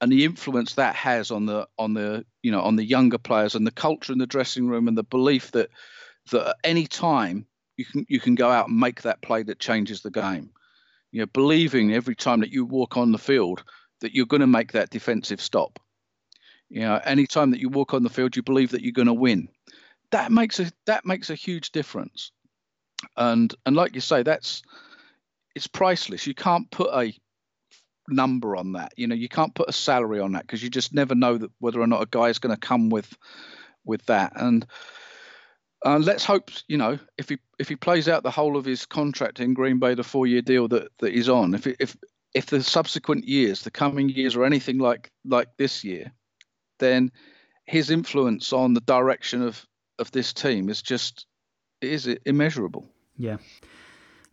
and 0.00 0.10
the 0.10 0.24
influence 0.24 0.74
that 0.74 0.94
has 0.94 1.30
on 1.30 1.46
the 1.46 1.68
on 1.78 1.94
the 1.94 2.24
you 2.42 2.50
know 2.50 2.62
on 2.62 2.76
the 2.76 2.84
younger 2.84 3.18
players 3.18 3.54
and 3.54 3.66
the 3.66 3.70
culture 3.70 4.12
in 4.12 4.18
the 4.18 4.26
dressing 4.26 4.66
room 4.66 4.88
and 4.88 4.96
the 4.96 5.04
belief 5.04 5.50
that 5.52 5.70
that 6.30 6.48
at 6.48 6.56
any 6.64 6.86
time 6.86 7.46
you 7.76 7.84
can 7.84 8.06
you 8.08 8.20
can 8.20 8.34
go 8.34 8.50
out 8.50 8.68
and 8.68 8.78
make 8.78 9.02
that 9.02 9.22
play 9.22 9.42
that 9.42 9.58
changes 9.58 10.02
the 10.02 10.10
game. 10.10 10.50
You 11.12 11.20
know, 11.20 11.26
believing 11.26 11.92
every 11.92 12.14
time 12.14 12.40
that 12.40 12.52
you 12.52 12.64
walk 12.64 12.96
on 12.96 13.12
the 13.12 13.18
field 13.18 13.64
that 14.00 14.14
you're 14.14 14.26
going 14.26 14.40
to 14.40 14.46
make 14.46 14.72
that 14.72 14.90
defensive 14.90 15.40
stop. 15.40 15.78
You 16.68 16.80
know, 16.82 17.00
any 17.04 17.26
time 17.26 17.50
that 17.50 17.60
you 17.60 17.68
walk 17.68 17.94
on 17.94 18.02
the 18.02 18.08
field, 18.08 18.36
you 18.36 18.42
believe 18.42 18.70
that 18.70 18.82
you're 18.82 18.92
going 18.92 19.06
to 19.06 19.12
win. 19.12 19.48
That 20.12 20.30
makes 20.32 20.60
a 20.60 20.70
that 20.86 21.04
makes 21.04 21.30
a 21.30 21.34
huge 21.34 21.72
difference. 21.72 22.32
And 23.16 23.54
and 23.66 23.76
like 23.76 23.94
you 23.94 24.00
say, 24.00 24.22
that's 24.22 24.62
it's 25.54 25.66
priceless. 25.66 26.26
You 26.26 26.34
can't 26.34 26.70
put 26.70 26.90
a 26.92 27.12
number 28.08 28.56
on 28.56 28.72
that. 28.72 28.92
You 28.96 29.06
know, 29.06 29.14
you 29.14 29.28
can't 29.28 29.54
put 29.54 29.68
a 29.68 29.72
salary 29.72 30.20
on 30.20 30.32
that 30.32 30.42
because 30.42 30.62
you 30.62 30.70
just 30.70 30.94
never 30.94 31.14
know 31.14 31.38
that 31.38 31.50
whether 31.58 31.80
or 31.80 31.86
not 31.86 32.02
a 32.02 32.08
guy 32.10 32.28
is 32.28 32.38
going 32.38 32.54
to 32.54 32.60
come 32.60 32.90
with 32.90 33.16
with 33.84 34.04
that. 34.06 34.32
And 34.36 34.66
uh, 35.84 35.98
let's 35.98 36.24
hope, 36.24 36.50
you 36.68 36.76
know, 36.76 36.98
if 37.16 37.28
he 37.28 37.38
if 37.58 37.68
he 37.68 37.76
plays 37.76 38.08
out 38.08 38.22
the 38.22 38.30
whole 38.30 38.56
of 38.56 38.64
his 38.64 38.86
contract 38.86 39.40
in 39.40 39.54
Green 39.54 39.78
Bay, 39.78 39.94
the 39.94 40.02
four 40.02 40.26
year 40.26 40.42
deal 40.42 40.68
that, 40.68 40.88
that 40.98 41.14
he's 41.14 41.28
on, 41.28 41.54
if 41.54 41.66
if 41.66 41.96
if 42.34 42.46
the 42.46 42.62
subsequent 42.62 43.26
years, 43.26 43.62
the 43.62 43.70
coming 43.70 44.08
years, 44.08 44.36
are 44.36 44.44
anything 44.44 44.78
like 44.78 45.10
like 45.24 45.48
this 45.56 45.82
year, 45.82 46.12
then 46.78 47.10
his 47.64 47.90
influence 47.90 48.52
on 48.52 48.74
the 48.74 48.80
direction 48.82 49.42
of 49.42 49.64
of 49.98 50.10
this 50.12 50.32
team 50.32 50.68
is 50.68 50.82
just 50.82 51.26
is 51.80 52.06
it 52.06 52.22
immeasurable. 52.24 52.86
Yeah. 53.16 53.38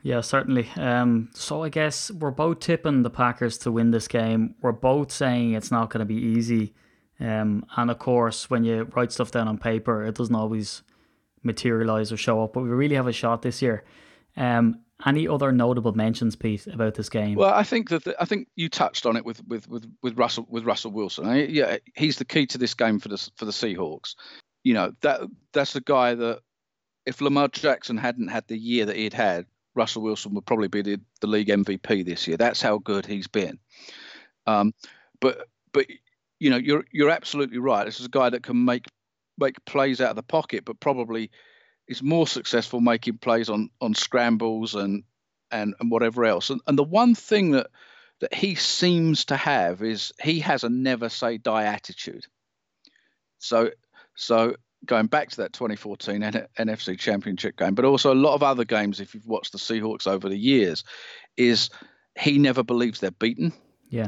Yeah, 0.03 0.21
certainly. 0.21 0.69
Um, 0.77 1.29
so 1.33 1.63
I 1.63 1.69
guess 1.69 2.11
we're 2.11 2.31
both 2.31 2.59
tipping 2.59 3.03
the 3.03 3.09
Packers 3.09 3.57
to 3.59 3.71
win 3.71 3.91
this 3.91 4.07
game. 4.07 4.55
We're 4.61 4.71
both 4.71 5.11
saying 5.11 5.53
it's 5.53 5.71
not 5.71 5.89
going 5.89 5.99
to 5.99 6.05
be 6.05 6.15
easy. 6.15 6.73
Um, 7.19 7.65
and 7.75 7.89
of 7.89 7.99
course, 7.99 8.49
when 8.49 8.63
you 8.63 8.83
write 8.95 9.11
stuff 9.11 9.31
down 9.31 9.47
on 9.47 9.57
paper, 9.57 10.05
it 10.05 10.15
doesn't 10.15 10.35
always 10.35 10.83
materialize 11.43 12.11
or 12.11 12.17
show 12.17 12.43
up. 12.43 12.53
But 12.53 12.61
we 12.61 12.69
really 12.69 12.95
have 12.95 13.07
a 13.07 13.13
shot 13.13 13.41
this 13.41 13.61
year. 13.61 13.83
Um, 14.35 14.81
any 15.05 15.27
other 15.27 15.51
notable 15.51 15.93
mentions, 15.93 16.35
Pete, 16.35 16.65
about 16.67 16.95
this 16.95 17.09
game? 17.09 17.35
Well, 17.35 17.53
I 17.53 17.63
think 17.63 17.89
that 17.89 18.03
the, 18.03 18.15
I 18.19 18.25
think 18.25 18.47
you 18.55 18.69
touched 18.69 19.05
on 19.05 19.15
it 19.15 19.25
with 19.25 19.45
with 19.47 19.67
with, 19.67 19.85
with 20.01 20.17
Russell 20.17 20.47
with 20.49 20.63
Russell 20.63 20.91
Wilson. 20.91 21.27
I, 21.27 21.45
yeah, 21.45 21.77
he's 21.95 22.17
the 22.17 22.25
key 22.25 22.45
to 22.47 22.57
this 22.57 22.73
game 22.73 22.99
for 22.99 23.09
the 23.09 23.29
for 23.35 23.45
the 23.45 23.51
Seahawks. 23.51 24.15
You 24.63 24.73
know 24.73 24.93
that 25.01 25.21
that's 25.53 25.73
the 25.73 25.81
guy 25.81 26.15
that 26.15 26.41
if 27.07 27.21
Lamar 27.21 27.47
Jackson 27.47 27.95
hadn't 27.95 28.27
had 28.27 28.45
the 28.47 28.57
year 28.57 28.85
that 28.85 28.97
he'd 28.97 29.13
had, 29.13 29.45
Russell 29.75 30.01
Wilson 30.01 30.33
would 30.33 30.45
probably 30.45 30.67
be 30.67 30.81
the, 30.81 30.99
the 31.21 31.27
league 31.27 31.47
MVP 31.47 32.05
this 32.05 32.27
year. 32.27 32.35
That's 32.35 32.61
how 32.61 32.79
good 32.79 33.05
he's 33.05 33.27
been. 33.27 33.59
Um, 34.45 34.73
but 35.21 35.47
but 35.71 35.85
you 36.39 36.49
know 36.49 36.57
you're 36.57 36.83
you're 36.91 37.09
absolutely 37.09 37.59
right. 37.59 37.85
This 37.85 38.01
is 38.01 38.07
a 38.07 38.09
guy 38.09 38.29
that 38.29 38.43
can 38.43 38.65
make 38.65 38.87
make 39.37 39.63
plays 39.65 40.01
out 40.01 40.09
of 40.09 40.15
the 40.17 40.23
pocket, 40.23 40.65
but 40.65 40.81
probably 40.81 41.31
is 41.87 42.03
more 42.03 42.27
successful 42.27 42.81
making 42.81 43.19
plays 43.19 43.49
on 43.49 43.69
on 43.79 43.93
scrambles 43.93 44.75
and 44.75 45.03
and 45.49 45.75
and 45.79 45.89
whatever 45.89 46.25
else. 46.25 46.49
And 46.49 46.59
and 46.67 46.77
the 46.77 46.83
one 46.83 47.15
thing 47.15 47.51
that 47.51 47.67
that 48.19 48.33
he 48.33 48.55
seems 48.55 49.25
to 49.25 49.37
have 49.37 49.81
is 49.81 50.11
he 50.21 50.41
has 50.41 50.65
a 50.65 50.69
never 50.69 51.07
say 51.07 51.37
die 51.37 51.63
attitude. 51.63 52.25
So 53.39 53.71
so 54.15 54.55
going 54.87 55.07
back 55.07 55.29
to 55.29 55.37
that 55.37 55.53
2014 55.53 56.21
NFC 56.21 56.97
Championship 56.97 57.57
game, 57.57 57.75
but 57.75 57.85
also 57.85 58.13
a 58.13 58.15
lot 58.15 58.33
of 58.33 58.43
other 58.43 58.65
games, 58.65 58.99
if 58.99 59.13
you've 59.13 59.27
watched 59.27 59.51
the 59.51 59.57
Seahawks 59.57 60.07
over 60.07 60.29
the 60.29 60.37
years, 60.37 60.83
is 61.35 61.69
he 62.17 62.39
never 62.39 62.63
believes 62.63 62.99
they're 62.99 63.11
beaten. 63.11 63.53
Yeah. 63.89 64.07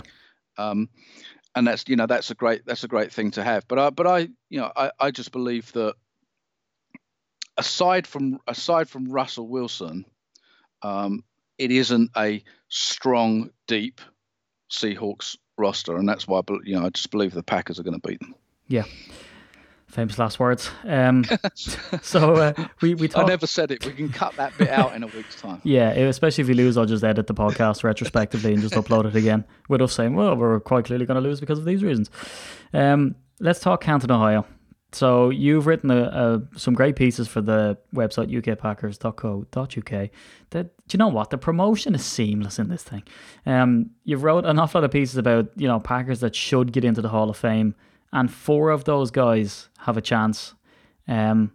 Um, 0.57 0.89
and 1.55 1.67
that's 1.67 1.83
you 1.87 1.95
know 1.95 2.05
that's 2.05 2.31
a 2.31 2.35
great 2.35 2.65
that's 2.65 2.83
a 2.83 2.87
great 2.87 3.11
thing 3.11 3.31
to 3.31 3.43
have. 3.43 3.67
But 3.67 3.79
I 3.79 3.89
but 3.89 4.07
I 4.07 4.19
you 4.49 4.59
know 4.59 4.71
I, 4.75 4.91
I 4.99 5.11
just 5.11 5.31
believe 5.31 5.71
that 5.73 5.95
aside 7.57 8.07
from 8.07 8.39
aside 8.47 8.89
from 8.89 9.11
Russell 9.11 9.47
Wilson, 9.47 10.05
um, 10.81 11.23
it 11.57 11.71
isn't 11.71 12.11
a 12.17 12.43
strong, 12.69 13.49
deep 13.67 14.01
Seahawks 14.71 15.37
roster, 15.57 15.97
and 15.97 16.07
that's 16.07 16.27
why 16.27 16.41
you 16.63 16.75
know 16.75 16.85
I 16.85 16.89
just 16.89 17.11
believe 17.11 17.33
the 17.33 17.43
Packers 17.43 17.79
are 17.79 17.83
going 17.83 17.99
to 17.99 18.07
beat 18.07 18.19
them. 18.19 18.35
Yeah, 18.67 18.85
famous 19.89 20.17
last 20.17 20.39
words. 20.39 20.69
Um, 20.85 21.25
so 22.01 22.33
uh, 22.35 22.53
we 22.81 22.95
we 22.95 23.07
talk- 23.07 23.25
I 23.25 23.27
never 23.27 23.47
said 23.47 23.71
it. 23.71 23.85
We 23.85 23.93
can 23.93 24.09
cut 24.09 24.35
that 24.35 24.57
bit 24.57 24.69
out 24.69 24.95
in 24.95 25.03
a 25.03 25.07
week's 25.07 25.39
time. 25.39 25.61
Yeah, 25.69 25.89
especially 25.89 26.43
if 26.43 26.47
we 26.47 26.53
lose, 26.53 26.77
I'll 26.77 26.85
just 26.85 27.03
edit 27.03 27.27
the 27.27 27.33
podcast 27.33 27.83
retrospectively 27.83 28.53
and 28.53 28.61
just 28.61 28.73
upload 28.75 29.05
it 29.05 29.15
again 29.15 29.45
with 29.67 29.81
us 29.81 29.93
saying, 29.93 30.15
"Well, 30.15 30.35
we're 30.35 30.59
quite 30.59 30.85
clearly 30.85 31.05
going 31.05 31.21
to 31.21 31.27
lose 31.27 31.39
because 31.39 31.59
of 31.59 31.65
these 31.65 31.83
reasons." 31.83 32.09
Um, 32.73 33.15
let's 33.39 33.59
talk 33.59 33.81
Canton, 33.81 34.11
Ohio. 34.11 34.45
So 34.91 35.29
you've 35.29 35.67
written 35.67 35.91
a, 35.91 36.01
a, 36.03 36.57
some 36.57 36.73
great 36.73 36.95
pieces 36.95 37.27
for 37.27 37.41
the 37.41 37.77
website 37.93 38.31
ukpackers.co.uk. 38.31 40.09
That 40.49 40.77
do 40.87 40.95
you 40.95 40.97
know 40.97 41.07
what 41.09 41.29
the 41.29 41.37
promotion 41.37 41.93
is 41.93 42.03
seamless 42.03 42.57
in 42.57 42.69
this 42.69 42.81
thing. 42.83 43.03
Um, 43.45 43.91
you've 44.03 44.23
wrote 44.23 44.45
an 44.45 44.57
awful 44.57 44.81
lot 44.81 44.85
of 44.85 44.91
pieces 44.91 45.17
about 45.17 45.49
you 45.55 45.67
know 45.67 45.79
Packers 45.79 46.21
that 46.21 46.35
should 46.35 46.71
get 46.71 46.83
into 46.83 47.01
the 47.01 47.09
Hall 47.09 47.29
of 47.29 47.37
Fame 47.37 47.75
and 48.11 48.31
four 48.31 48.69
of 48.69 48.85
those 48.85 49.11
guys 49.11 49.69
have 49.79 49.97
a 49.97 50.01
chance. 50.01 50.55
Um, 51.07 51.51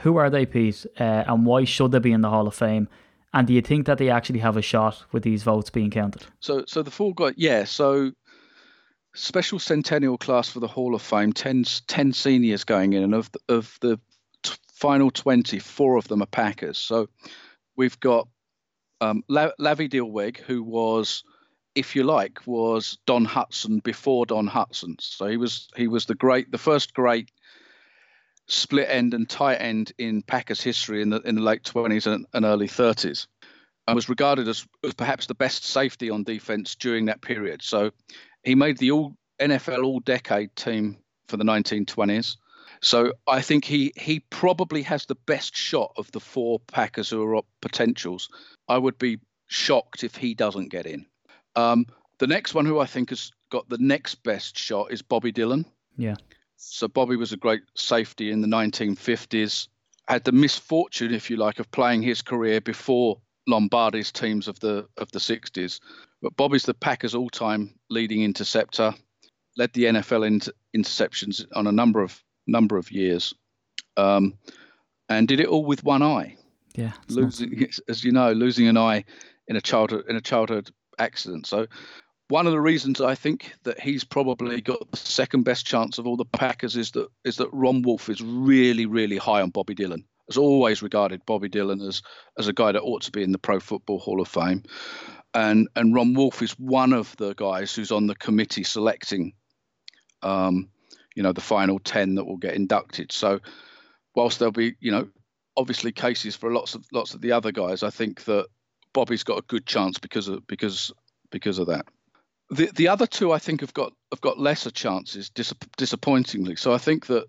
who 0.00 0.16
are 0.16 0.30
they, 0.30 0.46
Pete? 0.46 0.86
Uh, 0.98 1.24
and 1.26 1.44
why 1.44 1.64
should 1.64 1.92
they 1.92 1.98
be 1.98 2.12
in 2.12 2.20
the 2.20 2.30
Hall 2.30 2.46
of 2.46 2.54
Fame? 2.54 2.88
And 3.32 3.46
do 3.46 3.52
you 3.52 3.60
think 3.62 3.86
that 3.86 3.98
they 3.98 4.10
actually 4.10 4.40
have 4.40 4.56
a 4.56 4.62
shot 4.62 5.04
with 5.12 5.22
these 5.22 5.42
votes 5.42 5.70
being 5.70 5.90
counted? 5.90 6.26
So, 6.40 6.64
so 6.66 6.82
the 6.82 6.90
four 6.90 7.14
guys, 7.14 7.34
yeah. 7.36 7.64
So, 7.64 8.12
special 9.14 9.58
centennial 9.58 10.18
class 10.18 10.48
for 10.48 10.60
the 10.60 10.66
Hall 10.66 10.94
of 10.94 11.02
Fame, 11.02 11.32
10, 11.32 11.64
10 11.86 12.12
seniors 12.12 12.64
going 12.64 12.92
in, 12.92 13.02
and 13.04 13.14
of 13.14 13.30
the, 13.32 13.40
of 13.48 13.78
the 13.80 14.00
t- 14.42 14.54
final 14.72 15.10
twenty, 15.10 15.58
four 15.58 15.96
of 15.96 16.08
them 16.08 16.22
are 16.22 16.26
Packers. 16.26 16.78
So, 16.78 17.08
we've 17.76 17.98
got 18.00 18.26
um, 19.00 19.22
La- 19.28 19.52
Lavvie 19.60 19.88
Dilweg, 19.88 20.38
who 20.38 20.62
was 20.64 21.22
if 21.74 21.94
you 21.94 22.04
like, 22.04 22.40
was 22.46 22.98
Don 23.06 23.26
Hutson 23.26 23.82
before 23.82 24.26
Don 24.26 24.48
Hutson. 24.48 25.00
So 25.00 25.26
he 25.26 25.36
was 25.36 25.68
he 25.76 25.88
was 25.88 26.06
the 26.06 26.14
great, 26.14 26.50
the 26.50 26.58
first 26.58 26.94
great 26.94 27.30
split 28.46 28.88
end 28.90 29.14
and 29.14 29.28
tight 29.28 29.56
end 29.56 29.92
in 29.98 30.22
Packers 30.22 30.60
history 30.60 31.02
in 31.02 31.10
the 31.10 31.20
in 31.20 31.36
the 31.36 31.42
late 31.42 31.62
20s 31.62 32.06
and, 32.06 32.26
and 32.32 32.44
early 32.44 32.68
30s, 32.68 33.26
and 33.86 33.94
was 33.94 34.08
regarded 34.08 34.48
as, 34.48 34.66
as 34.84 34.94
perhaps 34.94 35.26
the 35.26 35.34
best 35.34 35.64
safety 35.64 36.10
on 36.10 36.24
defense 36.24 36.74
during 36.74 37.06
that 37.06 37.22
period. 37.22 37.62
So 37.62 37.92
he 38.42 38.54
made 38.54 38.78
the 38.78 38.90
all 38.90 39.14
NFL 39.40 39.84
All 39.84 40.00
Decade 40.00 40.54
team 40.56 40.98
for 41.28 41.36
the 41.36 41.44
1920s. 41.44 42.36
So 42.82 43.12
I 43.26 43.42
think 43.42 43.64
he 43.64 43.92
he 43.96 44.20
probably 44.20 44.82
has 44.82 45.06
the 45.06 45.14
best 45.26 45.54
shot 45.54 45.92
of 45.96 46.10
the 46.12 46.20
four 46.20 46.60
Packers 46.60 47.10
who 47.10 47.22
are 47.22 47.36
up 47.36 47.46
potentials. 47.60 48.28
I 48.68 48.78
would 48.78 48.98
be 48.98 49.18
shocked 49.46 50.02
if 50.02 50.16
he 50.16 50.34
doesn't 50.34 50.70
get 50.70 50.86
in. 50.86 51.06
Um, 51.56 51.86
the 52.18 52.26
next 52.26 52.54
one 52.54 52.66
who 52.66 52.78
I 52.78 52.86
think 52.86 53.10
has 53.10 53.32
got 53.50 53.68
the 53.68 53.78
next 53.78 54.16
best 54.16 54.56
shot 54.56 54.92
is 54.92 55.02
Bobby 55.02 55.32
Dillon. 55.32 55.64
Yeah. 55.96 56.16
So 56.56 56.88
Bobby 56.88 57.16
was 57.16 57.32
a 57.32 57.36
great 57.36 57.62
safety 57.74 58.30
in 58.30 58.42
the 58.42 58.48
1950s. 58.48 59.68
Had 60.06 60.24
the 60.24 60.32
misfortune, 60.32 61.14
if 61.14 61.30
you 61.30 61.36
like, 61.36 61.58
of 61.58 61.70
playing 61.70 62.02
his 62.02 62.20
career 62.20 62.60
before 62.60 63.20
Lombardi's 63.46 64.12
teams 64.12 64.48
of 64.48 64.58
the 64.60 64.86
of 64.96 65.10
the 65.12 65.18
60s. 65.18 65.80
But 66.22 66.36
Bobby's 66.36 66.64
the 66.64 66.74
Packers' 66.74 67.14
all-time 67.14 67.74
leading 67.88 68.22
interceptor. 68.22 68.94
Led 69.56 69.72
the 69.72 69.84
NFL 69.84 70.26
in 70.26 70.40
interceptions 70.76 71.44
on 71.54 71.66
a 71.66 71.72
number 71.72 72.02
of 72.02 72.22
number 72.46 72.76
of 72.76 72.90
years, 72.90 73.34
um, 73.96 74.34
and 75.08 75.26
did 75.26 75.40
it 75.40 75.48
all 75.48 75.64
with 75.64 75.82
one 75.84 76.02
eye. 76.02 76.36
Yeah, 76.74 76.92
losing, 77.08 77.68
as 77.88 78.04
you 78.04 78.12
know, 78.12 78.32
losing 78.32 78.68
an 78.68 78.76
eye 78.76 79.04
in 79.48 79.56
a 79.56 79.60
childhood 79.60 80.04
in 80.08 80.16
a 80.16 80.20
childhood 80.20 80.70
accident. 81.00 81.46
So 81.46 81.66
one 82.30 82.46
of 82.46 82.52
the 82.52 82.60
reasons 82.60 83.00
I 83.00 83.16
think 83.16 83.54
that 83.64 83.80
he's 83.80 84.04
probably 84.04 84.60
got 84.60 84.90
the 84.90 84.96
second 84.96 85.42
best 85.42 85.66
chance 85.66 85.98
of 85.98 86.06
all 86.06 86.16
the 86.16 86.24
Packers 86.24 86.76
is 86.76 86.92
that 86.92 87.08
is 87.24 87.36
that 87.36 87.50
Ron 87.52 87.82
Wolf 87.82 88.08
is 88.08 88.22
really, 88.22 88.86
really 88.86 89.16
high 89.16 89.42
on 89.42 89.50
Bobby 89.50 89.74
Dillon. 89.74 90.04
Has 90.28 90.36
always 90.36 90.80
regarded 90.80 91.26
Bobby 91.26 91.48
Dillon 91.48 91.80
as 91.80 92.02
as 92.38 92.46
a 92.46 92.52
guy 92.52 92.70
that 92.70 92.82
ought 92.82 93.02
to 93.02 93.10
be 93.10 93.24
in 93.24 93.32
the 93.32 93.38
Pro 93.38 93.58
Football 93.58 93.98
Hall 93.98 94.20
of 94.20 94.28
Fame, 94.28 94.62
and 95.34 95.68
and 95.74 95.92
Ron 95.92 96.14
Wolf 96.14 96.40
is 96.40 96.52
one 96.52 96.92
of 96.92 97.16
the 97.16 97.34
guys 97.34 97.74
who's 97.74 97.90
on 97.90 98.06
the 98.06 98.14
committee 98.14 98.62
selecting, 98.62 99.32
um, 100.22 100.68
you 101.16 101.24
know, 101.24 101.32
the 101.32 101.40
final 101.40 101.80
ten 101.80 102.14
that 102.14 102.24
will 102.24 102.36
get 102.36 102.54
inducted. 102.54 103.10
So, 103.10 103.40
whilst 104.14 104.38
there'll 104.38 104.52
be, 104.52 104.76
you 104.78 104.92
know, 104.92 105.08
obviously 105.56 105.90
cases 105.90 106.36
for 106.36 106.52
lots 106.52 106.76
of 106.76 106.86
lots 106.92 107.12
of 107.12 107.22
the 107.22 107.32
other 107.32 107.50
guys. 107.50 107.82
I 107.82 107.90
think 107.90 108.24
that 108.26 108.46
Bobby's 108.92 109.24
got 109.24 109.38
a 109.38 109.46
good 109.46 109.66
chance 109.66 109.98
because 109.98 110.28
of 110.28 110.46
because 110.46 110.92
because 111.30 111.58
of 111.58 111.68
that. 111.68 111.86
The 112.50 112.70
the 112.74 112.88
other 112.88 113.06
two 113.06 113.32
I 113.32 113.38
think 113.38 113.60
have 113.60 113.74
got 113.74 113.92
have 114.12 114.20
got 114.20 114.38
lesser 114.38 114.70
chances, 114.70 115.30
dis- 115.30 115.54
disappointingly. 115.76 116.56
So 116.56 116.72
I 116.72 116.78
think 116.78 117.06
that 117.06 117.26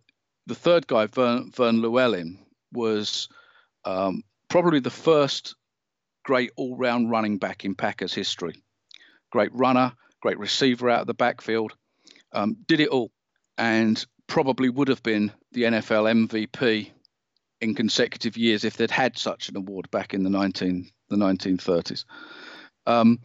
the 0.47 0.55
third 0.55 0.87
guy, 0.87 1.05
Vern, 1.05 1.51
Verne 1.51 1.81
Lewellen, 1.81 2.39
was 2.71 3.29
um, 3.85 4.23
probably 4.49 4.79
the 4.79 4.89
first 4.89 5.55
great 6.23 6.51
all-round 6.55 7.09
running 7.09 7.37
back 7.37 7.65
in 7.65 7.75
Packers 7.75 8.13
history. 8.13 8.61
Great 9.31 9.53
runner, 9.53 9.93
great 10.21 10.39
receiver 10.39 10.89
out 10.89 11.01
of 11.01 11.07
the 11.07 11.13
backfield, 11.13 11.73
um, 12.33 12.57
did 12.67 12.79
it 12.79 12.89
all, 12.89 13.11
and 13.57 14.03
probably 14.27 14.69
would 14.69 14.87
have 14.87 15.03
been 15.03 15.31
the 15.51 15.63
NFL 15.63 16.29
MVP 16.29 16.91
in 17.61 17.75
consecutive 17.75 18.35
years 18.35 18.65
if 18.65 18.75
they'd 18.77 18.91
had 18.91 19.17
such 19.17 19.47
an 19.49 19.55
award 19.55 19.89
back 19.91 20.13
in 20.13 20.23
the 20.23 20.29
19 20.29 20.89
the 21.09 21.15
1930s. 21.15 22.05
Um, 22.87 23.19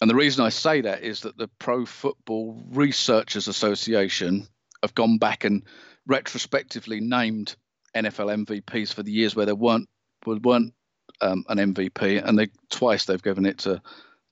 and 0.00 0.08
the 0.08 0.14
reason 0.14 0.44
I 0.44 0.50
say 0.50 0.80
that 0.82 1.02
is 1.02 1.20
that 1.20 1.36
the 1.36 1.48
Pro 1.58 1.84
Football 1.84 2.62
Researchers 2.70 3.48
Association 3.48 4.46
have 4.82 4.94
gone 4.94 5.18
back 5.18 5.44
and 5.44 5.64
retrospectively 6.06 7.00
named 7.00 7.56
NFL 7.96 8.46
MVPs 8.46 8.94
for 8.94 9.02
the 9.02 9.10
years 9.10 9.34
where 9.34 9.46
there 9.46 9.56
weren't 9.56 9.88
weren't 10.26 10.74
um, 11.20 11.44
an 11.48 11.58
MVP, 11.58 12.22
and 12.24 12.38
they 12.38 12.48
twice 12.70 13.06
they've 13.06 13.22
given 13.22 13.46
it 13.46 13.58
to 13.58 13.82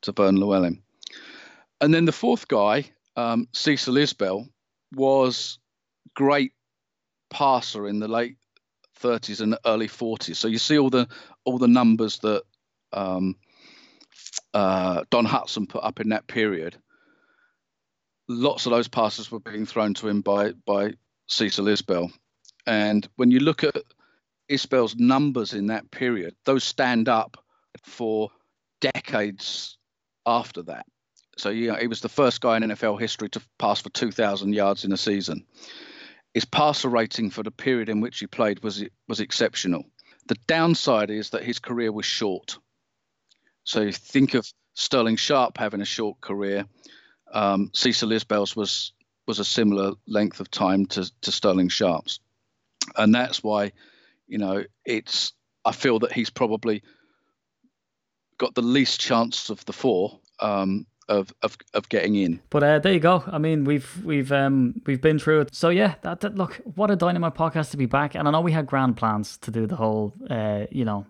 to 0.02 0.12
Verne 0.12 0.36
Lewellen. 0.36 0.82
And 1.80 1.92
then 1.92 2.04
the 2.04 2.12
fourth 2.12 2.46
guy, 2.46 2.84
um, 3.16 3.48
Cecil 3.52 3.94
Isbell, 3.94 4.48
was 4.92 5.58
great 6.14 6.52
passer 7.30 7.88
in 7.88 7.98
the 7.98 8.08
late 8.08 8.36
30s 9.00 9.40
and 9.40 9.58
early 9.64 9.88
40s. 9.88 10.36
So 10.36 10.48
you 10.48 10.58
see 10.58 10.78
all 10.78 10.90
the 10.90 11.08
all 11.44 11.58
the 11.58 11.68
numbers 11.68 12.18
that 12.18 12.42
um, 12.92 13.36
uh, 14.54 15.04
Don 15.10 15.26
Hutson 15.26 15.68
put 15.68 15.84
up 15.84 16.00
in 16.00 16.10
that 16.10 16.26
period. 16.26 16.76
Lots 18.28 18.66
of 18.66 18.72
those 18.72 18.88
passes 18.88 19.30
were 19.30 19.40
being 19.40 19.66
thrown 19.66 19.94
to 19.94 20.08
him 20.08 20.20
by 20.20 20.52
by 20.64 20.94
Cecil 21.28 21.66
Isbell, 21.66 22.10
and 22.66 23.08
when 23.16 23.30
you 23.30 23.40
look 23.40 23.62
at 23.64 23.76
Isbell's 24.48 24.96
numbers 24.96 25.52
in 25.52 25.66
that 25.68 25.90
period, 25.90 26.34
those 26.44 26.64
stand 26.64 27.08
up 27.08 27.36
for 27.84 28.30
decades 28.80 29.76
after 30.24 30.62
that. 30.62 30.86
So 31.36 31.50
yeah, 31.50 31.78
he 31.78 31.86
was 31.86 32.00
the 32.00 32.08
first 32.08 32.40
guy 32.40 32.56
in 32.56 32.62
NFL 32.62 33.00
history 33.00 33.28
to 33.30 33.42
pass 33.58 33.80
for 33.80 33.90
2,000 33.90 34.54
yards 34.54 34.84
in 34.84 34.92
a 34.92 34.96
season. 34.96 35.44
His 36.36 36.44
passer 36.44 36.90
rating 36.90 37.30
for 37.30 37.42
the 37.42 37.50
period 37.50 37.88
in 37.88 38.02
which 38.02 38.18
he 38.18 38.26
played 38.26 38.62
was 38.62 38.84
was 39.08 39.20
exceptional. 39.20 39.84
The 40.28 40.36
downside 40.46 41.08
is 41.08 41.30
that 41.30 41.42
his 41.42 41.58
career 41.58 41.90
was 41.90 42.04
short. 42.04 42.58
So 43.64 43.80
you 43.80 43.92
think 43.92 44.34
of 44.34 44.46
Sterling 44.74 45.16
Sharpe 45.16 45.56
having 45.56 45.80
a 45.80 45.86
short 45.86 46.20
career. 46.20 46.66
Um, 47.32 47.70
Cecil 47.72 48.10
Isbell's 48.10 48.54
was 48.54 48.92
was 49.26 49.38
a 49.38 49.46
similar 49.46 49.92
length 50.06 50.40
of 50.40 50.50
time 50.50 50.84
to, 50.88 51.10
to 51.22 51.32
Sterling 51.32 51.70
Sharpe's, 51.70 52.20
and 52.96 53.14
that's 53.14 53.42
why, 53.42 53.72
you 54.26 54.36
know, 54.36 54.62
it's 54.84 55.32
I 55.64 55.72
feel 55.72 56.00
that 56.00 56.12
he's 56.12 56.28
probably 56.28 56.82
got 58.36 58.54
the 58.54 58.60
least 58.60 59.00
chance 59.00 59.48
of 59.48 59.64
the 59.64 59.72
four 59.72 60.20
um, 60.40 60.86
of, 61.08 61.32
of 61.42 61.56
of 61.74 61.88
getting 61.88 62.14
in. 62.14 62.40
But 62.50 62.62
uh, 62.62 62.78
there 62.78 62.92
you 62.92 63.00
go. 63.00 63.24
I 63.26 63.38
mean, 63.38 63.64
we've 63.64 64.04
we've 64.04 64.32
um 64.32 64.80
we've 64.86 65.00
been 65.00 65.18
through 65.18 65.40
it. 65.42 65.54
So 65.54 65.68
yeah, 65.68 65.94
that, 66.02 66.20
that 66.20 66.34
look, 66.36 66.60
what 66.74 66.90
a 66.90 66.96
dynamite 66.96 67.34
podcast 67.34 67.70
to 67.70 67.76
be 67.76 67.86
back. 67.86 68.14
And 68.14 68.26
I 68.26 68.30
know 68.30 68.40
we 68.40 68.52
had 68.52 68.66
grand 68.66 68.96
plans 68.96 69.38
to 69.38 69.50
do 69.50 69.66
the 69.66 69.76
whole, 69.76 70.14
uh, 70.28 70.66
you 70.70 70.84
know, 70.84 71.06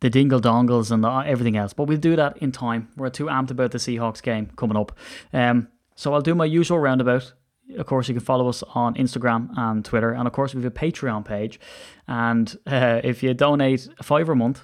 the 0.00 0.10
dingle 0.10 0.40
dongles 0.40 0.90
and 0.90 1.04
the, 1.04 1.08
everything 1.08 1.56
else. 1.56 1.72
But 1.72 1.84
we'll 1.84 1.98
do 1.98 2.16
that 2.16 2.38
in 2.38 2.52
time. 2.52 2.88
We're 2.96 3.10
too 3.10 3.26
amped 3.26 3.50
about 3.50 3.72
the 3.72 3.78
Seahawks 3.78 4.22
game 4.22 4.50
coming 4.56 4.76
up. 4.76 4.96
Um, 5.32 5.68
so 5.94 6.14
I'll 6.14 6.22
do 6.22 6.34
my 6.34 6.44
usual 6.44 6.78
roundabout. 6.78 7.32
Of 7.76 7.86
course, 7.86 8.06
you 8.08 8.14
can 8.14 8.22
follow 8.22 8.48
us 8.48 8.62
on 8.74 8.94
Instagram 8.94 9.50
and 9.56 9.84
Twitter, 9.84 10.12
and 10.12 10.28
of 10.28 10.32
course, 10.32 10.54
we 10.54 10.62
have 10.62 10.72
a 10.72 10.78
Patreon 10.78 11.24
page. 11.24 11.58
And 12.06 12.56
uh, 12.64 13.00
if 13.02 13.24
you 13.24 13.34
donate 13.34 13.88
five 14.02 14.28
a 14.28 14.36
month, 14.36 14.60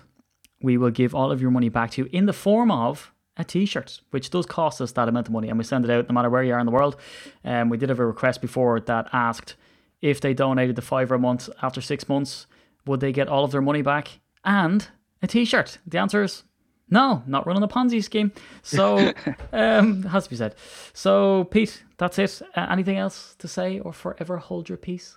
we 0.61 0.76
will 0.76 0.93
give 0.93 1.12
all 1.12 1.32
of 1.32 1.43
your 1.43 1.51
money 1.51 1.68
back 1.68 1.90
to 1.93 2.03
you 2.03 2.09
in 2.12 2.26
the 2.26 2.32
form 2.32 2.70
of 2.70 3.12
a 3.37 3.45
t-shirt, 3.45 4.01
which 4.11 4.30
does 4.30 4.47
cost 4.47 4.80
us 4.80 4.93
that 4.93 5.09
amount 5.09 5.28
of 5.28 5.33
money, 5.33 5.49
and 5.49 5.59
we 5.59 5.64
send 5.64 5.85
it 5.85 5.91
out 5.91 6.09
no 6.09 6.14
matter 6.14 6.30
where 6.30 6.43
you 6.43 6.53
are 6.53 6.59
in 6.59 6.66
the 6.66 6.72
world. 6.72 6.97
Um, 7.45 7.68
we 7.68 7.78
did 7.78 7.89
have 7.89 7.99
a 7.99 8.07
request 8.07 8.41
before 8.41 8.80
that 8.80 9.09
asked 9.12 9.57
if 10.01 10.20
they 10.20 10.35
donated 10.35 10.76
the 10.76 10.83
five 10.83 11.11
a 11.11 11.18
month 11.18 11.49
after 11.62 11.80
six 11.80 12.09
months, 12.09 12.47
would 12.87 13.01
they 13.01 13.12
get 13.12 13.28
all 13.28 13.45
of 13.45 13.53
their 13.53 13.62
money 13.62 13.83
back 13.83 14.20
and 14.45 14.89
a 15.22 15.26
t-shirt? 15.26 15.78
The 15.87 15.99
answer 15.99 16.22
is 16.22 16.43
no, 16.91 17.22
not 17.26 17.47
running 17.47 17.62
a 17.62 17.68
Ponzi 17.68 18.05
scheme. 18.05 18.33
So, 18.62 19.12
um, 19.53 20.03
has 20.03 20.24
to 20.24 20.30
be 20.30 20.37
said. 20.37 20.55
So, 20.93 21.45
Pete, 21.45 21.83
that's 21.97 22.18
it. 22.18 22.43
Uh, 22.55 22.66
anything 22.70 22.99
else 22.99 23.35
to 23.39 23.49
say, 23.49 23.78
or 23.78 23.95
forever 23.95 24.37
hold 24.37 24.68
your 24.68 24.76
peace? 24.76 25.16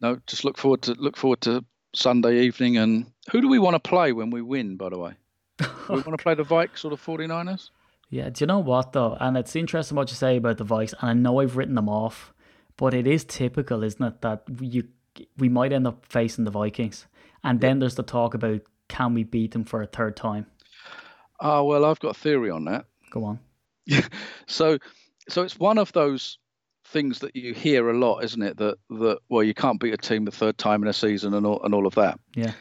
No, 0.00 0.18
just 0.26 0.44
look 0.44 0.58
forward 0.58 0.82
to 0.82 0.94
look 0.94 1.16
forward 1.16 1.40
to 1.42 1.64
Sunday 1.94 2.40
evening. 2.40 2.78
And 2.78 3.12
who 3.30 3.40
do 3.40 3.48
we 3.48 3.60
want 3.60 3.74
to 3.74 3.88
play 3.88 4.12
when 4.12 4.30
we 4.30 4.42
win? 4.42 4.76
By 4.76 4.88
the 4.88 4.98
way, 4.98 5.12
we 5.60 5.94
want 5.94 6.04
to 6.04 6.22
play 6.22 6.34
the 6.34 6.44
Vikes 6.44 6.84
or 6.84 6.90
the 6.90 6.96
49ers? 6.96 7.70
Yeah, 8.08 8.30
do 8.30 8.42
you 8.42 8.46
know 8.46 8.60
what 8.60 8.92
though? 8.92 9.16
And 9.20 9.36
it's 9.36 9.56
interesting 9.56 9.96
what 9.96 10.10
you 10.10 10.16
say 10.16 10.36
about 10.36 10.58
the 10.58 10.64
Vikes, 10.64 10.94
and 11.00 11.10
I 11.10 11.12
know 11.12 11.40
I've 11.40 11.56
written 11.56 11.74
them 11.74 11.88
off, 11.88 12.32
but 12.76 12.94
it 12.94 13.06
is 13.06 13.24
typical, 13.24 13.82
isn't 13.82 14.02
it, 14.02 14.20
that 14.22 14.44
you 14.60 14.88
we 15.38 15.48
might 15.48 15.72
end 15.72 15.86
up 15.86 16.04
facing 16.06 16.44
the 16.44 16.50
Vikings, 16.50 17.06
and 17.42 17.60
then 17.60 17.78
there's 17.78 17.94
the 17.94 18.02
talk 18.02 18.34
about 18.34 18.60
can 18.88 19.14
we 19.14 19.24
beat 19.24 19.52
them 19.52 19.64
for 19.64 19.82
a 19.82 19.86
third 19.86 20.16
time? 20.16 20.46
Ah, 21.40 21.62
well, 21.62 21.84
I've 21.84 22.00
got 22.00 22.16
a 22.16 22.20
theory 22.20 22.50
on 22.50 22.64
that. 22.66 22.86
Go 23.10 23.24
on. 23.24 23.40
so, 24.46 24.78
so 25.28 25.42
it's 25.42 25.58
one 25.58 25.78
of 25.78 25.92
those 25.92 26.38
things 26.86 27.18
that 27.18 27.34
you 27.34 27.52
hear 27.52 27.90
a 27.90 27.98
lot, 27.98 28.20
isn't 28.24 28.42
it? 28.42 28.56
That 28.58 28.78
that 28.90 29.18
well, 29.28 29.42
you 29.42 29.54
can't 29.54 29.80
beat 29.80 29.94
a 29.94 29.98
team 29.98 30.24
the 30.24 30.30
third 30.30 30.58
time 30.58 30.82
in 30.82 30.88
a 30.88 30.92
season 30.92 31.34
and 31.34 31.46
all 31.46 31.62
and 31.62 31.74
all 31.74 31.86
of 31.86 31.94
that. 31.96 32.20
Yeah. 32.34 32.52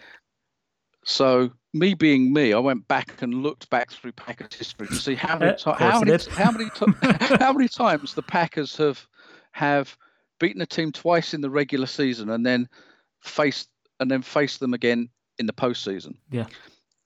So 1.05 1.51
me 1.71 1.93
being 1.93 2.33
me, 2.33 2.51
I 2.51 2.59
went 2.59 2.87
back 2.87 3.21
and 3.21 3.43
looked 3.43 3.69
back 3.69 3.91
through 3.91 4.13
Packers 4.13 4.53
history 4.53 4.87
to 4.87 4.95
see 4.95 5.15
how 5.15 5.37
many 5.37 5.51
course 5.51 5.77
how 5.77 5.99
many 6.01 6.17
how 6.31 6.51
many 6.51 6.69
ti- 6.71 7.35
how 7.39 7.53
many 7.53 7.67
times 7.67 8.15
the 8.15 8.23
Packers 8.23 8.75
have 8.77 9.05
have 9.51 9.95
beaten 10.39 10.61
a 10.61 10.65
team 10.65 10.91
twice 10.91 11.33
in 11.33 11.41
the 11.41 11.49
regular 11.49 11.85
season 11.85 12.29
and 12.29 12.45
then 12.45 12.67
faced 13.21 13.69
and 13.99 14.09
then 14.09 14.23
faced 14.23 14.59
them 14.59 14.73
again 14.73 15.09
in 15.37 15.45
the 15.45 15.53
postseason. 15.53 16.15
Yeah. 16.31 16.47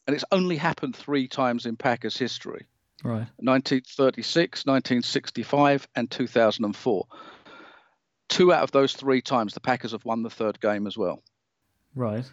And 0.08 0.16
it's 0.16 0.26
only 0.32 0.56
happened 0.56 0.96
three 0.96 1.28
times 1.28 1.66
in 1.66 1.76
Packers 1.76 2.18
history. 2.18 2.66
Right. 3.04 3.28
1936, 3.38 4.66
1965, 4.66 5.88
and 5.96 6.10
2004. 6.10 7.08
Two 8.28 8.54
out 8.54 8.64
of 8.64 8.72
those 8.72 8.94
three 8.94 9.22
times, 9.22 9.54
the 9.54 9.60
Packers 9.60 9.92
have 9.92 10.06
won 10.06 10.24
the 10.24 10.30
third 10.30 10.60
game 10.60 10.88
as 10.88 10.98
well. 10.98 11.22
Right. 11.96 12.30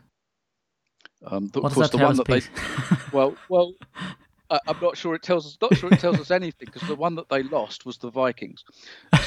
Um, 1.27 1.51
What 1.55 1.75
does 1.75 1.79
that 1.79 1.93
the 1.93 1.99
tell 1.99 2.07
one 2.09 2.21
us, 2.21 2.27
that 2.27 2.27
they 2.27 2.97
well, 3.17 3.37
well, 3.49 3.75
I, 4.51 4.61
I'm 4.67 4.81
not 4.81 4.97
sure 4.97 5.15
it 5.15 5.23
tells 5.23 5.47
us. 5.47 5.59
Not 5.61 5.77
sure 5.77 5.93
it 5.93 6.01
tells 6.01 6.19
us 6.21 6.31
anything 6.31 6.69
because 6.73 6.87
the 6.89 6.95
one 6.95 7.17
that 7.17 7.29
they 7.29 7.43
lost 7.43 7.85
was 7.85 7.99
the 7.99 8.11
Vikings. 8.11 8.65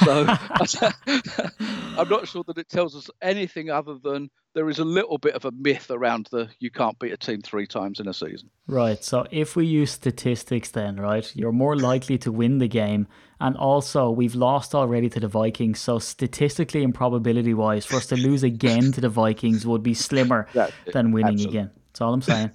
So 0.03 0.25
I'm 0.27 2.09
not 2.09 2.27
sure 2.27 2.43
that 2.47 2.57
it 2.57 2.69
tells 2.69 2.95
us 2.95 3.09
anything 3.21 3.69
other 3.69 3.95
than 4.01 4.29
there 4.55 4.69
is 4.69 4.79
a 4.79 4.85
little 4.85 5.17
bit 5.17 5.35
of 5.35 5.45
a 5.45 5.51
myth 5.51 5.91
around 5.91 6.27
the 6.31 6.49
you 6.59 6.71
can't 6.71 6.97
beat 6.97 7.11
a 7.11 7.17
team 7.17 7.41
three 7.41 7.67
times 7.67 7.99
in 7.99 8.07
a 8.07 8.13
season. 8.13 8.49
Right. 8.67 9.03
So 9.03 9.27
if 9.31 9.55
we 9.55 9.65
use 9.65 9.91
statistics, 9.91 10.71
then 10.71 10.97
right, 10.97 11.29
you're 11.35 11.51
more 11.51 11.75
likely 11.75 12.17
to 12.19 12.31
win 12.31 12.57
the 12.59 12.67
game, 12.67 13.07
and 13.39 13.55
also 13.57 14.09
we've 14.09 14.35
lost 14.35 14.73
already 14.73 15.09
to 15.09 15.19
the 15.19 15.27
Vikings. 15.27 15.79
So 15.79 15.99
statistically 15.99 16.83
and 16.83 16.95
probability 16.95 17.53
wise, 17.53 17.85
for 17.85 17.97
us 17.97 18.07
to 18.07 18.15
lose 18.15 18.43
again 18.43 18.91
to 18.93 19.01
the 19.01 19.09
Vikings 19.09 19.67
would 19.67 19.83
be 19.83 19.93
slimmer 19.93 20.47
than 20.93 21.11
winning 21.11 21.33
Absolutely. 21.33 21.59
again. 21.59 21.71
That's 21.99 22.07
all 22.07 22.13
I'm 22.13 22.21
saying. 22.21 22.51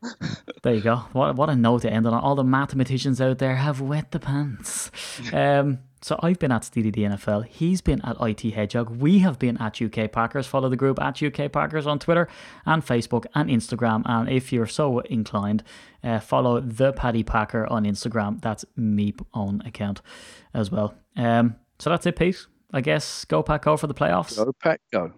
there 0.62 0.72
you 0.72 0.80
go. 0.80 0.96
What 1.12 1.36
what 1.36 1.50
a 1.50 1.54
note 1.54 1.82
to 1.82 1.92
end 1.92 2.06
on. 2.06 2.14
All 2.14 2.34
the 2.34 2.42
mathematicians 2.42 3.20
out 3.20 3.36
there 3.36 3.56
have 3.56 3.82
wet 3.82 4.12
the 4.12 4.18
pants. 4.18 4.90
Um, 5.30 5.80
so 6.00 6.18
I've 6.22 6.38
been 6.38 6.50
at 6.50 6.62
the 6.72 6.82
NFL. 6.82 7.44
He's 7.46 7.82
been 7.82 8.00
at 8.00 8.16
IT 8.18 8.54
Hedgehog. 8.54 8.88
We 8.88 9.18
have 9.18 9.38
been 9.38 9.58
at 9.58 9.82
UK 9.82 10.10
Packers. 10.10 10.46
Follow 10.46 10.70
the 10.70 10.76
group 10.76 10.98
at 11.02 11.22
UK 11.22 11.52
Packers 11.52 11.86
on 11.86 11.98
Twitter 11.98 12.28
and 12.64 12.82
Facebook 12.84 13.26
and 13.34 13.50
Instagram. 13.50 14.02
And 14.06 14.30
if 14.30 14.54
you're 14.54 14.66
so 14.66 15.00
inclined, 15.00 15.62
uh, 16.02 16.18
follow 16.20 16.58
the 16.58 16.94
Paddy 16.94 17.22
Packer 17.22 17.66
on 17.66 17.84
Instagram. 17.84 18.40
That's 18.40 18.64
me 18.74 19.12
own 19.34 19.60
account 19.66 20.00
as 20.54 20.70
well. 20.70 20.94
Um, 21.14 21.56
so 21.78 21.90
that's 21.90 22.06
it, 22.06 22.16
Pete. 22.16 22.46
I 22.72 22.80
guess 22.80 23.26
go 23.26 23.42
pack 23.42 23.64
go 23.64 23.76
for 23.76 23.86
the 23.86 23.94
playoffs. 23.94 24.36
Go 24.36 24.50
pack, 24.62 24.80
go. 24.90 25.12